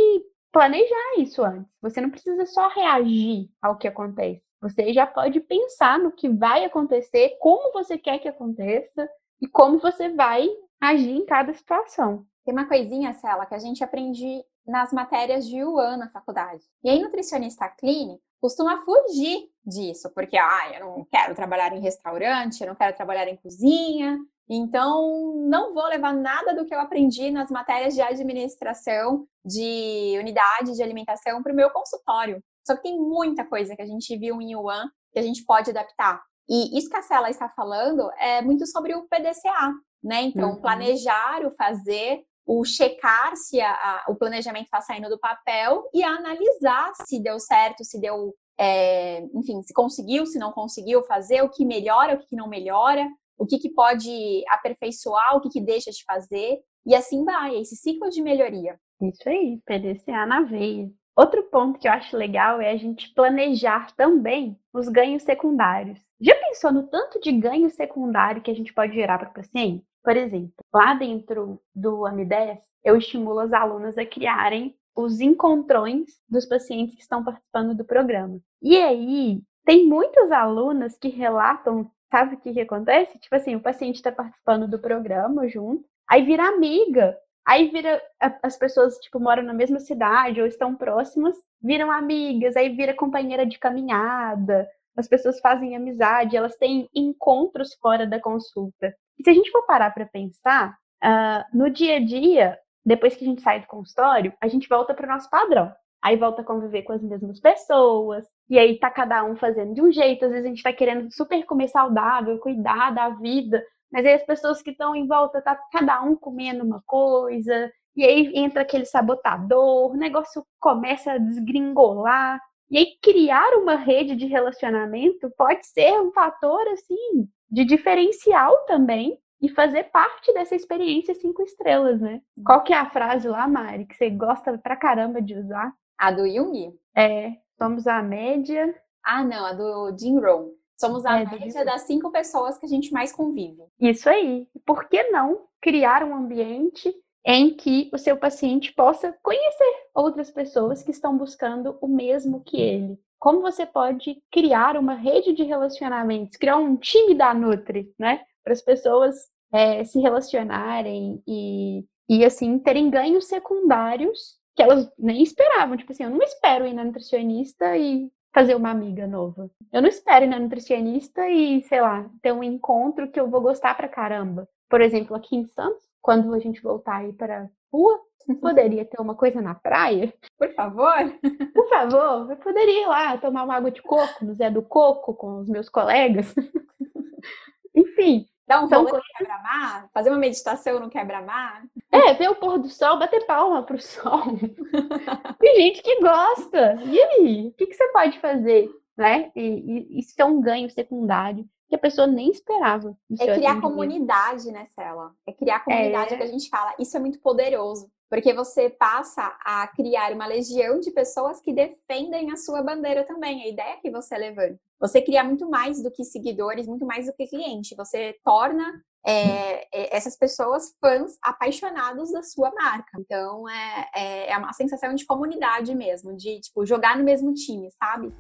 planejar 0.52 1.16
isso 1.18 1.44
antes. 1.44 1.66
Você 1.82 2.00
não 2.00 2.12
precisa 2.12 2.46
só 2.46 2.68
reagir 2.68 3.50
ao 3.60 3.80
que 3.80 3.88
acontece. 3.88 4.44
Você 4.62 4.94
já 4.94 5.08
pode 5.08 5.40
pensar 5.40 5.98
no 5.98 6.12
que 6.12 6.30
vai 6.30 6.66
acontecer, 6.66 7.36
como 7.40 7.74
você 7.74 7.98
quer 7.98 8.20
que 8.20 8.28
aconteça 8.28 9.10
e 9.42 9.48
como 9.48 9.80
você 9.80 10.10
vai 10.10 10.48
agir 10.80 11.18
em 11.18 11.26
cada 11.26 11.52
situação. 11.52 12.24
Tem 12.46 12.54
uma 12.54 12.68
coisinha, 12.68 13.12
Cela, 13.14 13.48
que 13.48 13.56
a 13.56 13.60
gente 13.60 13.84
aprende 13.84 14.46
nas 14.68 14.94
matérias 14.94 15.48
de 15.48 15.58
Yuan 15.58 15.98
na 15.98 16.12
faculdade. 16.12 16.64
E 16.84 16.92
aí, 16.92 17.02
nutricionista 17.02 17.68
clínico 17.70 18.22
costuma 18.40 18.82
fugir 18.82 19.50
disso, 19.66 20.12
porque 20.14 20.38
ah, 20.38 20.72
eu 20.76 20.86
não 20.86 21.08
quero 21.12 21.34
trabalhar 21.34 21.76
em 21.76 21.82
restaurante, 21.82 22.62
eu 22.62 22.68
não 22.68 22.76
quero 22.76 22.96
trabalhar 22.96 23.28
em 23.28 23.36
cozinha, 23.36 24.18
então, 24.50 25.46
não 25.48 25.76
vou 25.76 25.86
levar 25.88 26.12
nada 26.12 26.56
do 26.56 26.66
que 26.66 26.74
eu 26.74 26.80
aprendi 26.80 27.30
nas 27.30 27.52
matérias 27.52 27.94
de 27.94 28.02
administração 28.02 29.28
de 29.46 30.18
unidade 30.20 30.76
de 30.76 30.82
alimentação 30.82 31.44
para 31.44 31.54
o 31.54 31.56
meu 31.56 31.70
consultório. 31.70 32.44
Só 32.66 32.76
que 32.76 32.84
tem 32.84 33.00
muita 33.00 33.46
coisa 33.46 33.76
que 33.76 33.82
a 33.82 33.86
gente 33.86 34.18
viu 34.18 34.42
em 34.42 34.54
Yuan 34.54 34.90
que 35.12 35.20
a 35.20 35.22
gente 35.22 35.44
pode 35.44 35.70
adaptar. 35.70 36.22
E 36.48 36.78
isso 36.78 36.90
que 36.90 36.98
a 36.98 37.02
Cela 37.04 37.30
está 37.30 37.48
falando 37.50 38.10
é 38.18 38.42
muito 38.42 38.66
sobre 38.66 38.96
o 38.96 39.08
PDCA, 39.08 39.74
né? 40.04 40.24
Então, 40.24 40.52
uhum. 40.52 40.62
planejar, 40.62 41.46
o 41.46 41.52
fazer, 41.52 42.24
o 42.46 42.66
checar 42.66 43.36
se 43.36 43.62
a, 43.62 43.72
a, 43.72 44.06
o 44.10 44.16
planejamento 44.16 44.66
está 44.66 44.82
saindo 44.82 45.10
do 45.10 45.20
papel 45.20 45.84
e 45.94 46.04
analisar 46.04 46.92
se 47.06 47.22
deu 47.22 47.40
certo, 47.40 47.84
se 47.84 48.00
deu, 48.00 48.34
é, 48.60 49.22
enfim, 49.34 49.62
se 49.62 49.74
conseguiu, 49.74 50.26
se 50.26 50.40
não 50.40 50.52
conseguiu 50.52 51.04
fazer, 51.04 51.44
o 51.44 51.50
que 51.50 51.64
melhora, 51.64 52.16
o 52.16 52.20
que 52.20 52.36
não 52.36 52.48
melhora 52.48 53.08
o 53.40 53.46
que, 53.46 53.58
que 53.58 53.70
pode 53.70 54.44
aperfeiçoar, 54.50 55.36
o 55.36 55.42
que, 55.42 55.50
que 55.50 55.62
deixa 55.62 55.90
de 55.90 56.04
fazer, 56.04 56.60
e 56.86 56.94
assim 56.94 57.24
vai, 57.24 57.56
esse 57.56 57.76
ciclo 57.76 58.10
de 58.10 58.22
melhoria. 58.22 58.78
Isso 59.02 59.28
aí, 59.28 59.60
PDCA 59.66 60.26
na 60.26 60.42
veia. 60.42 60.90
Outro 61.16 61.44
ponto 61.44 61.80
que 61.80 61.88
eu 61.88 61.92
acho 61.92 62.16
legal 62.16 62.62
é 62.62 62.72
a 62.72 62.78
gente 62.78 63.14
planejar 63.14 63.96
também 63.96 64.58
os 64.74 64.88
ganhos 64.88 65.24
secundários. 65.24 66.00
Já 66.20 66.36
pensou 66.36 66.72
no 66.72 66.88
tanto 66.88 67.20
de 67.20 67.32
ganho 67.32 67.70
secundário 67.70 68.42
que 68.42 68.52
a 68.52 68.54
gente 68.54 68.74
pode 68.74 68.94
gerar 68.94 69.18
para 69.18 69.30
o 69.30 69.34
paciente? 69.34 69.86
Por 70.04 70.16
exemplo, 70.16 70.54
lá 70.74 70.94
dentro 70.94 71.62
do 71.74 72.00
AMI10, 72.02 72.60
eu 72.84 72.98
estimulo 72.98 73.40
as 73.40 73.54
alunas 73.54 73.98
a 73.98 74.06
criarem 74.06 74.76
os 74.96 75.20
encontrões 75.22 76.10
dos 76.28 76.46
pacientes 76.46 76.96
que 76.96 77.02
estão 77.02 77.24
participando 77.24 77.76
do 77.76 77.86
programa. 77.86 78.40
E 78.62 78.78
aí, 78.78 79.42
tem 79.66 79.88
muitas 79.88 80.32
alunas 80.32 80.98
que 80.98 81.10
relatam, 81.10 81.90
sabe 82.10 82.36
o 82.36 82.40
que, 82.40 82.54
que 82.54 82.62
acontece? 82.62 83.18
Tipo 83.20 83.36
assim, 83.36 83.56
o 83.56 83.62
paciente 83.62 83.96
está 83.96 84.12
participando 84.12 84.68
do 84.68 84.80
programa 84.80 85.48
junto, 85.48 85.86
aí 86.10 86.24
vira 86.24 86.48
amiga. 86.48 87.18
Aí 87.48 87.70
vira 87.70 88.00
as 88.44 88.58
pessoas, 88.58 88.98
tipo, 89.00 89.20
moram 89.20 89.42
na 89.42 89.54
mesma 89.54 89.80
cidade 89.80 90.40
ou 90.40 90.46
estão 90.46 90.76
próximas, 90.76 91.36
viram 91.60 91.92
amigas, 91.92 92.56
aí 92.56 92.70
vira 92.70 92.94
companheira 92.94 93.44
de 93.44 93.58
caminhada, 93.58 94.70
as 94.96 95.08
pessoas 95.08 95.40
fazem 95.40 95.76
amizade, 95.76 96.38
elas 96.38 96.56
têm 96.58 96.88
encontros 96.94 97.74
fora 97.82 98.06
da 98.06 98.20
consulta. 98.20 98.94
E 99.18 99.24
se 99.24 99.30
a 99.30 99.34
gente 99.34 99.50
for 99.50 99.66
parar 99.66 99.92
para 99.92 100.06
pensar, 100.06 100.78
uh, 101.04 101.58
no 101.58 101.70
dia 101.70 101.96
a 101.96 102.06
dia, 102.06 102.60
depois 102.86 103.16
que 103.16 103.24
a 103.24 103.28
gente 103.28 103.42
sai 103.42 103.62
do 103.62 103.68
consultório, 103.68 104.34
a 104.40 104.48
gente 104.48 104.68
volta 104.70 104.94
para 104.94 105.06
o 105.06 105.10
nosso 105.10 105.30
padrão. 105.30 105.74
Aí 106.02 106.16
volta 106.16 106.42
a 106.42 106.46
conviver 106.46 106.84
com 106.84 106.94
as 106.94 107.02
mesmas 107.02 107.40
pessoas, 107.40 108.26
e 108.50 108.58
aí 108.58 108.80
tá 108.80 108.90
cada 108.90 109.24
um 109.24 109.36
fazendo 109.36 109.74
de 109.74 109.82
um 109.82 109.92
jeito, 109.92 110.26
às 110.26 110.32
vezes 110.32 110.46
a 110.46 110.50
gente 110.50 110.64
tá 110.64 110.72
querendo 110.72 111.12
super 111.12 111.46
comer 111.46 111.68
saudável, 111.68 112.40
cuidar 112.40 112.92
da 112.92 113.10
vida, 113.10 113.64
mas 113.92 114.06
aí 114.06 114.14
as 114.14 114.24
pessoas 114.24 114.62
que 114.62 114.72
estão 114.72 114.96
em 114.96 115.08
volta, 115.08 115.42
tá 115.42 115.60
cada 115.72 116.02
um 116.02 116.16
comendo 116.16 116.64
uma 116.64 116.82
coisa, 116.86 117.72
e 117.96 118.04
aí 118.06 118.32
entra 118.36 118.62
aquele 118.62 118.86
sabotador, 118.86 119.92
o 119.92 119.98
negócio 119.98 120.46
começa 120.60 121.14
a 121.14 121.18
desgringolar. 121.18 122.40
E 122.72 122.78
aí 122.78 122.86
criar 123.02 123.58
uma 123.58 123.76
rede 123.76 124.16
de 124.16 124.28
relacionamento 124.28 125.30
pode 125.38 125.66
ser 125.66 126.00
um 126.00 126.12
fator 126.12 126.68
assim 126.70 127.28
de 127.50 127.66
diferencial 127.66 128.56
também 128.66 129.18
e 129.42 129.50
fazer 129.50 129.86
parte 129.86 130.32
dessa 130.34 130.56
experiência 130.56 131.16
cinco 131.16 131.42
estrelas, 131.42 132.00
né? 132.00 132.22
Qual 132.46 132.64
que 132.64 132.74
é 132.74 132.78
a 132.78 132.90
frase 132.90 133.28
lá, 133.28 133.48
Mari, 133.48 133.86
que 133.86 133.96
você 133.96 134.10
gosta 134.10 134.58
pra 134.58 134.76
caramba 134.76 135.22
de 135.22 135.36
usar? 135.36 135.74
A 136.00 136.12
do 136.12 136.26
Jung? 136.26 136.74
É, 136.96 137.34
somos 137.62 137.86
a 137.86 138.02
média. 138.02 138.74
Ah, 139.04 139.22
não, 139.24 139.46
a 139.46 139.52
do 139.52 139.98
Jim 140.00 140.18
Rohn. 140.18 140.52
Somos 140.80 141.06
a 141.06 141.20
é, 141.20 141.26
média 141.26 141.66
das 141.66 141.82
cinco 141.82 142.10
pessoas 142.10 142.58
que 142.58 142.66
a 142.66 142.70
gente 142.70 142.94
mais 142.94 143.12
convive. 143.12 143.64
Isso 143.78 144.10
aí. 144.10 144.48
Por 144.66 144.88
que 144.88 145.04
não 145.12 145.42
criar 145.62 146.06
um 146.06 146.16
ambiente 146.16 146.96
em 147.26 147.54
que 147.54 147.90
o 147.94 147.98
seu 147.98 148.16
paciente 148.16 148.72
possa 148.74 149.14
conhecer 149.22 149.90
outras 149.94 150.32
pessoas 150.32 150.82
que 150.82 150.92
estão 150.92 151.18
buscando 151.18 151.78
o 151.82 151.88
mesmo 151.88 152.42
que 152.46 152.62
ele? 152.62 152.98
Como 153.20 153.42
você 153.42 153.66
pode 153.66 154.24
criar 154.32 154.78
uma 154.78 154.94
rede 154.94 155.34
de 155.34 155.44
relacionamentos, 155.44 156.38
criar 156.38 156.56
um 156.56 156.78
time 156.78 157.14
da 157.14 157.34
Nutri, 157.34 157.94
né? 158.00 158.22
Para 158.42 158.54
as 158.54 158.62
pessoas 158.62 159.16
é, 159.52 159.84
se 159.84 160.00
relacionarem 160.00 161.22
e, 161.28 161.84
e, 162.08 162.24
assim, 162.24 162.58
terem 162.58 162.90
ganhos 162.90 163.28
secundários 163.28 164.39
que 164.60 164.64
elas 164.64 164.92
nem 165.00 165.24
esperavam. 165.24 165.78
Tipo 165.78 165.94
assim, 165.94 166.04
eu 166.04 166.10
não 166.10 166.22
espero 166.22 166.68
ir 166.68 166.74
na 166.74 166.84
nutricionista 166.84 167.78
e 167.78 168.12
fazer 168.34 168.56
uma 168.56 168.70
amiga 168.70 169.08
nova. 169.08 169.50
Eu 169.72 169.82
não 169.82 169.88
espero 169.88 170.26
ir 170.26 170.28
na 170.28 170.38
nutricionista 170.38 171.26
e, 171.30 171.64
sei 171.64 171.80
lá, 171.80 172.10
ter 172.22 172.34
um 172.34 172.44
encontro 172.44 173.10
que 173.10 173.18
eu 173.18 173.30
vou 173.30 173.40
gostar 173.40 173.74
pra 173.78 173.88
caramba. 173.88 174.50
Por 174.70 174.82
exemplo, 174.82 175.16
aqui 175.16 175.38
em 175.38 175.46
Santos, 175.46 175.88
quando 176.02 176.34
a 176.34 176.40
gente 176.40 176.62
voltar 176.62 176.98
aí 176.98 177.14
para 177.14 177.50
rua, 177.72 178.02
poderia 178.42 178.84
ter 178.84 179.00
uma 179.00 179.16
coisa 179.16 179.42
na 179.42 179.56
praia? 179.56 180.14
Por 180.38 180.54
favor? 180.54 180.94
Por 181.56 181.70
favor, 181.70 182.30
eu 182.30 182.36
poderia 182.36 182.84
ir 182.84 182.88
lá 182.88 183.18
tomar 183.18 183.46
uma 183.46 183.56
água 183.56 183.72
de 183.72 183.82
coco 183.82 184.26
no 184.26 184.34
Zé 184.34 184.52
do 184.52 184.62
Coco 184.62 185.14
com 185.14 185.40
os 185.40 185.48
meus 185.48 185.70
colegas. 185.70 186.36
Enfim, 187.74 188.26
Dar 188.50 188.64
um 188.64 188.68
São 188.68 188.80
rolê 188.80 188.90
coisas... 188.90 189.08
no 189.08 189.18
quebra-mar? 189.20 189.90
Fazer 189.94 190.10
uma 190.10 190.18
meditação 190.18 190.80
no 190.80 190.90
quebra-mar? 190.90 191.64
É, 191.92 192.16
ver 192.16 192.32
o 192.32 192.36
pôr 192.36 192.58
do 192.58 192.68
sol, 192.68 192.98
bater 192.98 193.24
palma 193.28 193.62
pro 193.62 193.80
sol. 193.80 194.24
Tem 195.40 195.56
gente 195.56 195.84
que 195.84 196.02
gosta. 196.02 196.82
E 196.84 197.00
aí? 197.00 197.48
O 197.50 197.52
que, 197.54 197.68
que 197.68 197.76
você 197.76 197.88
pode 197.92 198.20
fazer? 198.20 198.68
Né? 198.98 199.32
E, 199.36 199.44
e, 199.44 200.00
isso 200.00 200.16
é 200.18 200.26
um 200.26 200.42
ganho 200.42 200.68
secundário 200.68 201.48
que 201.70 201.76
a 201.76 201.80
pessoa 201.80 202.08
nem 202.08 202.32
esperava. 202.32 202.98
É 203.20 203.36
criar 203.36 203.62
comunidade, 203.62 204.52
né, 204.52 204.66
Cela? 204.74 205.12
É 205.28 205.32
criar 205.32 205.64
comunidade 205.64 206.16
é... 206.16 206.18
que 206.18 206.24
a 206.24 206.28
gente 206.28 206.50
fala. 206.50 206.74
Isso 206.80 206.98
é 206.98 207.00
muito 207.00 207.20
poderoso. 207.20 207.88
Porque 208.10 208.34
você 208.34 208.72
passa 208.72 209.38
a 209.46 209.68
criar 209.68 210.12
uma 210.12 210.26
legião 210.26 210.80
de 210.80 210.90
pessoas 210.90 211.40
que 211.40 211.54
defendem 211.54 212.32
a 212.32 212.36
sua 212.36 212.64
bandeira 212.64 213.04
também, 213.04 213.44
a 213.44 213.48
ideia 213.48 213.78
que 213.80 213.92
você 213.92 214.18
levanta. 214.18 214.60
Você 214.80 215.02
cria 215.02 215.24
muito 215.24 215.50
mais 215.50 215.84
do 215.84 215.92
que 215.92 216.06
seguidores, 216.06 216.66
muito 216.66 216.86
mais 216.86 217.06
do 217.06 217.14
que 217.14 217.28
cliente. 217.28 217.76
Você 217.76 218.16
torna 218.24 218.82
é, 219.06 219.66
é 219.78 219.96
essas 219.96 220.18
pessoas 220.18 220.74
fãs 220.80 221.18
apaixonados 221.22 222.12
da 222.12 222.24
sua 222.24 222.52
marca. 222.52 222.98
Então 222.98 223.50
é, 223.50 223.90
é, 223.94 224.32
é 224.32 224.38
uma 224.38 224.54
sensação 224.54 224.96
de 224.96 225.06
comunidade 225.06 225.76
mesmo, 225.76 226.16
de 226.16 226.40
tipo 226.40 226.66
jogar 226.66 226.98
no 226.98 227.04
mesmo 227.04 227.34
time, 227.34 227.70
sabe? 227.72 228.14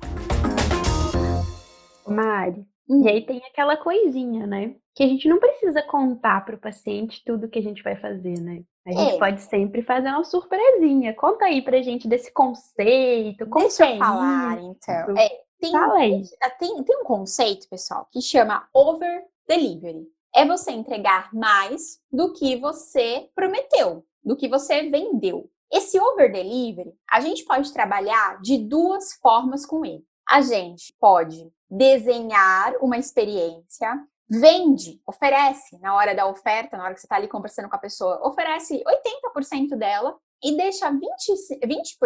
Mari, 2.05 2.65
Uhum. 2.89 3.03
E 3.03 3.07
aí 3.07 3.21
tem 3.23 3.39
aquela 3.45 3.77
coisinha, 3.77 4.47
né? 4.47 4.73
Que 4.95 5.03
a 5.03 5.07
gente 5.07 5.29
não 5.29 5.37
precisa 5.37 5.83
contar 5.83 6.43
para 6.43 6.55
o 6.55 6.59
paciente 6.59 7.21
tudo 7.23 7.47
que 7.47 7.59
a 7.59 7.61
gente 7.61 7.83
vai 7.83 7.95
fazer, 7.95 8.39
né? 8.41 8.63
A 8.87 8.91
gente 8.91 9.15
é. 9.15 9.19
pode 9.19 9.41
sempre 9.43 9.83
fazer 9.83 10.09
uma 10.09 10.23
surpresinha. 10.23 11.13
Conta 11.13 11.45
aí 11.45 11.61
pra 11.61 11.83
gente 11.83 12.07
desse 12.07 12.33
conceito. 12.33 13.45
Deixa 13.45 13.91
eu 13.91 13.99
falar, 13.99 14.59
então. 14.59 15.15
É, 15.15 15.29
tem, 15.59 15.71
tem, 16.59 16.83
tem 16.83 16.97
um 16.97 17.03
conceito, 17.03 17.67
pessoal, 17.67 18.07
que 18.11 18.21
chama 18.21 18.67
over 18.73 19.25
delivery. 19.47 20.07
É 20.33 20.45
você 20.45 20.71
entregar 20.71 21.33
mais 21.33 21.99
do 22.11 22.33
que 22.33 22.55
você 22.57 23.29
prometeu, 23.35 24.05
do 24.23 24.35
que 24.35 24.47
você 24.47 24.89
vendeu. 24.89 25.49
Esse 25.71 25.99
over 25.99 26.31
delivery, 26.31 26.93
a 27.09 27.19
gente 27.19 27.43
pode 27.45 27.71
trabalhar 27.73 28.41
de 28.41 28.57
duas 28.57 29.13
formas 29.13 29.65
com 29.65 29.85
ele. 29.85 30.03
A 30.27 30.41
gente 30.41 30.93
pode 30.99 31.51
desenhar 31.69 32.75
uma 32.81 32.97
experiência, 32.97 34.03
vende, 34.27 35.01
oferece 35.05 35.77
na 35.79 35.95
hora 35.95 36.15
da 36.15 36.27
oferta, 36.27 36.77
na 36.77 36.83
hora 36.83 36.93
que 36.93 36.99
você 36.99 37.05
está 37.05 37.15
ali 37.15 37.27
conversando 37.27 37.69
com 37.69 37.75
a 37.75 37.79
pessoa, 37.79 38.27
oferece 38.27 38.83
80% 38.83 39.75
dela 39.75 40.17
e 40.43 40.55
deixa 40.55 40.91
20%, 40.91 40.99
20 41.67 41.97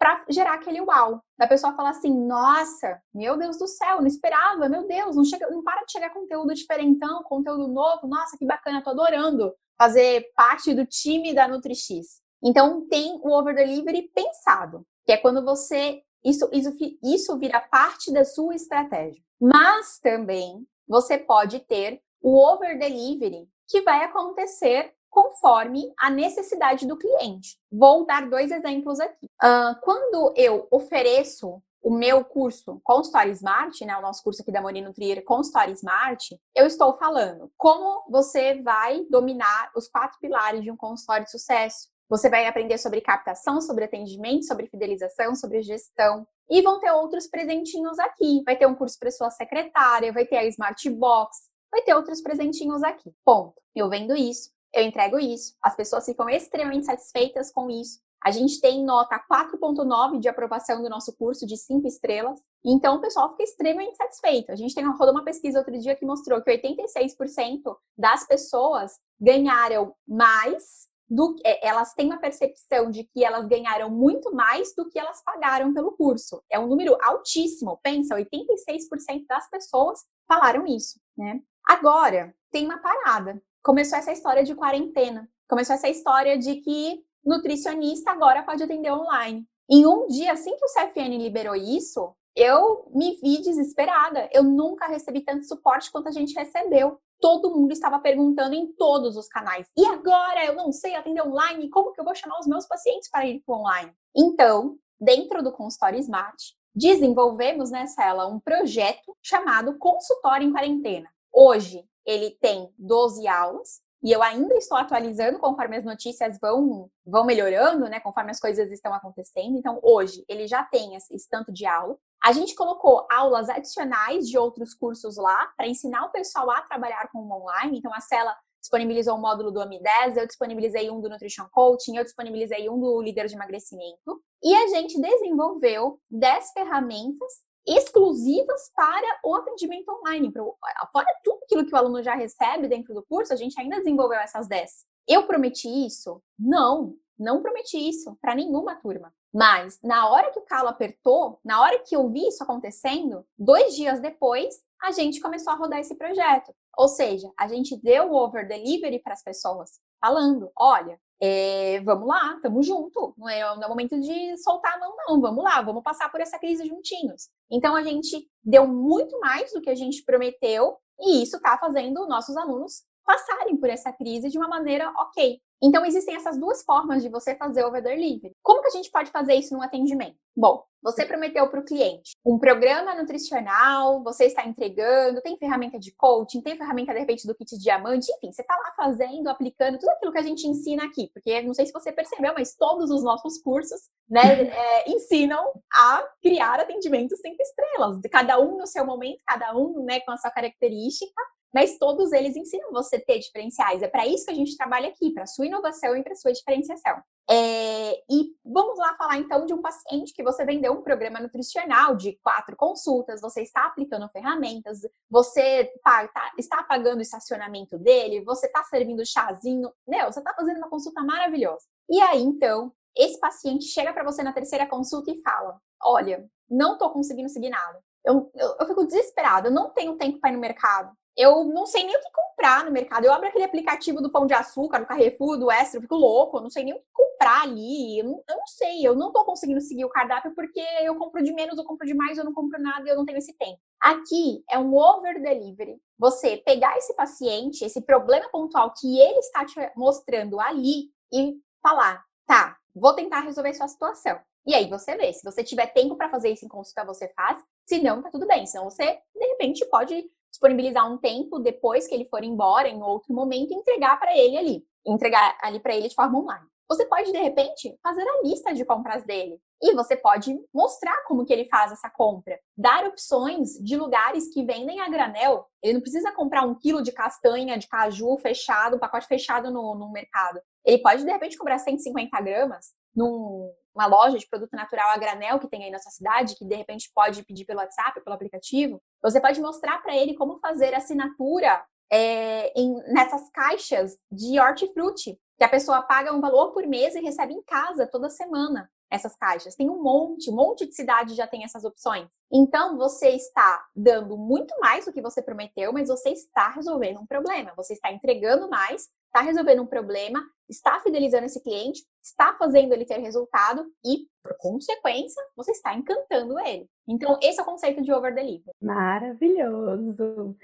para 0.00 0.24
gerar 0.30 0.54
aquele 0.54 0.80
uau. 0.80 1.22
Da 1.38 1.46
pessoa 1.46 1.74
falar 1.74 1.90
assim: 1.90 2.26
nossa, 2.26 3.00
meu 3.14 3.36
Deus 3.36 3.58
do 3.58 3.68
céu, 3.68 4.00
não 4.00 4.06
esperava, 4.06 4.66
meu 4.68 4.88
Deus, 4.88 5.14
não, 5.14 5.24
chega, 5.24 5.48
não 5.50 5.62
para 5.62 5.84
de 5.84 5.92
chegar 5.92 6.10
conteúdo 6.10 6.54
diferentão, 6.54 7.22
conteúdo 7.24 7.68
novo, 7.68 8.08
nossa, 8.08 8.36
que 8.38 8.46
bacana, 8.46 8.82
tô 8.82 8.90
adorando 8.90 9.52
fazer 9.78 10.30
parte 10.34 10.74
do 10.74 10.86
time 10.86 11.34
da 11.34 11.46
NutriX. 11.46 12.22
Então 12.42 12.86
tem 12.88 13.20
o 13.22 13.30
over 13.30 13.54
delivery 13.54 14.10
pensado, 14.14 14.86
que 15.04 15.12
é 15.12 15.18
quando 15.18 15.44
você 15.44 16.02
isso, 16.24 16.48
isso, 16.52 16.70
isso 17.02 17.38
vira 17.38 17.60
parte 17.60 18.12
da 18.12 18.24
sua 18.24 18.54
estratégia. 18.54 19.22
Mas 19.40 19.98
também 19.98 20.66
você 20.88 21.18
pode 21.18 21.60
ter 21.60 22.00
o 22.22 22.36
over 22.36 22.78
delivery, 22.78 23.48
que 23.68 23.82
vai 23.82 24.04
acontecer 24.04 24.92
conforme 25.10 25.92
a 25.98 26.08
necessidade 26.08 26.86
do 26.86 26.96
cliente. 26.96 27.58
Vou 27.70 28.06
dar 28.06 28.28
dois 28.28 28.50
exemplos 28.50 29.00
aqui. 29.00 29.26
Uh, 29.42 29.80
quando 29.82 30.32
eu 30.36 30.66
ofereço 30.70 31.60
o 31.82 31.90
meu 31.90 32.24
curso 32.24 32.80
Consultório 32.84 33.32
Smart, 33.32 33.84
né, 33.84 33.96
o 33.96 34.02
nosso 34.02 34.22
curso 34.22 34.42
aqui 34.42 34.52
da 34.52 34.60
Morino 34.60 34.92
Trier 34.92 35.24
Consultório 35.24 35.72
Smart, 35.74 36.38
eu 36.54 36.66
estou 36.66 36.92
falando 36.94 37.50
como 37.56 38.04
você 38.08 38.60
vai 38.62 39.04
dominar 39.10 39.70
os 39.74 39.88
quatro 39.88 40.18
pilares 40.20 40.62
de 40.62 40.70
um 40.70 40.76
consultório 40.76 41.24
de 41.24 41.30
sucesso, 41.30 41.88
você 42.10 42.28
vai 42.28 42.44
aprender 42.46 42.76
sobre 42.76 43.00
captação, 43.00 43.60
sobre 43.60 43.84
atendimento, 43.84 44.44
sobre 44.44 44.66
fidelização, 44.66 45.36
sobre 45.36 45.62
gestão. 45.62 46.26
E 46.50 46.60
vão 46.60 46.80
ter 46.80 46.90
outros 46.90 47.28
presentinhos 47.28 48.00
aqui. 48.00 48.42
Vai 48.44 48.56
ter 48.56 48.66
um 48.66 48.74
curso 48.74 48.98
para 48.98 49.12
sua 49.12 49.30
secretária, 49.30 50.12
vai 50.12 50.26
ter 50.26 50.38
a 50.38 50.44
Smart 50.46 50.90
Box, 50.90 51.48
vai 51.70 51.82
ter 51.82 51.94
outros 51.94 52.20
presentinhos 52.20 52.82
aqui. 52.82 53.12
Ponto. 53.24 53.54
Eu 53.76 53.88
vendo 53.88 54.16
isso, 54.16 54.50
eu 54.74 54.82
entrego 54.84 55.18
isso. 55.18 55.54
As 55.62 55.76
pessoas 55.76 56.04
ficam 56.04 56.28
extremamente 56.28 56.86
satisfeitas 56.86 57.52
com 57.52 57.70
isso. 57.70 58.00
A 58.22 58.30
gente 58.30 58.60
tem 58.60 58.84
nota 58.84 59.18
4.9 59.30 60.18
de 60.20 60.28
aprovação 60.28 60.82
do 60.82 60.90
nosso 60.90 61.16
curso 61.16 61.46
de 61.46 61.56
5 61.56 61.86
estrelas. 61.86 62.38
Então 62.64 62.96
o 62.96 63.00
pessoal 63.00 63.30
fica 63.30 63.44
extremamente 63.44 63.96
satisfeito. 63.96 64.52
A 64.52 64.56
gente 64.56 64.74
tem 64.74 64.84
rodou 64.86 65.14
uma 65.14 65.24
pesquisa 65.24 65.58
outro 65.58 65.78
dia 65.78 65.96
que 65.96 66.04
mostrou 66.04 66.42
que 66.42 66.50
86% 66.50 67.76
das 67.96 68.26
pessoas 68.26 68.98
ganharam 69.18 69.94
mais 70.06 70.90
do, 71.08 71.34
é, 71.44 71.66
elas 71.66 71.92
têm 71.94 72.06
uma 72.06 72.20
percepção 72.20 72.90
de 72.90 73.04
que 73.04 73.24
elas 73.24 73.46
ganharam 73.48 73.90
muito 73.90 74.32
mais 74.32 74.72
do 74.76 74.88
que 74.88 74.98
elas 74.98 75.22
pagaram 75.24 75.74
pelo 75.74 75.92
curso. 75.92 76.42
É 76.48 76.58
um 76.58 76.68
número 76.68 76.96
altíssimo. 77.02 77.80
Pensa, 77.82 78.14
86% 78.14 79.26
das 79.26 79.48
pessoas 79.50 80.04
falaram 80.28 80.66
isso, 80.66 81.00
né? 81.16 81.40
Agora, 81.66 82.34
tem 82.52 82.64
uma 82.64 82.78
parada. 82.78 83.42
Começou 83.62 83.98
essa 83.98 84.10
história 84.10 84.42
de 84.42 84.54
quarentena. 84.54 85.28
Começou 85.46 85.74
essa 85.74 85.88
história 85.88 86.38
de 86.38 86.56
que 86.56 87.04
nutricionista 87.22 88.10
agora 88.10 88.42
pode 88.42 88.62
atender 88.62 88.90
online. 88.90 89.46
Em 89.70 89.86
um 89.86 90.06
dia, 90.06 90.32
assim 90.32 90.56
que 90.56 90.64
o 90.64 90.68
CFN 90.68 91.18
liberou 91.18 91.54
isso, 91.54 92.14
eu 92.34 92.90
me 92.94 93.16
vi 93.16 93.42
desesperada. 93.42 94.30
Eu 94.32 94.42
nunca 94.42 94.86
recebi 94.86 95.20
tanto 95.20 95.44
suporte 95.44 95.92
quanto 95.92 96.08
a 96.08 96.12
gente 96.12 96.34
recebeu. 96.34 96.98
todo 97.20 97.54
mundo 97.54 97.70
estava 97.70 97.98
perguntando 97.98 98.54
em 98.54 98.72
todos 98.72 99.14
os 99.14 99.28
canais. 99.28 99.68
E 99.76 99.84
agora 99.84 100.42
eu 100.46 100.54
não 100.54 100.72
sei 100.72 100.94
atender 100.94 101.20
online, 101.20 101.68
como 101.68 101.92
que 101.92 102.00
eu 102.00 102.04
vou 102.04 102.14
chamar 102.14 102.40
os 102.40 102.46
meus 102.46 102.66
pacientes 102.66 103.10
para 103.10 103.26
ir 103.26 103.42
para 103.44 103.56
online? 103.56 103.92
Então, 104.16 104.78
dentro 104.98 105.42
do 105.42 105.52
consultório 105.52 105.98
Smart, 105.98 106.56
desenvolvemos 106.74 107.70
nessa 107.70 108.02
ela 108.02 108.26
um 108.26 108.40
projeto 108.40 109.14
chamado 109.22 109.76
Consultório 109.76 110.48
em 110.48 110.50
Quarentena. 110.50 111.10
Hoje 111.30 111.84
ele 112.10 112.30
tem 112.40 112.72
12 112.78 113.26
aulas 113.28 113.80
e 114.02 114.10
eu 114.10 114.22
ainda 114.22 114.54
estou 114.54 114.78
atualizando 114.78 115.38
conforme 115.38 115.76
as 115.76 115.84
notícias 115.84 116.38
vão, 116.40 116.90
vão 117.04 117.24
melhorando, 117.24 117.86
né? 117.88 118.00
Conforme 118.00 118.30
as 118.30 118.40
coisas 118.40 118.72
estão 118.72 118.94
acontecendo. 118.94 119.58
Então, 119.58 119.78
hoje 119.82 120.24
ele 120.26 120.46
já 120.46 120.64
tem 120.64 120.96
esse 120.96 121.28
tanto 121.28 121.52
de 121.52 121.66
aula. 121.66 121.96
A 122.24 122.32
gente 122.32 122.54
colocou 122.54 123.06
aulas 123.10 123.50
adicionais 123.50 124.26
de 124.26 124.38
outros 124.38 124.74
cursos 124.74 125.16
lá 125.16 125.52
para 125.56 125.68
ensinar 125.68 126.06
o 126.06 126.10
pessoal 126.10 126.50
a 126.50 126.62
trabalhar 126.62 127.10
com 127.12 127.18
o 127.18 127.30
online. 127.30 127.78
Então, 127.78 127.92
a 127.92 128.00
Cela 128.00 128.34
disponibilizou 128.58 129.16
um 129.16 129.20
módulo 129.20 129.50
do 129.50 129.60
AMI10, 129.60 130.16
eu 130.16 130.26
disponibilizei 130.26 130.90
um 130.90 131.00
do 131.00 131.08
Nutrition 131.08 131.46
Coaching, 131.50 131.96
eu 131.96 132.04
disponibilizei 132.04 132.68
um 132.68 132.78
do 132.78 133.02
líder 133.02 133.26
de 133.26 133.34
emagrecimento. 133.34 134.22
E 134.42 134.54
a 134.54 134.66
gente 134.68 135.00
desenvolveu 135.00 135.98
10 136.10 136.52
ferramentas 136.52 137.32
exclusivas 137.70 138.70
para 138.74 139.20
o 139.24 139.34
atendimento 139.34 139.88
online. 139.90 140.32
Fora 140.32 141.06
tudo 141.22 141.40
aquilo 141.44 141.66
que 141.66 141.74
o 141.74 141.78
aluno 141.78 142.02
já 142.02 142.14
recebe 142.14 142.68
dentro 142.68 142.92
do 142.94 143.04
curso, 143.04 143.32
a 143.32 143.36
gente 143.36 143.58
ainda 143.60 143.78
desenvolveu 143.78 144.18
essas 144.18 144.48
10. 144.48 144.84
Eu 145.08 145.26
prometi 145.26 145.68
isso? 145.86 146.22
Não, 146.38 146.94
não 147.18 147.42
prometi 147.42 147.76
isso 147.76 148.16
para 148.20 148.34
nenhuma 148.34 148.76
turma. 148.76 149.12
Mas 149.32 149.78
na 149.82 150.08
hora 150.08 150.32
que 150.32 150.38
o 150.38 150.44
calo 150.44 150.68
apertou, 150.68 151.38
na 151.44 151.60
hora 151.60 151.78
que 151.78 151.94
eu 151.94 152.08
vi 152.08 152.26
isso 152.26 152.42
acontecendo, 152.42 153.24
dois 153.38 153.76
dias 153.76 154.00
depois, 154.00 154.60
a 154.82 154.90
gente 154.92 155.20
começou 155.20 155.52
a 155.52 155.56
rodar 155.56 155.78
esse 155.78 155.96
projeto. 155.96 156.54
Ou 156.76 156.88
seja, 156.88 157.30
a 157.38 157.48
gente 157.48 157.76
deu 157.82 158.10
o 158.10 158.14
over 158.14 158.46
delivery 158.46 159.00
para 159.00 159.12
as 159.12 159.22
pessoas, 159.22 159.80
falando: 160.00 160.50
olha, 160.56 160.98
é, 161.20 161.80
vamos 161.84 162.08
lá, 162.08 162.34
estamos 162.36 162.66
junto. 162.66 163.14
Não 163.18 163.28
é, 163.28 163.40
não 163.56 163.64
é 163.64 163.68
momento 163.68 164.00
de 164.00 164.36
soltar 164.38 164.74
a 164.74 164.78
mão, 164.78 164.94
não. 164.96 165.20
Vamos 165.20 165.44
lá, 165.44 165.60
vamos 165.62 165.82
passar 165.82 166.10
por 166.10 166.20
essa 166.20 166.38
crise 166.38 166.66
juntinhos. 166.66 167.28
Então 167.50 167.74
a 167.76 167.82
gente 167.82 168.28
deu 168.42 168.66
muito 168.66 169.18
mais 169.20 169.52
do 169.52 169.60
que 169.60 169.70
a 169.70 169.74
gente 169.74 170.02
prometeu, 170.04 170.76
e 170.98 171.22
isso 171.22 171.36
está 171.36 171.58
fazendo 171.58 172.06
nossos 172.06 172.36
alunos 172.36 172.82
passarem 173.04 173.56
por 173.56 173.68
essa 173.68 173.92
crise 173.92 174.28
de 174.28 174.38
uma 174.38 174.48
maneira 174.48 174.88
ok. 174.96 175.40
Então, 175.62 175.84
existem 175.84 176.14
essas 176.14 176.38
duas 176.38 176.62
formas 176.62 177.02
de 177.02 177.08
você 177.08 177.34
fazer 177.34 177.64
over 177.64 177.82
delivery. 177.82 178.34
Como 178.42 178.62
que 178.62 178.68
a 178.68 178.70
gente 178.70 178.90
pode 178.90 179.10
fazer 179.10 179.34
isso 179.34 179.54
no 179.54 179.62
atendimento? 179.62 180.16
Bom, 180.34 180.64
você 180.82 181.04
prometeu 181.04 181.48
para 181.48 181.60
o 181.60 181.64
cliente 181.64 182.12
um 182.24 182.38
programa 182.38 182.94
nutricional, 182.94 184.02
você 184.02 184.26
está 184.26 184.46
entregando, 184.46 185.20
tem 185.20 185.36
ferramenta 185.36 185.78
de 185.78 185.92
coaching, 185.92 186.40
tem 186.40 186.56
ferramenta, 186.56 186.92
de 186.92 187.00
repente, 187.00 187.26
do 187.26 187.34
kit 187.34 187.58
diamante, 187.58 188.10
enfim, 188.12 188.32
você 188.32 188.42
está 188.42 188.54
lá 188.56 188.72
fazendo, 188.76 189.28
aplicando 189.28 189.78
tudo 189.78 189.90
aquilo 189.90 190.12
que 190.12 190.18
a 190.18 190.22
gente 190.22 190.46
ensina 190.46 190.84
aqui. 190.84 191.10
Porque 191.12 191.42
não 191.42 191.54
sei 191.54 191.66
se 191.66 191.72
você 191.72 191.92
percebeu, 191.92 192.34
mas 192.34 192.54
todos 192.54 192.90
os 192.90 193.02
nossos 193.02 193.38
cursos 193.42 193.80
né, 194.08 194.20
é, 194.48 194.90
ensinam 194.90 195.52
a 195.72 196.04
criar 196.22 196.60
atendimentos 196.60 197.20
cinco 197.20 197.42
estrelas, 197.42 197.98
cada 198.10 198.40
um 198.40 198.56
no 198.56 198.66
seu 198.66 198.84
momento, 198.84 199.20
cada 199.26 199.56
um 199.56 199.84
né, 199.84 200.00
com 200.00 200.12
a 200.12 200.16
sua 200.16 200.30
característica 200.30 201.20
mas 201.52 201.78
todos 201.78 202.12
eles 202.12 202.36
ensinam 202.36 202.70
você 202.72 202.96
a 202.96 203.04
ter 203.04 203.18
diferenciais. 203.18 203.82
É 203.82 203.88
para 203.88 204.06
isso 204.06 204.24
que 204.24 204.30
a 204.30 204.34
gente 204.34 204.56
trabalha 204.56 204.88
aqui, 204.88 205.12
para 205.12 205.26
sua 205.26 205.46
inovação 205.46 205.96
e 205.96 206.02
para 206.02 206.14
sua 206.14 206.32
diferenciação. 206.32 207.02
É, 207.28 208.02
e 208.10 208.34
vamos 208.44 208.76
lá 208.76 208.96
falar 208.96 209.18
então 209.18 209.46
de 209.46 209.54
um 209.54 209.62
paciente 209.62 210.12
que 210.12 210.22
você 210.22 210.44
vendeu 210.44 210.72
um 210.72 210.82
programa 210.82 211.20
nutricional 211.20 211.94
de 211.94 212.18
quatro 212.22 212.56
consultas, 212.56 213.20
você 213.20 213.42
está 213.42 213.66
aplicando 213.66 214.08
ferramentas, 214.08 214.80
você 215.08 215.70
tá, 215.84 216.08
tá, 216.08 216.32
está 216.36 216.62
pagando 216.64 216.98
o 216.98 217.02
estacionamento 217.02 217.78
dele, 217.78 218.24
você 218.24 218.46
está 218.46 218.64
servindo 218.64 219.06
chazinho, 219.06 219.72
meu, 219.86 220.12
você 220.12 220.18
está 220.18 220.34
fazendo 220.34 220.58
uma 220.58 220.68
consulta 220.68 221.02
maravilhosa. 221.02 221.64
E 221.88 222.00
aí 222.00 222.20
então, 222.20 222.72
esse 222.96 223.18
paciente 223.20 223.66
chega 223.66 223.92
para 223.92 224.04
você 224.04 224.22
na 224.22 224.32
terceira 224.32 224.66
consulta 224.66 225.10
e 225.10 225.20
fala: 225.22 225.60
Olha, 225.82 226.28
não 226.48 226.72
estou 226.72 226.90
conseguindo 226.90 227.28
seguir 227.28 227.50
nada. 227.50 227.80
Eu, 228.04 228.30
eu, 228.34 228.56
eu 228.58 228.66
fico 228.66 228.84
desesperada, 228.84 229.48
eu 229.48 229.52
não 229.52 229.70
tenho 229.70 229.96
tempo 229.96 230.18
para 230.18 230.30
ir 230.30 230.32
no 230.32 230.40
mercado 230.40 230.90
eu 231.20 231.44
não 231.44 231.66
sei 231.66 231.84
nem 231.84 231.94
o 231.94 232.00
que 232.00 232.10
comprar 232.10 232.64
no 232.64 232.70
mercado. 232.70 233.04
Eu 233.04 233.12
abro 233.12 233.28
aquele 233.28 233.44
aplicativo 233.44 234.00
do 234.00 234.10
Pão 234.10 234.26
de 234.26 234.32
Açúcar, 234.32 234.78
do 234.78 234.86
Carrefour, 234.86 235.36
do 235.36 235.50
Extra, 235.50 235.76
eu 235.76 235.82
fico 235.82 235.94
louco, 235.94 236.38
eu 236.38 236.42
não 236.42 236.48
sei 236.48 236.64
nem 236.64 236.72
o 236.72 236.78
que 236.78 236.86
comprar 236.94 237.42
ali. 237.42 237.98
Eu 237.98 238.04
não, 238.04 238.24
eu 238.26 238.36
não 238.36 238.46
sei, 238.46 238.86
eu 238.86 238.96
não 238.96 239.12
tô 239.12 239.22
conseguindo 239.24 239.60
seguir 239.60 239.84
o 239.84 239.90
cardápio 239.90 240.34
porque 240.34 240.64
eu 240.82 240.96
compro 240.96 241.22
de 241.22 241.34
menos, 241.34 241.58
eu 241.58 241.64
compro 241.64 241.86
de 241.86 241.92
mais, 241.92 242.16
eu 242.16 242.24
não 242.24 242.32
compro 242.32 242.58
nada 242.58 242.86
e 242.86 242.90
eu 242.90 242.96
não 242.96 243.04
tenho 243.04 243.18
esse 243.18 243.36
tempo. 243.36 243.60
Aqui 243.78 244.42
é 244.50 244.58
um 244.58 244.74
over 244.74 245.20
delivery. 245.20 245.78
Você 245.98 246.38
pegar 246.38 246.78
esse 246.78 246.94
paciente, 246.94 247.64
esse 247.64 247.82
problema 247.82 248.26
pontual 248.30 248.72
que 248.72 248.98
ele 248.98 249.18
está 249.18 249.44
te 249.44 249.54
mostrando 249.76 250.40
ali 250.40 250.90
e 251.12 251.38
falar, 251.62 252.02
tá, 252.26 252.56
vou 252.74 252.94
tentar 252.94 253.20
resolver 253.20 253.52
sua 253.52 253.68
situação. 253.68 254.18
E 254.46 254.54
aí 254.54 254.70
você 254.70 254.96
vê, 254.96 255.12
se 255.12 255.22
você 255.22 255.44
tiver 255.44 255.66
tempo 255.66 255.96
para 255.96 256.08
fazer 256.08 256.30
isso 256.30 256.46
em 256.46 256.48
consulta, 256.48 256.82
você 256.82 257.08
faz. 257.14 257.38
Se 257.66 257.82
não, 257.82 258.00
tá 258.00 258.10
tudo 258.10 258.26
bem. 258.26 258.46
Senão 258.46 258.64
você, 258.64 258.98
de 259.14 259.26
repente, 259.26 259.66
pode 259.66 260.10
disponibilizar 260.30 260.90
um 260.90 260.98
tempo 260.98 261.38
depois 261.38 261.86
que 261.86 261.94
ele 261.94 262.08
for 262.08 262.22
embora, 262.24 262.68
em 262.68 262.82
outro 262.82 263.12
momento, 263.12 263.52
e 263.52 263.56
entregar 263.56 263.98
para 263.98 264.16
ele 264.16 264.36
ali. 264.36 264.64
Entregar 264.86 265.36
ali 265.42 265.60
para 265.60 265.74
ele 265.74 265.88
de 265.88 265.94
forma 265.94 266.18
online. 266.18 266.46
Você 266.68 266.86
pode, 266.86 267.10
de 267.10 267.18
repente, 267.18 267.76
fazer 267.82 268.02
a 268.02 268.22
lista 268.22 268.54
de 268.54 268.64
compras 268.64 269.04
dele. 269.04 269.40
E 269.60 269.74
você 269.74 269.96
pode 269.96 270.38
mostrar 270.54 271.04
como 271.04 271.24
que 271.26 271.32
ele 271.32 271.44
faz 271.46 271.72
essa 271.72 271.90
compra. 271.90 272.38
Dar 272.56 272.86
opções 272.86 273.54
de 273.62 273.76
lugares 273.76 274.32
que 274.32 274.44
vendem 274.44 274.80
a 274.80 274.88
granel. 274.88 275.46
Ele 275.62 275.74
não 275.74 275.80
precisa 275.80 276.12
comprar 276.12 276.46
um 276.46 276.54
quilo 276.54 276.80
de 276.80 276.92
castanha, 276.92 277.58
de 277.58 277.66
caju 277.66 278.16
fechado, 278.18 278.76
um 278.76 278.78
pacote 278.78 279.08
fechado 279.08 279.50
no, 279.50 279.74
no 279.74 279.90
mercado. 279.90 280.40
Ele 280.64 280.80
pode, 280.80 281.04
de 281.04 281.10
repente, 281.10 281.36
comprar 281.36 281.58
150 281.58 282.20
gramas 282.20 282.66
num, 282.94 283.52
uma 283.74 283.86
loja 283.86 284.18
de 284.18 284.28
produto 284.28 284.52
natural 284.52 284.90
a 284.90 284.96
granel 284.96 285.38
que 285.38 285.48
tem 285.48 285.64
aí 285.64 285.70
na 285.70 285.78
sua 285.78 285.92
cidade, 285.92 286.36
que 286.36 286.44
de 286.44 286.54
repente 286.54 286.90
pode 286.94 287.24
pedir 287.24 287.44
pelo 287.44 287.60
WhatsApp, 287.60 288.00
pelo 288.02 288.14
aplicativo, 288.14 288.80
você 289.02 289.20
pode 289.20 289.40
mostrar 289.40 289.82
para 289.82 289.96
ele 289.96 290.14
como 290.14 290.38
fazer 290.38 290.74
assinatura 290.74 291.62
é, 291.90 292.52
em, 292.58 292.74
nessas 292.92 293.28
caixas 293.30 293.96
de 294.10 294.38
hortifruti, 294.38 295.18
que 295.38 295.44
a 295.44 295.48
pessoa 295.48 295.82
paga 295.82 296.12
um 296.12 296.20
valor 296.20 296.52
por 296.52 296.66
mês 296.66 296.94
e 296.94 297.00
recebe 297.00 297.32
em 297.32 297.42
casa 297.42 297.86
toda 297.86 298.08
semana 298.10 298.70
essas 298.90 299.16
caixas. 299.16 299.54
Tem 299.54 299.70
um 299.70 299.82
monte, 299.82 300.30
um 300.30 300.34
monte 300.34 300.66
de 300.66 300.74
cidade 300.74 301.14
já 301.14 301.26
tem 301.26 301.44
essas 301.44 301.64
opções. 301.64 302.08
Então, 302.30 302.76
você 302.76 303.10
está 303.10 303.64
dando 303.74 304.16
muito 304.18 304.52
mais 304.60 304.84
do 304.84 304.92
que 304.92 305.00
você 305.00 305.22
prometeu, 305.22 305.72
mas 305.72 305.88
você 305.88 306.10
está 306.10 306.50
resolvendo 306.50 307.00
um 307.00 307.06
problema. 307.06 307.52
Você 307.56 307.74
está 307.74 307.92
entregando 307.92 308.48
mais, 308.48 308.88
está 309.10 309.20
resolvendo 309.20 309.62
um 309.62 309.66
problema, 309.66 310.22
está 310.48 310.80
fidelizando 310.80 311.26
esse 311.26 311.42
cliente, 311.42 311.82
está 312.02 312.32
fazendo 312.34 312.72
ele 312.72 312.84
ter 312.84 312.98
resultado 312.98 313.66
e, 313.84 314.06
por 314.22 314.36
consequência, 314.38 315.22
você 315.36 315.50
está 315.50 315.74
encantando 315.74 316.38
ele. 316.38 316.66
Então, 316.88 317.18
esse 317.22 317.38
é 317.38 317.42
o 317.42 317.46
conceito 317.46 317.82
de 317.82 317.92
over 317.92 318.14
delivery. 318.14 318.52
Maravilhoso! 318.62 320.36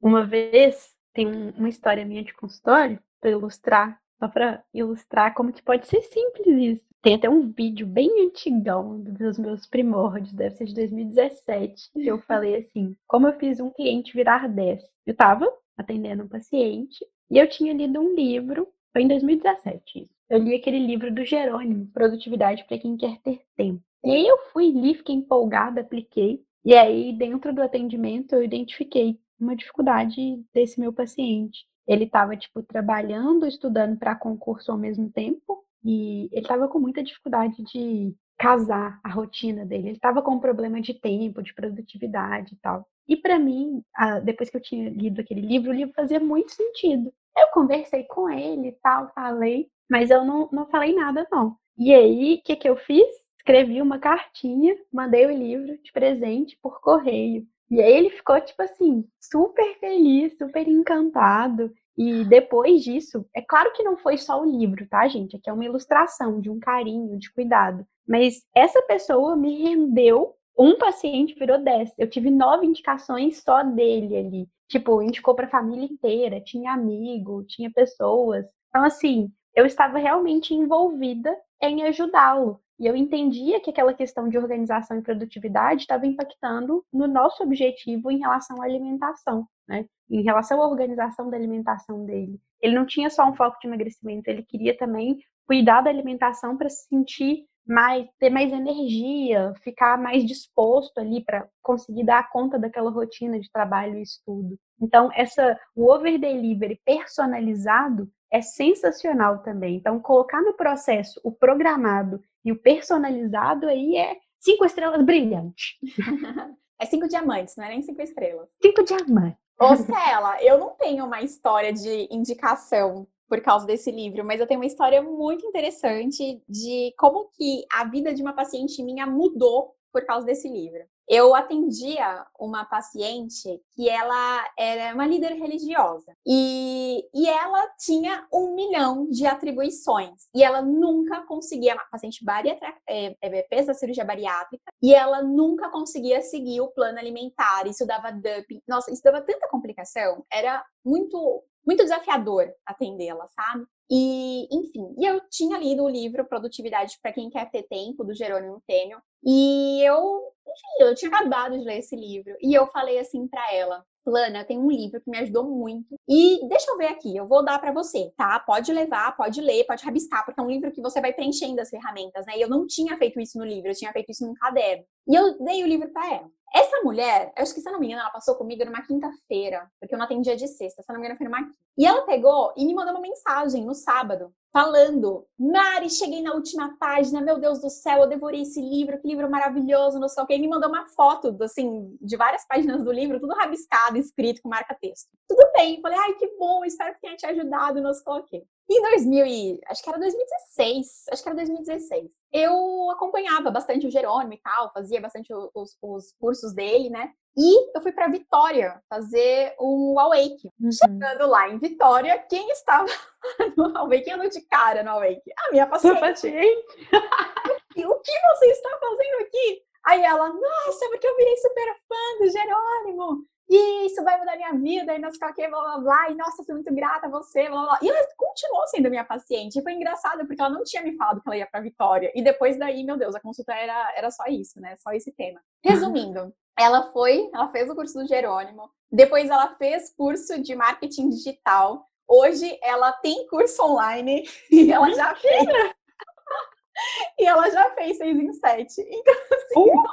Uma 0.00 0.24
vez, 0.24 0.94
tem 1.12 1.52
uma 1.56 1.68
história 1.68 2.04
minha 2.04 2.24
de 2.24 2.32
consultório 2.32 2.98
para 3.20 3.30
ilustrar, 3.30 4.00
só 4.18 4.28
para 4.28 4.64
ilustrar 4.72 5.34
como 5.34 5.52
que 5.52 5.62
pode 5.62 5.86
ser 5.86 6.02
simples 6.02 6.46
isso. 6.46 6.86
Tem 7.02 7.14
até 7.14 7.28
um 7.28 7.52
vídeo 7.52 7.86
bem 7.86 8.26
antigão 8.26 9.00
dos 9.00 9.38
meus 9.38 9.66
primórdios, 9.66 10.32
deve 10.32 10.56
ser 10.56 10.64
de 10.64 10.74
2017, 10.74 11.90
que 11.92 12.06
eu 12.06 12.18
falei 12.22 12.56
assim: 12.56 12.96
como 13.06 13.28
eu 13.28 13.38
fiz 13.38 13.60
um 13.60 13.70
cliente 13.70 14.12
virar 14.12 14.48
10. 14.48 14.82
Eu 15.06 15.12
estava 15.12 15.46
atendendo 15.76 16.24
um 16.24 16.28
paciente 16.28 17.06
e 17.30 17.38
eu 17.38 17.48
tinha 17.48 17.72
lido 17.72 18.00
um 18.00 18.14
livro, 18.14 18.68
foi 18.92 19.02
em 19.02 19.08
2017 19.08 20.02
isso. 20.02 20.14
Eu 20.28 20.38
li 20.38 20.54
aquele 20.54 20.78
livro 20.78 21.12
do 21.12 21.24
Jerônimo, 21.24 21.86
Produtividade 21.92 22.64
para 22.64 22.78
quem 22.78 22.96
quer 22.96 23.18
ter 23.20 23.40
tempo. 23.56 23.82
E 24.04 24.10
aí 24.10 24.26
eu 24.26 24.38
fui, 24.52 24.70
li, 24.70 24.94
fiquei 24.94 25.14
empolgada, 25.14 25.80
apliquei. 25.80 26.42
E 26.64 26.74
aí, 26.74 27.12
dentro 27.12 27.54
do 27.54 27.62
atendimento, 27.62 28.34
eu 28.34 28.42
identifiquei 28.42 29.18
uma 29.38 29.54
dificuldade 29.54 30.42
desse 30.52 30.80
meu 30.80 30.92
paciente. 30.92 31.66
Ele 31.86 32.04
estava, 32.04 32.36
tipo, 32.36 32.62
trabalhando, 32.62 33.46
estudando 33.46 33.96
para 33.96 34.16
concurso 34.16 34.72
ao 34.72 34.78
mesmo 34.78 35.10
tempo, 35.10 35.64
e 35.84 36.28
ele 36.32 36.42
estava 36.42 36.66
com 36.66 36.80
muita 36.80 37.02
dificuldade 37.02 37.62
de 37.62 38.14
casar 38.38 39.00
a 39.02 39.08
rotina 39.10 39.64
dele. 39.64 39.88
Ele 39.88 39.96
estava 39.96 40.22
com 40.22 40.32
um 40.32 40.40
problema 40.40 40.80
de 40.80 40.94
tempo, 40.94 41.42
de 41.42 41.54
produtividade 41.54 42.54
e 42.54 42.56
tal. 42.56 42.86
E 43.08 43.16
para 43.16 43.38
mim, 43.38 43.82
depois 44.24 44.50
que 44.50 44.56
eu 44.56 44.60
tinha 44.60 44.90
lido 44.90 45.20
aquele 45.20 45.40
livro, 45.40 45.70
o 45.70 45.74
livro 45.74 45.94
fazia 45.94 46.20
muito 46.20 46.52
sentido. 46.52 47.12
Eu 47.36 47.48
conversei 47.52 48.04
com 48.04 48.28
ele 48.28 48.68
e 48.68 48.72
tal, 48.82 49.12
falei, 49.14 49.68
mas 49.88 50.10
eu 50.10 50.24
não, 50.24 50.48
não 50.52 50.66
falei 50.66 50.94
nada, 50.94 51.26
não. 51.30 51.56
E 51.78 51.94
aí, 51.94 52.34
o 52.34 52.42
que, 52.42 52.56
que 52.56 52.68
eu 52.68 52.76
fiz? 52.76 53.06
Escrevi 53.38 53.80
uma 53.80 53.98
cartinha, 53.98 54.76
mandei 54.92 55.26
o 55.26 55.30
livro 55.30 55.78
de 55.82 55.92
presente 55.92 56.58
por 56.60 56.80
correio. 56.80 57.46
E 57.70 57.80
aí 57.80 57.92
ele 57.92 58.10
ficou, 58.10 58.40
tipo 58.40 58.62
assim, 58.62 59.04
super 59.20 59.78
feliz, 59.78 60.36
super 60.36 60.66
encantado. 60.66 61.72
E 61.96 62.24
depois 62.24 62.82
disso, 62.82 63.26
é 63.34 63.42
claro 63.42 63.72
que 63.72 63.82
não 63.82 63.96
foi 63.96 64.18
só 64.18 64.40
o 64.40 64.44
livro, 64.44 64.86
tá, 64.88 65.06
gente? 65.08 65.36
Aqui 65.36 65.48
é 65.48 65.52
uma 65.52 65.64
ilustração 65.64 66.40
de 66.40 66.50
um 66.50 66.58
carinho, 66.58 67.18
de 67.18 67.32
cuidado. 67.32 67.86
Mas 68.06 68.42
essa 68.54 68.80
pessoa 68.82 69.36
me 69.36 69.62
rendeu 69.62 70.36
um 70.58 70.78
paciente 70.78 71.34
virou 71.38 71.58
10. 71.58 71.92
Eu 71.98 72.08
tive 72.08 72.30
nove 72.30 72.66
indicações 72.66 73.42
só 73.42 73.62
dele 73.62 74.16
ali. 74.16 74.48
Tipo, 74.68 75.02
indicou 75.02 75.34
para 75.34 75.46
a 75.46 75.50
família 75.50 75.84
inteira, 75.84 76.40
tinha 76.40 76.72
amigo, 76.72 77.44
tinha 77.44 77.70
pessoas. 77.70 78.46
Então, 78.68 78.82
assim, 78.82 79.30
eu 79.54 79.66
estava 79.66 79.98
realmente 79.98 80.54
envolvida 80.54 81.36
em 81.62 81.82
ajudá-lo. 81.84 82.60
E 82.78 82.86
eu 82.86 82.96
entendia 82.96 83.60
que 83.60 83.70
aquela 83.70 83.94
questão 83.94 84.28
de 84.28 84.36
organização 84.36 84.98
e 84.98 85.02
produtividade 85.02 85.82
estava 85.82 86.06
impactando 86.06 86.84
no 86.92 87.06
nosso 87.06 87.42
objetivo 87.42 88.10
em 88.10 88.18
relação 88.18 88.60
à 88.60 88.64
alimentação, 88.64 89.46
né? 89.66 89.86
Em 90.10 90.22
relação 90.22 90.60
à 90.60 90.68
organização 90.68 91.30
da 91.30 91.36
alimentação 91.36 92.04
dele. 92.04 92.38
Ele 92.60 92.74
não 92.74 92.84
tinha 92.84 93.08
só 93.08 93.26
um 93.26 93.34
foco 93.34 93.58
de 93.60 93.66
emagrecimento, 93.66 94.28
ele 94.28 94.42
queria 94.42 94.76
também 94.76 95.18
cuidar 95.46 95.80
da 95.80 95.90
alimentação 95.90 96.56
para 96.56 96.68
se 96.68 96.86
sentir 96.88 97.46
mais, 97.66 98.06
ter 98.18 98.30
mais 98.30 98.52
energia, 98.52 99.52
ficar 99.62 99.98
mais 99.98 100.24
disposto 100.24 100.98
ali 100.98 101.24
para 101.24 101.48
conseguir 101.62 102.04
dar 102.04 102.30
conta 102.30 102.58
daquela 102.58 102.90
rotina 102.90 103.40
de 103.40 103.50
trabalho 103.50 103.98
e 103.98 104.02
estudo. 104.02 104.58
Então, 104.80 105.10
essa 105.14 105.58
o 105.74 105.90
over 105.92 106.18
delivery 106.18 106.80
personalizado 106.84 108.08
é 108.30 108.40
sensacional 108.40 109.42
também. 109.42 109.76
Então, 109.76 109.98
colocar 110.00 110.42
no 110.42 110.54
processo 110.54 111.20
o 111.24 111.32
programado 111.32 112.20
e 112.44 112.52
o 112.52 112.60
personalizado 112.60 113.66
aí 113.66 113.96
é 113.96 114.16
cinco 114.38 114.64
estrelas 114.64 115.04
brilhante. 115.04 115.78
é 116.80 116.86
cinco 116.86 117.08
diamantes, 117.08 117.56
não 117.56 117.64
é 117.64 117.70
nem 117.70 117.82
cinco 117.82 118.02
estrelas. 118.02 118.48
Cinco 118.62 118.84
diamantes. 118.84 119.38
Ô, 119.58 119.74
Cela, 119.74 120.42
eu 120.42 120.58
não 120.58 120.70
tenho 120.70 121.06
uma 121.06 121.22
história 121.22 121.72
de 121.72 122.06
indicação 122.10 123.08
por 123.28 123.40
causa 123.40 123.66
desse 123.66 123.90
livro, 123.90 124.24
mas 124.24 124.40
eu 124.40 124.46
tenho 124.46 124.60
uma 124.60 124.66
história 124.66 125.02
muito 125.02 125.44
interessante 125.46 126.42
de 126.48 126.94
como 126.98 127.28
que 127.34 127.64
a 127.72 127.84
vida 127.84 128.14
de 128.14 128.22
uma 128.22 128.32
paciente 128.32 128.82
minha 128.82 129.06
mudou 129.06 129.74
por 129.92 130.04
causa 130.04 130.26
desse 130.26 130.48
livro. 130.48 130.84
Eu 131.08 131.34
atendia 131.36 132.26
uma 132.38 132.64
paciente 132.64 133.62
que 133.74 133.88
ela 133.88 134.44
era 134.58 134.92
uma 134.92 135.06
líder 135.06 135.34
religiosa 135.34 136.12
e, 136.26 137.08
e 137.14 137.28
ela 137.28 137.66
tinha 137.78 138.26
um 138.32 138.54
milhão 138.56 139.08
de 139.08 139.24
atribuições 139.24 140.26
e 140.34 140.42
ela 140.42 140.60
nunca 140.60 141.24
conseguia, 141.24 141.74
uma 141.74 141.84
paciente 141.90 142.24
bariátrica, 142.24 142.76
é, 142.88 143.16
é, 143.22 143.46
fez 143.48 143.68
a 143.68 143.74
cirurgia 143.74 144.04
bariátrica 144.04 144.64
e 144.82 144.92
ela 144.92 145.22
nunca 145.22 145.70
conseguia 145.70 146.20
seguir 146.22 146.60
o 146.60 146.72
plano 146.72 146.98
alimentar, 146.98 147.68
isso 147.68 147.86
dava 147.86 148.10
dumping, 148.10 148.60
nossa, 148.68 148.90
isso 148.90 149.02
dava 149.02 149.22
tanta 149.22 149.48
complicação, 149.48 150.26
era 150.30 150.62
muito 150.84 151.44
muito 151.66 151.82
desafiador 151.82 152.52
atendê-la, 152.64 153.26
sabe? 153.28 153.66
E, 153.90 154.44
enfim, 154.56 154.94
e 154.98 155.04
eu 155.04 155.20
tinha 155.30 155.58
lido 155.58 155.84
o 155.84 155.88
livro 155.88 156.26
Produtividade 156.26 156.98
para 157.02 157.12
quem 157.12 157.30
quer 157.30 157.50
ter 157.50 157.62
tempo, 157.64 158.04
do 158.04 158.14
Jerônimo 158.14 158.62
Tênio, 158.66 158.98
e 159.24 159.82
eu, 159.82 160.32
enfim, 160.46 160.88
eu 160.88 160.94
tinha 160.94 161.10
acabado 161.10 161.58
de 161.58 161.64
ler 161.64 161.78
esse 161.78 161.96
livro, 161.96 162.36
e 162.40 162.52
eu 162.54 162.66
falei 162.68 162.98
assim 162.98 163.28
para 163.28 163.54
ela, 163.54 163.84
Lana, 164.06 164.44
tem 164.44 164.56
um 164.56 164.70
livro 164.70 165.00
que 165.00 165.10
me 165.10 165.18
ajudou 165.18 165.44
muito. 165.44 165.98
E 166.08 166.46
deixa 166.48 166.70
eu 166.70 166.78
ver 166.78 166.86
aqui, 166.86 167.16
eu 167.16 167.26
vou 167.26 167.44
dar 167.44 167.58
para 167.58 167.72
você, 167.72 168.12
tá? 168.16 168.38
Pode 168.38 168.72
levar, 168.72 169.16
pode 169.16 169.40
ler, 169.40 169.64
pode 169.66 169.84
rabiscar, 169.84 170.24
porque 170.24 170.40
é 170.40 170.44
um 170.44 170.50
livro 170.50 170.70
que 170.70 170.80
você 170.80 171.00
vai 171.00 171.12
preenchendo 171.12 171.60
as 171.60 171.68
ferramentas, 171.68 172.24
né? 172.24 172.38
E 172.38 172.40
eu 172.40 172.48
não 172.48 172.66
tinha 172.66 172.96
feito 172.96 173.20
isso 173.20 173.36
no 173.36 173.44
livro, 173.44 173.68
eu 173.68 173.74
tinha 173.74 173.92
feito 173.92 174.10
isso 174.10 174.24
num 174.24 174.34
caderno. 174.34 174.84
E 175.06 175.14
eu 175.14 175.38
dei 175.38 175.62
o 175.62 175.66
livro 175.66 175.88
para 175.92 176.14
ela. 176.14 176.30
Essa 176.54 176.80
mulher, 176.82 177.32
acho 177.36 177.54
que 177.54 177.60
se 177.60 177.68
eu 177.68 177.72
não 177.72 177.80
me 177.80 177.86
engano, 177.86 178.00
ela 178.00 178.10
passou 178.10 178.34
comigo 178.34 178.64
numa 178.64 178.80
quinta-feira, 178.80 179.70
porque 179.78 179.94
eu 179.94 179.98
não 179.98 180.06
atendia 180.06 180.36
de 180.36 180.48
sexta, 180.48 180.82
se 180.82 180.90
eu 180.90 180.94
não 180.94 181.00
me 181.00 181.06
engano, 181.06 181.18
foi 181.18 181.26
numa 181.26 181.42
quinta. 181.42 181.56
E 181.76 181.84
ela 181.84 182.02
pegou 182.06 182.54
e 182.56 182.64
me 182.64 182.74
mandou 182.74 182.94
uma 182.94 183.00
mensagem 183.00 183.64
no 183.64 183.74
sábado, 183.74 184.32
falando: 184.52 185.26
Mari, 185.38 185.90
cheguei 185.90 186.22
na 186.22 186.32
última 186.32 186.74
página, 186.78 187.20
meu 187.20 187.38
Deus 187.38 187.60
do 187.60 187.68
céu, 187.68 188.02
eu 188.02 188.08
devorei 188.08 188.40
esse 188.40 188.60
livro, 188.60 188.98
que 188.98 189.06
livro 189.06 189.30
maravilhoso, 189.30 189.98
não 189.98 190.08
sei 190.08 190.22
o 190.22 190.26
quê. 190.26 190.36
E 190.36 190.38
me 190.38 190.48
mandou 190.48 190.70
uma 190.70 190.86
foto, 190.86 191.36
assim, 191.42 191.94
de 192.00 192.16
várias 192.16 192.46
páginas 192.46 192.82
do 192.82 192.90
livro, 192.90 193.20
tudo 193.20 193.34
rabiscado, 193.34 193.98
escrito 193.98 194.40
com 194.40 194.48
marca-texto. 194.48 195.10
Tudo 195.28 195.46
bem, 195.52 195.80
falei: 195.82 195.98
ai, 195.98 196.14
que 196.14 196.26
bom, 196.38 196.64
espero 196.64 196.94
que 196.94 197.00
tenha 197.00 197.16
te 197.16 197.26
ajudado, 197.26 197.82
não 197.82 197.92
sei 197.92 198.12
o 198.12 198.22
quê. 198.22 198.44
Em 198.68 198.82
2000 198.82 199.26
e, 199.26 199.60
acho 199.68 199.82
que 199.82 199.88
era 199.88 199.98
2016, 199.98 201.04
acho 201.12 201.22
que 201.22 201.28
era 201.28 201.36
2016, 201.36 202.10
eu 202.32 202.90
acompanhava 202.90 203.48
bastante 203.50 203.86
o 203.86 203.90
Jerônimo 203.90 204.34
e 204.34 204.38
tal, 204.38 204.72
fazia 204.72 205.00
bastante 205.00 205.32
os, 205.32 205.76
os 205.80 206.12
cursos 206.18 206.52
dele, 206.52 206.90
né? 206.90 207.12
E 207.36 207.76
eu 207.76 207.80
fui 207.80 207.92
para 207.92 208.08
Vitória 208.08 208.82
fazer 208.88 209.54
um 209.60 210.00
Awake. 210.00 210.50
Uhum. 210.58 210.72
Chegando 210.72 211.28
lá 211.28 211.48
em 211.48 211.58
Vitória, 211.58 212.18
quem 212.28 212.50
estava 212.50 212.86
no 213.56 213.76
Awake, 213.78 214.10
eu 214.10 214.28
de 214.28 214.40
cara 214.42 214.82
no 214.82 214.90
Awake? 214.90 215.30
A 215.46 215.52
minha 215.52 215.66
paciente. 215.66 216.00
paciente. 216.00 216.66
e 217.76 217.86
o 217.86 218.00
que 218.00 218.12
você 218.12 218.46
está 218.46 218.70
fazendo 218.80 219.20
aqui? 219.20 219.62
Aí 219.84 220.02
ela, 220.02 220.28
nossa, 220.28 220.88
porque 220.88 221.06
eu 221.06 221.16
virei 221.16 221.36
super 221.36 221.76
fã 221.88 222.18
do 222.18 222.30
Jerônimo 222.30 223.26
e 223.48 223.86
isso 223.86 224.02
vai 224.02 224.18
mudar 224.18 224.36
minha 224.36 224.52
vida, 224.52 224.94
e 224.94 224.98
não 224.98 225.10
sei 225.10 225.28
o 225.28 225.34
que, 225.34 225.48
blá 225.48 225.60
blá 225.60 225.78
blá, 225.78 226.10
e 226.10 226.14
nossa, 226.14 226.42
sou 226.42 226.54
muito 226.54 226.74
grata 226.74 227.06
a 227.06 227.10
você, 227.10 227.48
blá 227.48 227.62
blá. 227.62 227.78
E 227.80 227.88
ela 227.88 228.06
continuou 228.16 228.66
sendo 228.66 228.90
minha 228.90 229.04
paciente, 229.04 229.58
e 229.58 229.62
foi 229.62 229.72
engraçado, 229.72 230.26
porque 230.26 230.40
ela 230.40 230.50
não 230.50 230.64
tinha 230.64 230.82
me 230.82 230.96
falado 230.96 231.22
que 231.22 231.28
ela 231.28 231.36
ia 231.36 231.46
pra 231.46 231.60
Vitória, 231.60 232.10
e 232.14 232.22
depois 232.22 232.58
daí, 232.58 232.82
meu 232.82 232.96
Deus, 232.96 233.14
a 233.14 233.20
consulta 233.20 233.52
era, 233.54 233.92
era 233.96 234.10
só 234.10 234.24
isso, 234.26 234.60
né, 234.60 234.76
só 234.78 234.90
esse 234.92 235.12
tema. 235.12 235.40
Resumindo, 235.64 236.34
ela 236.58 236.90
foi, 236.92 237.30
ela 237.32 237.48
fez 237.48 237.70
o 237.70 237.74
curso 237.74 237.98
do 237.98 238.06
Jerônimo, 238.08 238.70
depois 238.90 239.30
ela 239.30 239.54
fez 239.54 239.94
curso 239.94 240.42
de 240.42 240.54
marketing 240.56 241.10
digital, 241.10 241.86
hoje 242.08 242.58
ela 242.62 242.92
tem 242.92 243.26
curso 243.28 243.62
online, 243.62 244.24
e 244.50 244.72
ela 244.72 244.92
já 244.92 245.14
fez. 245.14 245.46
e 247.18 247.26
ela 247.26 247.48
já 247.50 247.70
fez 247.74 247.96
seis 247.96 248.16
em 248.16 248.32
sete. 248.32 248.80
Então, 248.80 249.14
assim. 249.14 249.60
Uh! 249.60 249.84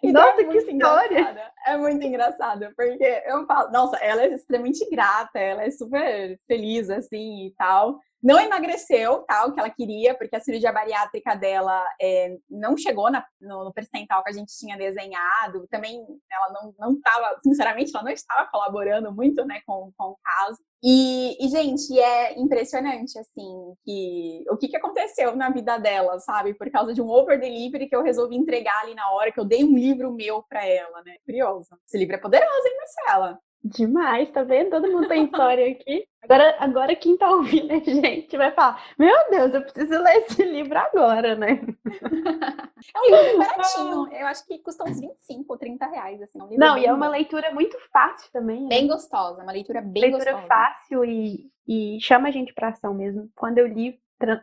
Então, 0.03 0.23
nossa, 0.23 0.43
é 0.43 0.45
que 0.45 0.59
história! 0.59 1.21
Engraçada. 1.21 1.53
É 1.67 1.77
muito 1.77 2.05
engraçado, 2.05 2.69
porque 2.77 3.23
eu 3.27 3.47
falo, 3.47 3.71
nossa, 3.73 3.97
ela 3.99 4.23
é 4.23 4.29
extremamente 4.29 4.89
grata, 4.91 5.39
ela 5.39 5.63
é 5.65 5.71
super 5.71 6.39
feliz, 6.47 6.89
assim, 6.91 7.47
e 7.47 7.55
tal. 7.57 7.99
Não 8.27 8.41
emagreceu, 8.41 9.23
tal, 9.23 9.47
tá, 9.47 9.53
que 9.53 9.61
ela 9.61 9.71
queria, 9.71 10.13
porque 10.19 10.35
a 10.35 10.41
cirurgia 10.41 10.73
bariátrica 10.73 11.37
dela 11.37 11.81
é, 12.03 12.37
não 12.51 12.77
chegou 12.77 13.09
na, 13.09 13.25
no, 13.41 13.67
no, 13.67 13.73
percentual 13.73 14.25
que 14.25 14.31
a 14.31 14.33
gente 14.33 14.53
tinha 14.59 14.77
desenhado. 14.77 15.65
Também 15.71 16.05
ela 16.29 16.53
não, 16.53 16.75
não 16.77 17.01
sinceramente, 17.41 17.93
ela 17.95 18.03
não 18.03 18.11
estava 18.11 18.51
colaborando 18.51 19.15
muito, 19.15 19.45
né, 19.45 19.61
com, 19.65 19.93
com 19.97 20.09
o 20.09 20.19
caso. 20.21 20.59
E, 20.83 21.37
e, 21.41 21.49
gente, 21.49 21.97
é 22.01 22.37
impressionante, 22.37 23.17
assim, 23.17 23.75
que 23.85 24.45
o 24.51 24.57
que, 24.57 24.67
que 24.67 24.77
aconteceu 24.77 25.37
na 25.37 25.49
vida 25.49 25.79
dela, 25.79 26.19
sabe? 26.19 26.53
Por 26.53 26.69
causa 26.69 26.93
de 26.93 27.01
um 27.01 27.09
over 27.09 27.39
delivery 27.39 27.89
que 27.89 27.95
eu 27.95 28.03
resolvi 28.03 28.35
entregar 28.35 28.83
ali 28.83 28.95
na 28.97 29.09
hora, 29.13 29.31
que 29.31 29.39
eu 29.39 29.45
dei 29.45 29.63
um 29.63 29.79
livro 29.79 30.13
meu 30.13 30.43
para 30.49 30.67
ela, 30.67 31.01
né? 31.05 31.15
Curioso. 31.25 31.69
Esse 31.87 31.97
livro 31.97 32.17
é 32.17 32.19
poderoso, 32.19 32.67
hein, 32.67 32.77
Marcela? 32.77 33.39
Demais, 33.69 34.31
tá 34.31 34.45
vendo? 34.45 34.71
Todo 34.71 34.91
mundo 34.91 35.09
tem 35.09 35.25
história 35.25 35.73
aqui. 35.73 36.07
Agora, 36.23 36.57
agora 36.59 36.97
quem 36.97 37.17
tá 37.17 37.29
ouvindo 37.31 37.73
a 37.73 37.79
gente 37.79 38.37
vai 38.37 38.53
falar: 38.53 38.83
Meu 38.99 39.15
Deus, 39.31 39.55
eu 39.55 39.63
preciso 39.63 40.03
ler 40.03 40.17
esse 40.19 40.43
livro 40.45 40.79
agora, 40.79 41.35
né? 41.35 41.61
É 42.95 43.01
um 43.01 43.23
livro 43.23 43.39
baratinho. 43.39 44.13
Eu 44.13 44.27
acho 44.27 44.47
que 44.47 44.59
custa 44.59 44.85
uns 44.85 45.01
25 45.01 45.53
ou 45.53 45.59
30 45.59 45.87
reais. 45.87 46.23
Assim, 46.23 46.39
é 46.39 46.45
um 46.45 46.57
Não, 46.57 46.79
e 46.79 46.85
é 46.85 46.93
uma 46.93 47.09
leitura 47.09 47.53
muito 47.53 47.77
fácil 47.93 48.31
também. 48.33 48.63
Né? 48.63 48.69
Bem 48.69 48.87
gostosa, 48.87 49.43
uma 49.43 49.51
leitura 49.53 49.81
bem 49.81 50.03
leitura 50.03 50.33
gostosa. 50.33 50.37
Leitura 50.37 50.49
fácil 50.49 51.05
e, 51.05 51.51
e 51.67 51.99
chama 52.01 52.29
a 52.29 52.31
gente 52.31 52.55
pra 52.55 52.69
ação 52.69 52.95
mesmo. 52.95 53.29
Quando 53.35 53.59
eu 53.59 53.67
li, 53.67 53.99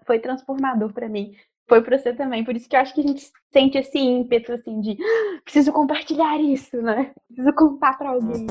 foi 0.06 0.20
transformador 0.20 0.92
para 0.92 1.08
mim 1.08 1.34
foi 1.68 1.82
para 1.82 1.98
você 1.98 2.14
também. 2.14 2.44
Por 2.44 2.56
isso 2.56 2.68
que 2.68 2.76
eu 2.76 2.80
acho 2.80 2.94
que 2.94 3.02
a 3.02 3.04
gente 3.04 3.32
sente 3.52 3.78
esse 3.78 3.98
ímpeto, 3.98 4.54
assim, 4.54 4.80
de 4.82 4.98
ah, 5.00 5.42
preciso 5.44 5.72
compartilhar 5.72 6.40
isso, 6.40 6.82
né? 6.82 7.14
Preciso 7.28 7.54
contar 7.56 7.98
para 7.98 8.10
alguém. 8.10 8.46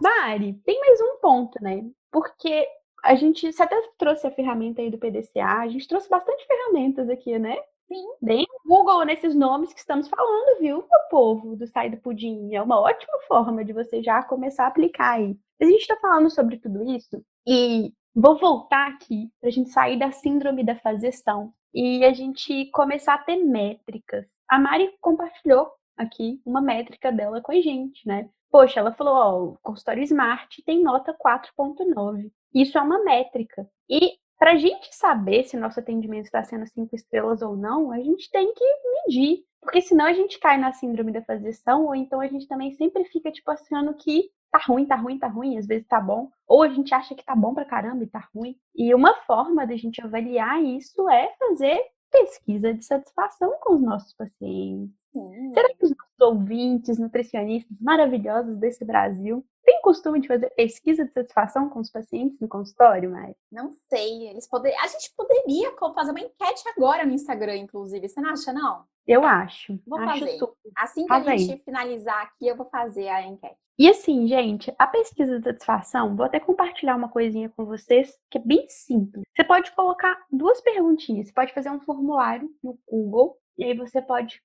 Mari, 0.00 0.54
tem 0.64 0.80
mais 0.80 1.00
um 1.00 1.18
ponto, 1.20 1.62
né? 1.62 1.84
Porque 2.10 2.66
a 3.04 3.14
gente, 3.14 3.52
você 3.52 3.62
até 3.62 3.80
trouxe 3.98 4.26
a 4.26 4.30
ferramenta 4.30 4.80
aí 4.80 4.90
do 4.90 4.98
PDCA, 4.98 5.60
a 5.60 5.68
gente 5.68 5.88
trouxe 5.88 6.08
bastante 6.08 6.46
ferramentas 6.46 7.08
aqui, 7.08 7.38
né? 7.38 7.56
Sim. 7.88 8.06
Bem 8.22 8.46
Google 8.64 9.04
nesses 9.04 9.34
nomes 9.34 9.72
que 9.72 9.80
estamos 9.80 10.08
falando, 10.08 10.60
viu, 10.60 10.76
meu 10.78 11.00
povo 11.10 11.56
do 11.56 11.66
Sai 11.66 11.90
do 11.90 11.98
Pudim. 11.98 12.54
É 12.54 12.62
uma 12.62 12.80
ótima 12.80 13.18
forma 13.28 13.64
de 13.64 13.72
você 13.72 14.02
já 14.02 14.22
começar 14.22 14.64
a 14.64 14.68
aplicar 14.68 15.16
aí. 15.16 15.36
A 15.60 15.64
gente 15.64 15.82
está 15.82 15.96
falando 15.96 16.30
sobre 16.30 16.56
tudo 16.56 16.82
isso 16.90 17.22
e 17.46 17.92
Vou 18.14 18.38
voltar 18.38 18.88
aqui 18.88 19.30
para 19.40 19.48
a 19.48 19.52
gente 19.52 19.70
sair 19.70 19.98
da 19.98 20.12
síndrome 20.12 20.62
da 20.62 20.76
fazestão 20.76 21.52
e 21.72 22.04
a 22.04 22.12
gente 22.12 22.66
começar 22.70 23.14
a 23.14 23.18
ter 23.22 23.36
métricas. 23.36 24.26
A 24.46 24.58
Mari 24.58 24.90
compartilhou 25.00 25.70
aqui 25.96 26.38
uma 26.44 26.60
métrica 26.60 27.10
dela 27.10 27.40
com 27.40 27.52
a 27.52 27.60
gente, 27.60 28.06
né? 28.06 28.28
Poxa, 28.50 28.80
ela 28.80 28.92
falou, 28.92 29.14
ó, 29.14 29.42
o 29.44 29.58
consultório 29.62 30.02
Smart 30.02 30.62
tem 30.62 30.82
nota 30.82 31.14
4.9. 31.14 32.30
Isso 32.54 32.76
é 32.76 32.82
uma 32.82 33.02
métrica. 33.02 33.66
E 33.88 34.18
para 34.38 34.52
a 34.52 34.56
gente 34.56 34.94
saber 34.94 35.44
se 35.44 35.56
nosso 35.56 35.80
atendimento 35.80 36.26
está 36.26 36.44
sendo 36.44 36.66
cinco 36.66 36.94
estrelas 36.94 37.40
ou 37.40 37.56
não, 37.56 37.90
a 37.92 37.98
gente 38.00 38.30
tem 38.30 38.52
que 38.52 38.64
medir. 39.06 39.42
Porque 39.58 39.80
senão 39.80 40.04
a 40.04 40.12
gente 40.12 40.38
cai 40.38 40.58
na 40.58 40.72
síndrome 40.74 41.12
da 41.12 41.22
fazestão, 41.22 41.86
ou 41.86 41.94
então 41.94 42.20
a 42.20 42.26
gente 42.26 42.46
também 42.46 42.74
sempre 42.74 43.04
fica, 43.06 43.32
tipo, 43.32 43.50
achando 43.50 43.94
que 43.94 44.28
tá 44.52 44.58
ruim, 44.58 44.86
tá 44.86 44.94
ruim, 44.96 45.18
tá 45.18 45.26
ruim, 45.26 45.58
às 45.58 45.66
vezes 45.66 45.86
tá 45.88 46.00
bom. 46.00 46.30
Ou 46.46 46.62
a 46.62 46.68
gente 46.68 46.94
acha 46.94 47.14
que 47.14 47.24
tá 47.24 47.34
bom 47.34 47.54
pra 47.54 47.64
caramba 47.64 48.04
e 48.04 48.06
tá 48.06 48.28
ruim. 48.34 48.56
E 48.76 48.94
uma 48.94 49.14
forma 49.22 49.66
da 49.66 49.76
gente 49.76 50.00
avaliar 50.02 50.62
isso 50.62 51.08
é 51.08 51.34
fazer 51.38 51.80
pesquisa 52.10 52.74
de 52.74 52.84
satisfação 52.84 53.58
com 53.60 53.74
os 53.76 53.82
nossos 53.82 54.12
pacientes. 54.12 55.01
Sim. 55.12 55.52
Será 55.52 55.68
que 55.68 55.84
os 55.84 55.90
nossos 55.90 56.20
ouvintes, 56.20 56.98
nutricionistas 56.98 57.76
maravilhosos 57.80 58.56
desse 58.56 58.84
Brasil, 58.84 59.44
têm 59.64 59.80
costume 59.82 60.20
de 60.20 60.28
fazer 60.28 60.50
pesquisa 60.50 61.04
de 61.04 61.12
satisfação 61.12 61.68
com 61.68 61.80
os 61.80 61.90
pacientes 61.90 62.40
no 62.40 62.48
consultório, 62.48 63.10
Mari? 63.10 63.36
Não 63.50 63.70
sei. 63.88 64.28
Eles 64.28 64.48
poder... 64.48 64.74
A 64.82 64.86
gente 64.86 65.12
poderia 65.16 65.72
fazer 65.94 66.10
uma 66.10 66.20
enquete 66.20 66.62
agora 66.76 67.04
no 67.04 67.12
Instagram, 67.12 67.56
inclusive. 67.56 68.08
Você 68.08 68.20
não 68.20 68.30
acha, 68.30 68.52
não? 68.52 68.84
Eu 69.06 69.24
acho. 69.24 69.78
Vou 69.86 69.98
acho 69.98 70.20
fazer. 70.20 70.38
Super. 70.38 70.70
Assim 70.76 71.02
que 71.02 71.08
Faz 71.08 71.28
a 71.28 71.36
gente 71.36 71.52
aí. 71.52 71.62
finalizar 71.64 72.22
aqui, 72.22 72.46
eu 72.46 72.56
vou 72.56 72.66
fazer 72.66 73.08
a 73.08 73.26
enquete. 73.26 73.56
E 73.78 73.88
assim, 73.88 74.26
gente, 74.26 74.72
a 74.78 74.86
pesquisa 74.86 75.38
de 75.38 75.44
satisfação, 75.44 76.14
vou 76.14 76.26
até 76.26 76.38
compartilhar 76.38 76.94
uma 76.94 77.08
coisinha 77.08 77.48
com 77.48 77.64
vocês 77.64 78.16
que 78.30 78.38
é 78.38 78.40
bem 78.40 78.66
simples. 78.68 79.24
Você 79.34 79.42
pode 79.44 79.72
colocar 79.72 80.16
duas 80.30 80.60
perguntinhas. 80.60 81.26
Você 81.26 81.32
pode 81.32 81.52
fazer 81.52 81.70
um 81.70 81.80
formulário 81.80 82.48
no 82.62 82.78
Google 82.86 83.38
e 83.58 83.64
aí 83.64 83.74
você 83.74 84.00
pode 84.00 84.40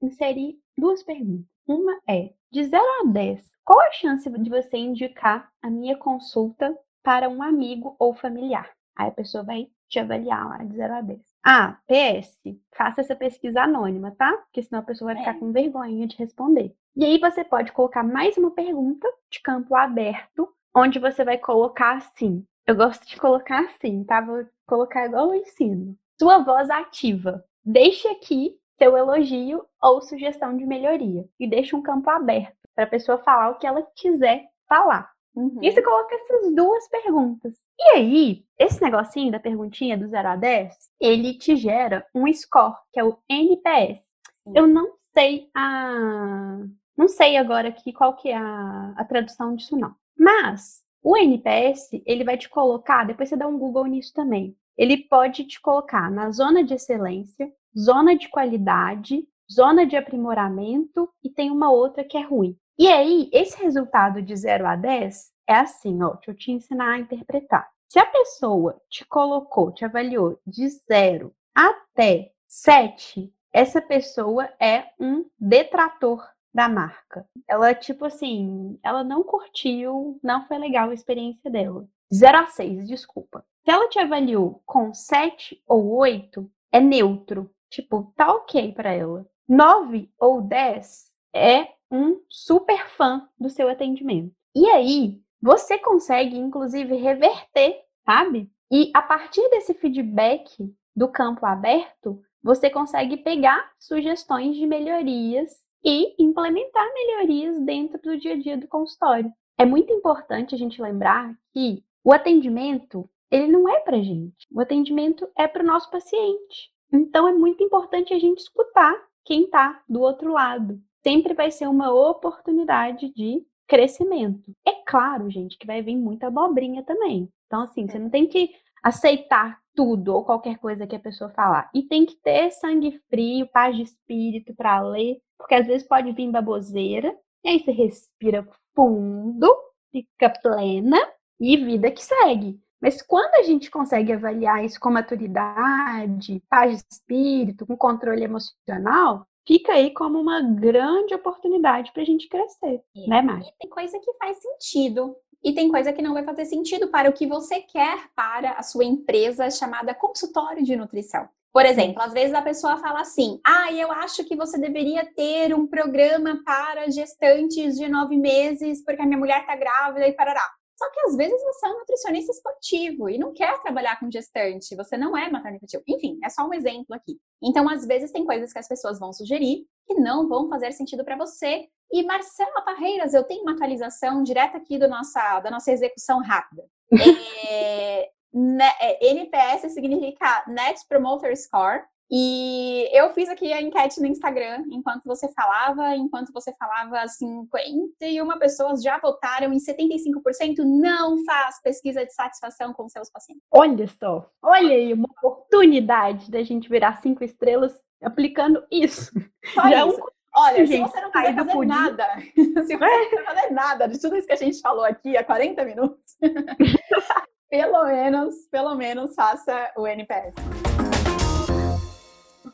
inserir 0.00 0.58
duas 0.76 1.02
perguntas. 1.02 1.46
Uma 1.66 1.98
é: 2.08 2.32
de 2.50 2.64
0 2.64 2.82
a 3.02 3.06
10, 3.06 3.52
qual 3.64 3.80
a 3.80 3.92
chance 3.92 4.28
de 4.28 4.50
você 4.50 4.76
indicar 4.76 5.50
a 5.62 5.70
minha 5.70 5.96
consulta 5.96 6.76
para 7.02 7.28
um 7.28 7.42
amigo 7.42 7.96
ou 7.98 8.14
familiar? 8.14 8.70
Aí 8.96 9.08
a 9.08 9.12
pessoa 9.12 9.44
vai 9.44 9.68
te 9.88 9.98
avaliar 9.98 10.48
lá 10.48 10.58
de 10.64 10.76
0 10.76 10.94
a 10.94 11.00
10. 11.00 11.20
Ah, 11.44 11.78
PS, 11.86 12.40
faça 12.74 13.00
essa 13.00 13.14
pesquisa 13.16 13.62
anônima, 13.62 14.10
tá? 14.12 14.32
Porque 14.38 14.62
senão 14.62 14.80
a 14.80 14.84
pessoa 14.84 15.12
vai 15.12 15.22
ficar 15.22 15.36
é. 15.36 15.38
com 15.38 15.52
vergonha 15.52 16.06
de 16.06 16.16
responder. 16.16 16.74
E 16.96 17.04
aí 17.04 17.18
você 17.18 17.44
pode 17.44 17.72
colocar 17.72 18.02
mais 18.02 18.36
uma 18.36 18.50
pergunta 18.50 19.08
de 19.30 19.40
campo 19.40 19.74
aberto, 19.74 20.48
onde 20.74 20.98
você 20.98 21.24
vai 21.24 21.38
colocar 21.38 21.96
assim. 21.96 22.44
Eu 22.66 22.76
gosto 22.76 23.06
de 23.06 23.16
colocar 23.16 23.60
assim, 23.64 24.04
tá? 24.04 24.20
Vou 24.20 24.46
colocar 24.66 25.06
igual 25.06 25.34
eu 25.34 25.40
ensino. 25.40 25.96
Sua 26.20 26.38
voz 26.38 26.70
ativa. 26.70 27.44
Deixe 27.64 28.08
aqui 28.08 28.56
seu 28.82 28.96
elogio 28.96 29.64
ou 29.80 30.02
sugestão 30.02 30.56
de 30.56 30.66
melhoria. 30.66 31.24
E 31.38 31.46
deixe 31.46 31.76
um 31.76 31.82
campo 31.82 32.10
aberto 32.10 32.56
para 32.74 32.82
a 32.82 32.88
pessoa 32.88 33.18
falar 33.18 33.50
o 33.50 33.58
que 33.58 33.66
ela 33.66 33.86
quiser 33.94 34.48
falar. 34.68 35.08
Uhum. 35.36 35.60
E 35.62 35.70
você 35.70 35.80
coloca 35.80 36.14
essas 36.14 36.52
duas 36.52 36.88
perguntas. 36.88 37.54
E 37.78 37.96
aí, 37.96 38.44
esse 38.58 38.82
negocinho 38.82 39.30
da 39.30 39.38
perguntinha 39.38 39.96
do 39.96 40.08
0 40.08 40.28
a 40.28 40.36
10, 40.36 40.74
ele 41.00 41.34
te 41.34 41.54
gera 41.54 42.04
um 42.12 42.30
score, 42.32 42.74
que 42.92 42.98
é 42.98 43.04
o 43.04 43.16
NPS. 43.28 43.98
Sim. 43.98 44.52
Eu 44.52 44.66
não 44.66 44.94
sei 45.14 45.48
a. 45.54 46.58
Não 46.96 47.08
sei 47.08 47.36
agora 47.36 47.68
aqui 47.68 47.92
qual 47.92 48.16
que 48.16 48.28
é 48.30 48.36
a, 48.36 48.94
a 48.96 49.04
tradução 49.04 49.54
disso, 49.54 49.76
não. 49.76 49.94
Mas 50.18 50.82
o 51.02 51.16
NPS, 51.16 52.02
ele 52.04 52.24
vai 52.24 52.36
te 52.36 52.48
colocar, 52.48 53.04
depois 53.04 53.28
você 53.28 53.36
dá 53.36 53.46
um 53.46 53.58
Google 53.58 53.86
nisso 53.86 54.12
também. 54.12 54.56
Ele 54.76 54.96
pode 54.96 55.44
te 55.44 55.60
colocar 55.60 56.10
na 56.10 56.30
zona 56.30 56.62
de 56.62 56.74
excelência, 56.74 57.50
zona 57.76 58.16
de 58.16 58.28
qualidade, 58.28 59.26
zona 59.50 59.86
de 59.86 59.96
aprimoramento 59.96 61.08
e 61.22 61.30
tem 61.30 61.50
uma 61.50 61.70
outra 61.70 62.04
que 62.04 62.16
é 62.16 62.22
ruim. 62.22 62.56
E 62.78 62.88
aí, 62.88 63.28
esse 63.32 63.62
resultado 63.62 64.22
de 64.22 64.34
0 64.34 64.66
a 64.66 64.76
10 64.76 65.30
é 65.46 65.54
assim, 65.54 66.02
ó, 66.02 66.14
deixa 66.14 66.30
eu 66.30 66.34
te 66.34 66.50
ensinar 66.50 66.94
a 66.94 66.98
interpretar. 66.98 67.68
Se 67.88 67.98
a 67.98 68.06
pessoa 68.06 68.80
te 68.88 69.04
colocou, 69.04 69.70
te 69.70 69.84
avaliou 69.84 70.40
de 70.46 70.66
0 70.68 71.34
até 71.54 72.32
7, 72.48 73.32
essa 73.52 73.82
pessoa 73.82 74.48
é 74.58 74.86
um 74.98 75.26
detrator 75.38 76.26
da 76.54 76.68
marca. 76.68 77.26
Ela, 77.46 77.74
tipo 77.74 78.04
assim, 78.06 78.78
ela 78.82 79.04
não 79.04 79.22
curtiu, 79.22 80.18
não 80.22 80.46
foi 80.46 80.58
legal 80.58 80.90
a 80.90 80.94
experiência 80.94 81.50
dela. 81.50 81.86
0 82.12 82.38
a 82.38 82.46
6, 82.46 82.88
desculpa. 82.88 83.44
Se 83.64 83.70
ela 83.70 83.88
te 83.88 83.98
avaliou 83.98 84.62
com 84.66 84.92
7 84.92 85.62
ou 85.66 85.92
8, 85.96 86.50
é 86.72 86.80
neutro. 86.80 87.50
Tipo, 87.72 88.12
tá 88.14 88.30
ok 88.30 88.72
para 88.72 88.92
ela. 88.92 89.26
9 89.48 90.10
ou 90.20 90.42
10 90.42 91.10
é 91.34 91.68
um 91.90 92.20
super 92.28 92.86
fã 92.90 93.26
do 93.40 93.48
seu 93.48 93.68
atendimento. 93.68 94.34
E 94.54 94.68
aí, 94.68 95.22
você 95.40 95.78
consegue, 95.78 96.36
inclusive, 96.36 96.94
reverter, 96.96 97.82
sabe? 98.04 98.50
E 98.70 98.90
a 98.94 99.00
partir 99.00 99.48
desse 99.48 99.72
feedback 99.72 100.72
do 100.94 101.08
campo 101.08 101.46
aberto, 101.46 102.22
você 102.42 102.68
consegue 102.68 103.16
pegar 103.16 103.72
sugestões 103.78 104.54
de 104.54 104.66
melhorias 104.66 105.50
e 105.82 106.14
implementar 106.22 106.86
melhorias 106.92 107.58
dentro 107.60 108.00
do 108.02 108.18
dia 108.18 108.34
a 108.34 108.38
dia 108.38 108.58
do 108.58 108.68
consultório. 108.68 109.32
É 109.58 109.64
muito 109.64 109.92
importante 109.92 110.54
a 110.54 110.58
gente 110.58 110.80
lembrar 110.80 111.34
que 111.52 111.82
o 112.04 112.12
atendimento, 112.12 113.08
ele 113.30 113.46
não 113.46 113.68
é 113.68 113.80
para 113.80 114.02
gente. 114.02 114.46
O 114.50 114.60
atendimento 114.60 115.26
é 115.36 115.48
para 115.48 115.62
o 115.62 115.66
nosso 115.66 115.90
paciente. 115.90 116.71
Então 116.92 117.26
é 117.26 117.32
muito 117.32 117.62
importante 117.62 118.12
a 118.12 118.18
gente 118.18 118.38
escutar 118.38 118.94
quem 119.24 119.44
está 119.44 119.82
do 119.88 120.00
outro 120.00 120.32
lado 120.32 120.80
sempre 121.02 121.34
vai 121.34 121.50
ser 121.50 121.66
uma 121.66 121.92
oportunidade 121.92 123.12
de 123.14 123.44
crescimento. 123.66 124.54
É 124.66 124.72
claro, 124.86 125.30
gente, 125.30 125.58
que 125.58 125.66
vai 125.66 125.82
vir 125.82 125.96
muita 125.96 126.28
abobrinha 126.28 126.82
também. 126.82 127.28
Então, 127.46 127.62
assim, 127.62 127.86
você 127.86 127.98
não 127.98 128.08
tem 128.08 128.26
que 128.26 128.50
aceitar 128.82 129.60
tudo 129.74 130.14
ou 130.14 130.24
qualquer 130.24 130.58
coisa 130.58 130.86
que 130.86 130.96
a 130.96 131.00
pessoa 131.00 131.30
falar. 131.30 131.70
E 131.74 131.82
tem 131.82 132.04
que 132.04 132.16
ter 132.16 132.50
sangue 132.50 133.00
frio, 133.08 133.48
paz 133.48 133.76
de 133.76 133.82
espírito 133.82 134.54
para 134.54 134.80
ler, 134.82 135.18
porque 135.38 135.54
às 135.54 135.66
vezes 135.66 135.86
pode 135.86 136.12
vir 136.12 136.30
baboseira, 136.30 137.16
e 137.44 137.48
aí 137.48 137.58
você 137.58 137.72
respira 137.72 138.46
fundo, 138.74 139.52
fica 139.90 140.30
plena 140.30 140.98
e 141.40 141.56
vida 141.56 141.90
que 141.90 142.02
segue. 142.02 142.60
Mas 142.82 143.00
quando 143.00 143.36
a 143.36 143.42
gente 143.44 143.70
consegue 143.70 144.12
avaliar 144.12 144.64
isso 144.64 144.80
com 144.80 144.90
maturidade, 144.90 146.42
paz 146.50 146.82
de 146.82 146.88
espírito, 146.90 147.64
com 147.64 147.76
controle 147.76 148.24
emocional, 148.24 149.24
fica 149.46 149.74
aí 149.74 149.94
como 149.94 150.18
uma 150.20 150.42
grande 150.42 151.14
oportunidade 151.14 151.92
para 151.92 152.02
a 152.02 152.06
gente 152.06 152.28
crescer, 152.28 152.82
é. 152.96 153.08
né, 153.08 153.22
Mari? 153.22 153.46
Tem 153.60 153.70
coisa 153.70 154.00
que 154.00 154.12
faz 154.14 154.36
sentido 154.36 155.14
e 155.44 155.54
tem 155.54 155.70
coisa 155.70 155.92
que 155.92 156.02
não 156.02 156.12
vai 156.12 156.24
fazer 156.24 156.44
sentido 156.44 156.88
para 156.88 157.08
o 157.08 157.12
que 157.12 157.24
você 157.24 157.60
quer 157.60 158.08
para 158.16 158.52
a 158.52 158.62
sua 158.64 158.84
empresa 158.84 159.48
chamada 159.48 159.94
consultório 159.94 160.64
de 160.64 160.74
nutrição. 160.74 161.28
Por 161.52 161.66
exemplo, 161.66 162.02
às 162.02 162.14
vezes 162.14 162.34
a 162.34 162.40
pessoa 162.40 162.78
fala 162.78 163.02
assim: 163.02 163.38
ah, 163.44 163.70
eu 163.72 163.92
acho 163.92 164.24
que 164.24 164.34
você 164.34 164.58
deveria 164.58 165.04
ter 165.04 165.54
um 165.54 165.66
programa 165.66 166.42
para 166.44 166.90
gestantes 166.90 167.76
de 167.76 167.88
nove 167.88 168.16
meses, 168.16 168.82
porque 168.82 169.02
a 169.02 169.06
minha 169.06 169.18
mulher 169.18 169.40
está 169.40 169.54
grávida 169.54 170.08
e 170.08 170.12
parará. 170.12 170.50
Só 170.82 170.90
que 170.90 171.00
às 171.06 171.16
vezes 171.16 171.40
você 171.40 171.66
é 171.66 171.70
um 171.70 171.78
nutricionista 171.78 172.32
esportivo 172.32 173.08
e 173.08 173.16
não 173.16 173.32
quer 173.32 173.60
trabalhar 173.60 174.00
com 174.00 174.10
gestante, 174.10 174.74
você 174.74 174.96
não 174.96 175.16
é 175.16 175.30
maternidade. 175.30 175.80
Enfim, 175.86 176.18
é 176.24 176.28
só 176.28 176.44
um 176.44 176.52
exemplo 176.52 176.92
aqui. 176.92 177.20
Então, 177.40 177.68
às 177.68 177.86
vezes 177.86 178.10
tem 178.10 178.26
coisas 178.26 178.52
que 178.52 178.58
as 178.58 178.66
pessoas 178.66 178.98
vão 178.98 179.12
sugerir 179.12 179.64
que 179.86 179.94
não 179.94 180.28
vão 180.28 180.48
fazer 180.48 180.72
sentido 180.72 181.04
para 181.04 181.16
você. 181.16 181.68
E 181.92 182.02
Marcela 182.04 182.62
Parreiras, 182.62 183.14
eu 183.14 183.22
tenho 183.22 183.42
uma 183.42 183.52
atualização 183.52 184.24
direta 184.24 184.58
aqui 184.58 184.76
do 184.76 184.88
nossa, 184.88 185.38
da 185.38 185.52
nossa 185.52 185.70
execução 185.70 186.20
rápida. 186.20 186.64
É, 187.48 188.08
né, 188.32 188.70
é, 188.80 189.10
NPS 189.10 189.72
significa 189.72 190.44
Net 190.48 190.80
Promoter 190.88 191.36
Score, 191.36 191.82
e 192.14 192.90
eu 192.92 193.08
fiz 193.14 193.26
aqui 193.30 193.50
a 193.54 193.62
enquete 193.62 193.98
no 193.98 194.06
Instagram 194.06 194.64
enquanto 194.70 195.02
você 195.06 195.32
falava, 195.32 195.96
enquanto 195.96 196.30
você 196.30 196.52
falava, 196.58 197.08
51 197.08 198.38
pessoas 198.38 198.82
já 198.82 198.98
votaram 198.98 199.50
e 199.54 199.56
75% 199.56 200.58
não 200.58 201.24
faz 201.24 201.62
pesquisa 201.62 202.04
de 202.04 202.12
satisfação 202.12 202.74
com 202.74 202.86
seus 202.86 203.10
pacientes. 203.10 203.42
Olha 203.50 203.88
só, 203.88 204.28
olha 204.42 204.74
aí, 204.74 204.92
uma 204.92 205.08
oportunidade 205.08 206.30
da 206.30 206.42
gente 206.42 206.68
virar 206.68 207.00
cinco 207.00 207.24
estrelas 207.24 207.80
aplicando 208.02 208.62
isso. 208.70 209.10
Só 209.54 209.62
já 209.62 209.86
isso. 209.86 209.98
É 209.98 210.04
um... 210.04 210.12
Olha, 210.34 210.66
gente, 210.66 210.86
se 210.86 210.92
você 210.92 211.00
não 211.00 211.10
quiser 211.10 211.34
fazer 211.34 211.52
pudim. 211.52 211.68
nada, 211.68 212.06
se 212.34 212.52
você 212.52 212.76
não 212.76 213.08
quiser 213.08 213.24
fazer 213.24 213.50
nada 213.52 213.86
de 213.86 213.98
tudo 213.98 214.16
isso 214.16 214.26
que 214.26 214.32
a 214.34 214.36
gente 214.36 214.60
falou 214.60 214.84
aqui 214.84 215.16
há 215.16 215.24
40 215.24 215.64
minutos, 215.64 216.02
pelo 217.50 217.84
menos, 217.84 218.34
pelo 218.50 218.74
menos 218.74 219.14
faça 219.14 219.72
o 219.76 219.86
NPS. 219.86 220.34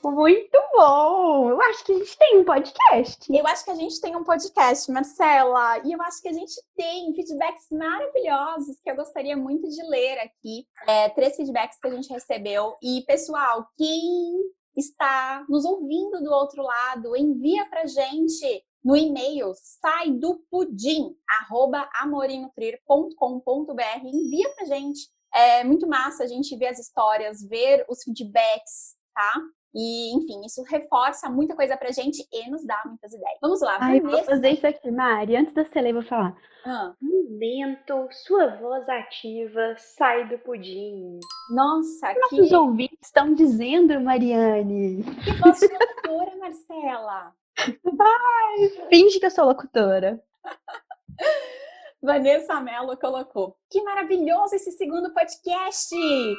Muito 0.04 0.58
bom! 0.74 1.50
Eu 1.50 1.60
acho 1.62 1.84
que 1.84 1.92
a 1.92 1.98
gente 1.98 2.16
tem 2.16 2.38
um 2.38 2.44
podcast. 2.44 3.36
Eu 3.36 3.44
acho 3.46 3.64
que 3.64 3.70
a 3.70 3.74
gente 3.74 4.00
tem 4.00 4.16
um 4.16 4.22
podcast, 4.22 4.92
Marcela. 4.92 5.78
E 5.84 5.92
eu 5.92 6.00
acho 6.02 6.22
que 6.22 6.28
a 6.28 6.32
gente 6.32 6.54
tem 6.76 7.12
feedbacks 7.14 7.66
maravilhosos 7.70 8.78
que 8.82 8.90
eu 8.90 8.96
gostaria 8.96 9.36
muito 9.36 9.68
de 9.68 9.82
ler 9.88 10.18
aqui. 10.20 10.66
É, 10.86 11.08
três 11.10 11.36
feedbacks 11.36 11.78
que 11.80 11.88
a 11.88 11.90
gente 11.90 12.12
recebeu. 12.12 12.76
E, 12.82 13.02
pessoal, 13.06 13.66
quem 13.76 14.38
está 14.76 15.44
nos 15.48 15.64
ouvindo 15.64 16.22
do 16.22 16.30
outro 16.30 16.62
lado, 16.62 17.16
envia 17.16 17.66
pra 17.66 17.86
gente 17.86 18.64
no 18.84 18.96
e-mail 18.96 19.52
sai 19.82 20.12
do 20.12 20.40
pudim, 20.50 21.12
arroba 21.28 21.88
amorinutrir.com.br. 21.94 24.04
Envia 24.04 24.48
pra 24.54 24.64
gente. 24.64 25.08
É 25.34 25.64
muito 25.64 25.88
massa 25.88 26.22
a 26.24 26.26
gente 26.26 26.56
ver 26.56 26.68
as 26.68 26.78
histórias, 26.78 27.42
ver 27.42 27.84
os 27.88 28.02
feedbacks, 28.02 28.96
tá? 29.12 29.32
E, 29.74 30.16
enfim, 30.16 30.40
isso 30.46 30.62
reforça 30.64 31.28
muita 31.28 31.54
coisa 31.54 31.76
pra 31.76 31.90
gente 31.90 32.26
e 32.32 32.50
nos 32.50 32.64
dá 32.64 32.80
muitas 32.86 33.12
ideias. 33.12 33.38
Vamos 33.40 33.60
lá, 33.60 33.76
Ai, 33.80 34.00
Vanessa. 34.00 34.16
vou 34.16 34.24
fazer 34.24 34.50
isso 34.50 34.66
aqui, 34.66 34.90
Mari. 34.90 35.36
Antes 35.36 35.52
da 35.52 35.64
você 35.64 35.80
ler, 35.80 35.92
vou 35.92 36.02
falar. 36.02 36.36
Ah. 36.64 36.94
Momento, 37.00 38.08
sua 38.10 38.56
voz 38.56 38.88
ativa, 38.88 39.74
sai 39.76 40.28
do 40.28 40.38
pudim. 40.38 41.20
Nossa, 41.50 42.14
que... 42.28 42.40
Os 42.40 42.52
ouvintes 42.52 42.98
estão 43.02 43.34
dizendo, 43.34 44.00
Mariane. 44.00 45.04
Que 45.22 45.32
voz 45.34 45.60
de 45.60 45.68
locutora, 45.68 46.36
Marcela. 46.38 47.32
Ai, 47.58 48.68
finge 48.88 49.20
que 49.20 49.26
eu 49.26 49.30
sou 49.30 49.44
locutora. 49.44 50.22
Vanessa 52.00 52.60
Mello 52.60 52.96
colocou. 52.96 53.56
Que 53.68 53.82
maravilhoso 53.82 54.54
esse 54.54 54.70
segundo 54.72 55.12
podcast! 55.12 55.94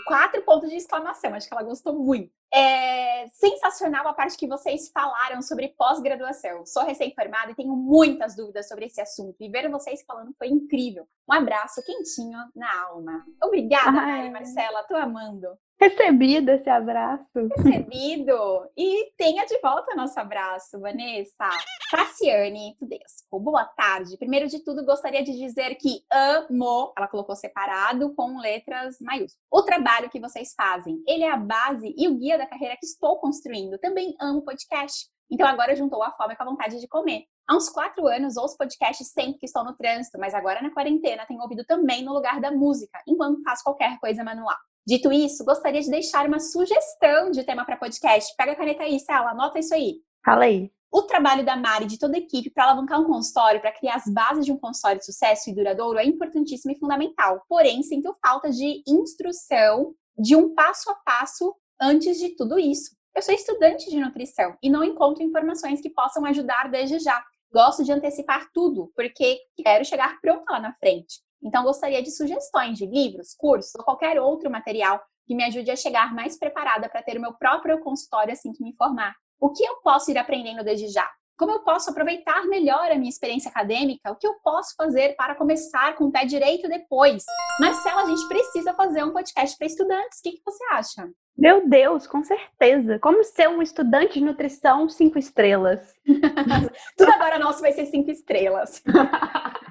Quatro 0.07 0.41
pontos 0.43 0.69
de 0.69 0.77
exclamação, 0.77 1.33
acho 1.33 1.47
que 1.47 1.53
ela 1.53 1.63
gostou 1.63 1.93
muito. 1.93 2.31
É 2.51 3.27
sensacional 3.29 4.07
a 4.07 4.13
parte 4.13 4.37
que 4.37 4.47
vocês 4.47 4.89
falaram 4.89 5.41
sobre 5.41 5.69
pós-graduação. 5.77 6.65
Sou 6.65 6.83
recém-formada 6.83 7.51
e 7.51 7.55
tenho 7.55 7.75
muitas 7.75 8.35
dúvidas 8.35 8.67
sobre 8.67 8.85
esse 8.85 8.99
assunto. 8.99 9.35
E 9.39 9.49
ver 9.49 9.69
vocês 9.69 10.03
falando 10.03 10.33
foi 10.37 10.47
incrível. 10.47 11.07
Um 11.29 11.33
abraço 11.33 11.83
quentinho 11.83 12.39
na 12.55 12.85
alma. 12.87 13.25
Obrigada, 13.43 13.91
Mari 13.91 14.31
Marcela, 14.31 14.83
tô 14.83 14.95
amando. 14.95 15.47
Recebido 15.79 16.49
esse 16.49 16.69
abraço. 16.69 17.23
Recebido. 17.55 18.69
E 18.77 19.13
tenha 19.17 19.45
de 19.45 19.57
volta 19.61 19.95
nosso 19.95 20.19
abraço, 20.19 20.77
Vanessa. 20.77 21.49
Cassiane 21.89 22.75
Tudesco, 22.77 23.39
boa 23.39 23.63
tarde. 23.63 24.17
Primeiro 24.17 24.47
de 24.49 24.61
tudo, 24.61 24.85
gostaria 24.85 25.23
de 25.23 25.31
dizer 25.31 25.75
que 25.75 26.01
amo, 26.11 26.91
ela 26.97 27.07
colocou 27.07 27.33
separado 27.33 28.13
com 28.13 28.41
letras 28.41 28.97
maiúsculas, 28.99 29.39
o 29.49 29.63
trabalho 29.63 30.09
que 30.09 30.19
vocês 30.19 30.53
fazem. 30.53 31.01
Ele 31.07 31.23
é 31.23 31.31
a 31.31 31.37
base 31.37 31.95
e 31.97 32.09
o 32.09 32.17
guia 32.17 32.37
da 32.37 32.45
carreira 32.45 32.75
que 32.77 32.85
estou 32.85 33.17
construindo. 33.17 33.79
Também 33.79 34.13
amo 34.19 34.43
podcast. 34.43 35.07
Então 35.31 35.47
agora 35.47 35.77
juntou 35.77 36.03
a 36.03 36.11
fome 36.11 36.35
com 36.35 36.43
a 36.43 36.45
vontade 36.45 36.77
de 36.77 36.87
comer. 36.89 37.23
Há 37.47 37.55
uns 37.55 37.69
quatro 37.69 38.05
anos 38.05 38.35
ouço 38.35 38.57
podcasts 38.57 39.11
sempre 39.11 39.39
que 39.39 39.45
estou 39.45 39.63
no 39.63 39.75
trânsito, 39.77 40.19
mas 40.19 40.33
agora 40.33 40.61
na 40.61 40.73
quarentena 40.73 41.25
tenho 41.25 41.41
ouvido 41.41 41.63
também 41.65 42.03
no 42.03 42.13
lugar 42.13 42.41
da 42.41 42.51
música, 42.51 43.01
enquanto 43.07 43.41
faço 43.43 43.63
qualquer 43.63 43.97
coisa 43.99 44.25
manual. 44.25 44.57
Dito 44.87 45.11
isso, 45.11 45.45
gostaria 45.45 45.81
de 45.81 45.89
deixar 45.89 46.27
uma 46.27 46.39
sugestão 46.39 47.31
de 47.31 47.43
tema 47.43 47.65
para 47.65 47.77
podcast. 47.77 48.33
Pega 48.35 48.53
a 48.53 48.55
caneta 48.55 48.83
aí, 48.83 48.99
Sela, 48.99 49.31
anota 49.31 49.59
isso 49.59 49.73
aí. 49.73 50.01
Fala 50.25 50.45
aí. 50.45 50.71
O 50.91 51.03
trabalho 51.03 51.45
da 51.45 51.55
Mari 51.55 51.85
e 51.85 51.87
de 51.87 51.99
toda 51.99 52.15
a 52.15 52.19
equipe 52.19 52.49
para 52.49 52.63
alavancar 52.63 52.99
um 52.99 53.05
consultório, 53.05 53.61
para 53.61 53.71
criar 53.71 53.95
as 53.95 54.11
bases 54.11 54.43
de 54.43 54.51
um 54.51 54.57
consultório 54.57 54.97
de 54.97 55.05
sucesso 55.05 55.49
e 55.49 55.53
duradouro 55.53 55.99
é 55.99 56.05
importantíssimo 56.05 56.71
e 56.71 56.79
fundamental. 56.79 57.43
Porém, 57.47 57.83
sinto 57.83 58.15
falta 58.25 58.49
de 58.49 58.81
instrução, 58.87 59.93
de 60.17 60.35
um 60.35 60.55
passo 60.55 60.89
a 60.89 60.95
passo 60.95 61.55
antes 61.79 62.17
de 62.17 62.35
tudo 62.35 62.57
isso. 62.57 62.97
Eu 63.15 63.21
sou 63.21 63.33
estudante 63.33 63.89
de 63.89 63.99
nutrição 63.99 64.57
e 64.63 64.69
não 64.69 64.83
encontro 64.83 65.21
informações 65.21 65.81
que 65.81 65.89
possam 65.89 66.25
ajudar 66.25 66.69
desde 66.71 66.97
já. 66.99 67.23
Gosto 67.51 67.83
de 67.83 67.91
antecipar 67.91 68.49
tudo, 68.53 68.91
porque 68.95 69.39
quero 69.57 69.85
chegar 69.85 70.19
pronta 70.21 70.53
lá 70.53 70.59
na 70.59 70.73
frente. 70.73 71.19
Então, 71.43 71.63
gostaria 71.63 72.01
de 72.01 72.11
sugestões 72.11 72.77
de 72.77 72.85
livros, 72.85 73.33
cursos 73.35 73.73
ou 73.75 73.83
qualquer 73.83 74.19
outro 74.19 74.49
material 74.49 75.01
que 75.25 75.35
me 75.35 75.43
ajude 75.43 75.69
a 75.69 75.75
chegar 75.75 76.13
mais 76.13 76.37
preparada 76.37 76.89
para 76.89 77.03
ter 77.03 77.17
o 77.17 77.21
meu 77.21 77.33
próprio 77.33 77.79
consultório 77.79 78.33
assim 78.33 78.51
que 78.51 78.63
me 78.63 78.75
formar. 78.75 79.13
O 79.39 79.51
que 79.51 79.63
eu 79.63 79.77
posso 79.83 80.11
ir 80.11 80.17
aprendendo 80.17 80.63
desde 80.63 80.87
já? 80.87 81.07
Como 81.37 81.53
eu 81.53 81.59
posso 81.59 81.89
aproveitar 81.89 82.45
melhor 82.47 82.91
a 82.91 82.95
minha 82.95 83.09
experiência 83.09 83.49
acadêmica? 83.49 84.11
O 84.11 84.15
que 84.17 84.27
eu 84.27 84.33
posso 84.43 84.75
fazer 84.75 85.15
para 85.15 85.35
começar 85.35 85.95
com 85.95 86.05
o 86.05 86.11
pé 86.11 86.25
direito 86.25 86.67
depois? 86.67 87.23
Marcela, 87.61 88.01
a 88.01 88.05
gente 88.07 88.27
precisa 88.27 88.73
fazer 88.73 89.05
um 89.05 89.13
podcast 89.13 89.57
para 89.57 89.67
estudantes. 89.67 90.19
O 90.19 90.23
que, 90.23 90.31
que 90.33 90.41
você 90.43 90.61
acha? 90.73 91.09
Meu 91.37 91.65
Deus, 91.65 92.05
com 92.05 92.21
certeza. 92.25 92.99
Como 92.99 93.23
ser 93.23 93.47
um 93.47 93.61
estudante 93.61 94.15
de 94.15 94.25
nutrição 94.25 94.89
cinco 94.89 95.17
estrelas? 95.17 95.95
Tudo 96.97 97.11
agora 97.13 97.39
nosso 97.39 97.61
vai 97.61 97.71
ser 97.71 97.85
cinco 97.85 98.11
estrelas. 98.11 98.83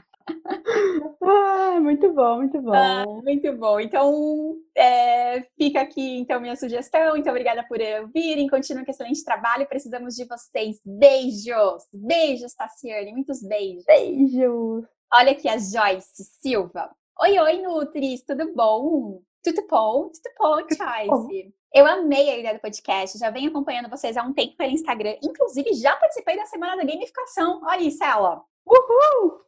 ah, 1.22 1.80
muito 1.80 2.12
bom, 2.12 2.36
muito 2.36 2.60
bom. 2.60 2.72
Ah, 2.74 3.04
muito 3.06 3.52
bom. 3.56 3.80
Então, 3.80 4.56
é, 4.76 5.42
fica 5.56 5.80
aqui 5.80 6.18
então 6.18 6.40
minha 6.40 6.56
sugestão. 6.56 7.16
Então, 7.16 7.32
obrigada 7.32 7.64
por 7.66 7.78
virem. 8.12 8.48
Continuem 8.48 8.84
com 8.84 8.90
excelente 8.90 9.24
trabalho. 9.24 9.66
Precisamos 9.66 10.14
de 10.14 10.24
vocês. 10.26 10.80
Beijos! 10.84 11.84
Beijos, 11.92 12.54
Tassiane. 12.54 13.12
Muitos 13.12 13.42
beijos. 13.42 13.84
Beijos! 13.84 14.84
Olha 15.12 15.32
aqui 15.32 15.48
a 15.48 15.56
Joyce 15.56 16.24
Silva. 16.40 16.90
Oi, 17.20 17.38
oi, 17.38 17.62
Nutris, 17.62 18.22
tudo 18.22 18.54
bom? 18.54 19.20
Tudo 19.42 19.66
bom? 19.68 20.10
Tudo 20.10 20.34
bom, 20.38 20.58
Joyce? 20.68 21.52
Eu 21.74 21.86
amei 21.86 22.30
a 22.30 22.38
ideia 22.38 22.54
do 22.54 22.60
podcast, 22.60 23.18
já 23.18 23.30
venho 23.30 23.50
acompanhando 23.50 23.90
vocês 23.90 24.16
há 24.16 24.22
um 24.22 24.32
tempo 24.32 24.56
pelo 24.56 24.72
Instagram. 24.72 25.16
Inclusive, 25.22 25.74
já 25.74 25.96
participei 25.96 26.36
da 26.36 26.46
semana 26.46 26.76
da 26.76 26.84
gamificação. 26.84 27.60
Olha 27.62 27.82
isso, 27.82 28.02
ela. 28.02 28.42
Uhul! 28.68 29.38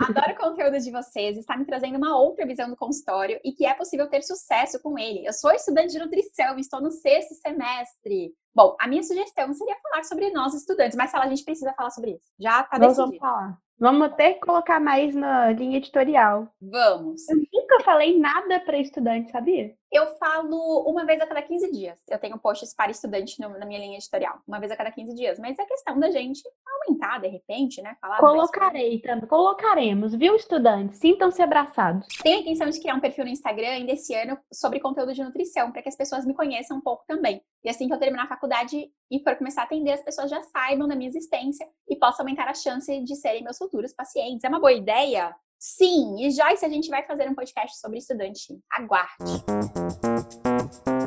Adoro 0.00 0.32
o 0.32 0.36
conteúdo 0.36 0.78
de 0.80 0.90
vocês, 0.90 1.36
está 1.36 1.56
me 1.56 1.64
trazendo 1.64 1.96
uma 1.96 2.18
outra 2.18 2.44
visão 2.44 2.68
do 2.68 2.76
consultório 2.76 3.38
e 3.44 3.52
que 3.52 3.64
é 3.64 3.72
possível 3.74 4.08
ter 4.08 4.22
sucesso 4.22 4.80
com 4.82 4.98
ele. 4.98 5.24
Eu 5.24 5.32
sou 5.32 5.52
estudante 5.52 5.92
de 5.92 5.98
nutrição 5.98 6.56
e 6.56 6.60
estou 6.60 6.80
no 6.80 6.90
sexto 6.90 7.34
semestre. 7.34 8.34
Bom, 8.52 8.76
a 8.80 8.88
minha 8.88 9.02
sugestão 9.02 9.52
seria 9.54 9.76
falar 9.80 10.02
sobre 10.02 10.30
nós 10.30 10.54
estudantes, 10.54 10.96
mas 10.96 11.14
a 11.14 11.28
gente 11.28 11.44
precisa 11.44 11.72
falar 11.74 11.90
sobre 11.90 12.12
isso. 12.12 12.32
Já 12.40 12.62
está 12.62 12.78
decidido. 12.78 13.06
Vamos 13.06 13.18
falar. 13.18 13.58
Vamos 13.78 14.14
que 14.14 14.34
colocar 14.34 14.78
mais 14.78 15.14
na 15.14 15.52
linha 15.52 15.78
editorial. 15.78 16.48
Vamos. 16.60 17.26
Eu 17.30 17.36
nunca 17.50 17.80
falei 17.82 18.18
nada 18.18 18.60
para 18.60 18.76
estudante, 18.76 19.30
sabia? 19.30 19.74
Eu 19.90 20.06
falo 20.18 20.84
uma 20.86 21.06
vez 21.06 21.18
a 21.20 21.26
cada 21.26 21.40
15 21.40 21.72
dias. 21.72 21.98
Eu 22.06 22.18
tenho 22.18 22.38
posts 22.38 22.74
para 22.74 22.90
estudante 22.90 23.40
na 23.40 23.64
minha 23.64 23.80
linha 23.80 23.96
editorial, 23.96 24.38
uma 24.46 24.60
vez 24.60 24.70
a 24.70 24.76
cada 24.76 24.90
15 24.90 25.14
dias. 25.14 25.38
Mas 25.38 25.58
é 25.58 25.64
questão 25.64 25.98
da 25.98 26.10
gente 26.10 26.42
aumentar, 26.90 27.20
de 27.20 27.28
repente, 27.28 27.80
né? 27.80 27.96
Falar 28.00 28.18
Colocarei 28.18 29.00
também. 29.00 29.26
Colocaremos, 29.26 30.14
viu, 30.14 30.34
estudantes? 30.34 30.98
Sintam-se 30.98 31.40
abraçados. 31.42 32.06
Tenho 32.22 32.38
a 32.38 32.40
intenção 32.40 32.68
de 32.68 32.80
criar 32.80 32.94
um 32.94 33.00
perfil 33.00 33.24
no 33.24 33.30
Instagram 33.30 33.68
ainda 33.68 33.92
esse 33.92 34.14
ano 34.14 34.38
sobre 34.52 34.80
conteúdo 34.80 35.14
de 35.14 35.22
nutrição, 35.22 35.72
para 35.72 35.82
que 35.82 35.88
as 35.88 35.96
pessoas 35.96 36.26
me 36.26 36.34
conheçam 36.34 36.76
um 36.76 36.80
pouco 36.80 37.04
também. 37.06 37.42
E 37.64 37.70
assim 37.70 37.86
que 37.86 37.94
eu 37.94 37.98
terminar 37.98 38.24
a 38.24 38.28
faculdade 38.28 38.90
e 39.10 39.22
for 39.22 39.36
começar 39.36 39.62
a 39.62 39.64
atender, 39.64 39.92
as 39.92 40.02
pessoas 40.02 40.30
já 40.30 40.42
saibam 40.42 40.88
da 40.88 40.96
minha 40.96 41.08
existência 41.08 41.66
e 41.88 41.96
possam 41.96 42.24
aumentar 42.24 42.48
a 42.48 42.54
chance 42.54 43.00
de 43.02 43.16
serem 43.16 43.42
meus 43.42 43.58
futuros 43.58 43.92
pacientes. 43.92 44.44
É 44.44 44.48
uma 44.48 44.60
boa 44.60 44.72
ideia? 44.72 45.34
Sim, 45.58 46.16
e 46.20 46.30
Joyce, 46.30 46.64
a 46.64 46.70
gente 46.70 46.88
vai 46.88 47.04
fazer 47.04 47.28
um 47.28 47.34
podcast 47.34 47.78
sobre 47.78 47.98
estudante. 47.98 48.58
Aguarde. 48.72 49.44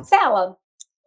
Cela, 0.04 0.56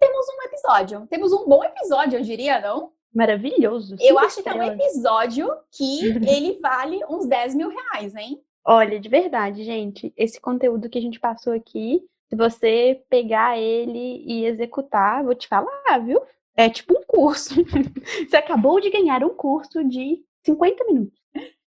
temos 0.00 0.26
um 0.28 0.42
episódio. 0.46 1.06
Temos 1.06 1.32
um 1.32 1.46
bom 1.46 1.62
episódio, 1.62 2.18
eu 2.18 2.22
diria, 2.22 2.60
não? 2.60 2.92
Maravilhoso. 3.14 3.96
Eu 4.00 4.18
acho 4.18 4.42
que 4.42 4.48
é 4.48 4.54
um 4.54 4.62
episódio 4.62 5.50
que 5.72 6.06
ele 6.28 6.58
vale 6.60 7.00
uns 7.08 7.26
10 7.26 7.54
mil 7.54 7.68
reais, 7.70 8.14
hein? 8.14 8.42
Olha, 8.64 8.98
de 8.98 9.08
verdade, 9.08 9.64
gente, 9.64 10.12
esse 10.16 10.40
conteúdo 10.40 10.88
que 10.90 10.98
a 10.98 11.00
gente 11.00 11.20
passou 11.20 11.52
aqui, 11.52 12.02
se 12.28 12.36
você 12.36 13.02
pegar 13.08 13.58
ele 13.58 14.24
e 14.26 14.44
executar, 14.44 15.22
vou 15.22 15.34
te 15.34 15.46
falar, 15.46 15.98
viu? 16.04 16.20
É 16.56 16.68
tipo 16.68 16.98
um 16.98 17.02
curso. 17.06 17.54
você 18.28 18.36
acabou 18.36 18.80
de 18.80 18.90
ganhar 18.90 19.22
um 19.22 19.34
curso 19.34 19.84
de 19.84 20.22
50 20.44 20.84
minutos. 20.84 21.20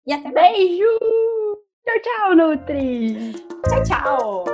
e 0.06 0.14
até 0.14 0.32
mais. 0.32 0.56
Beijo! 0.56 0.98
Tchau, 1.84 2.00
tchau, 2.02 2.34
Nutri! 2.34 3.34
Tchau, 3.68 3.82
tchau! 3.84 4.44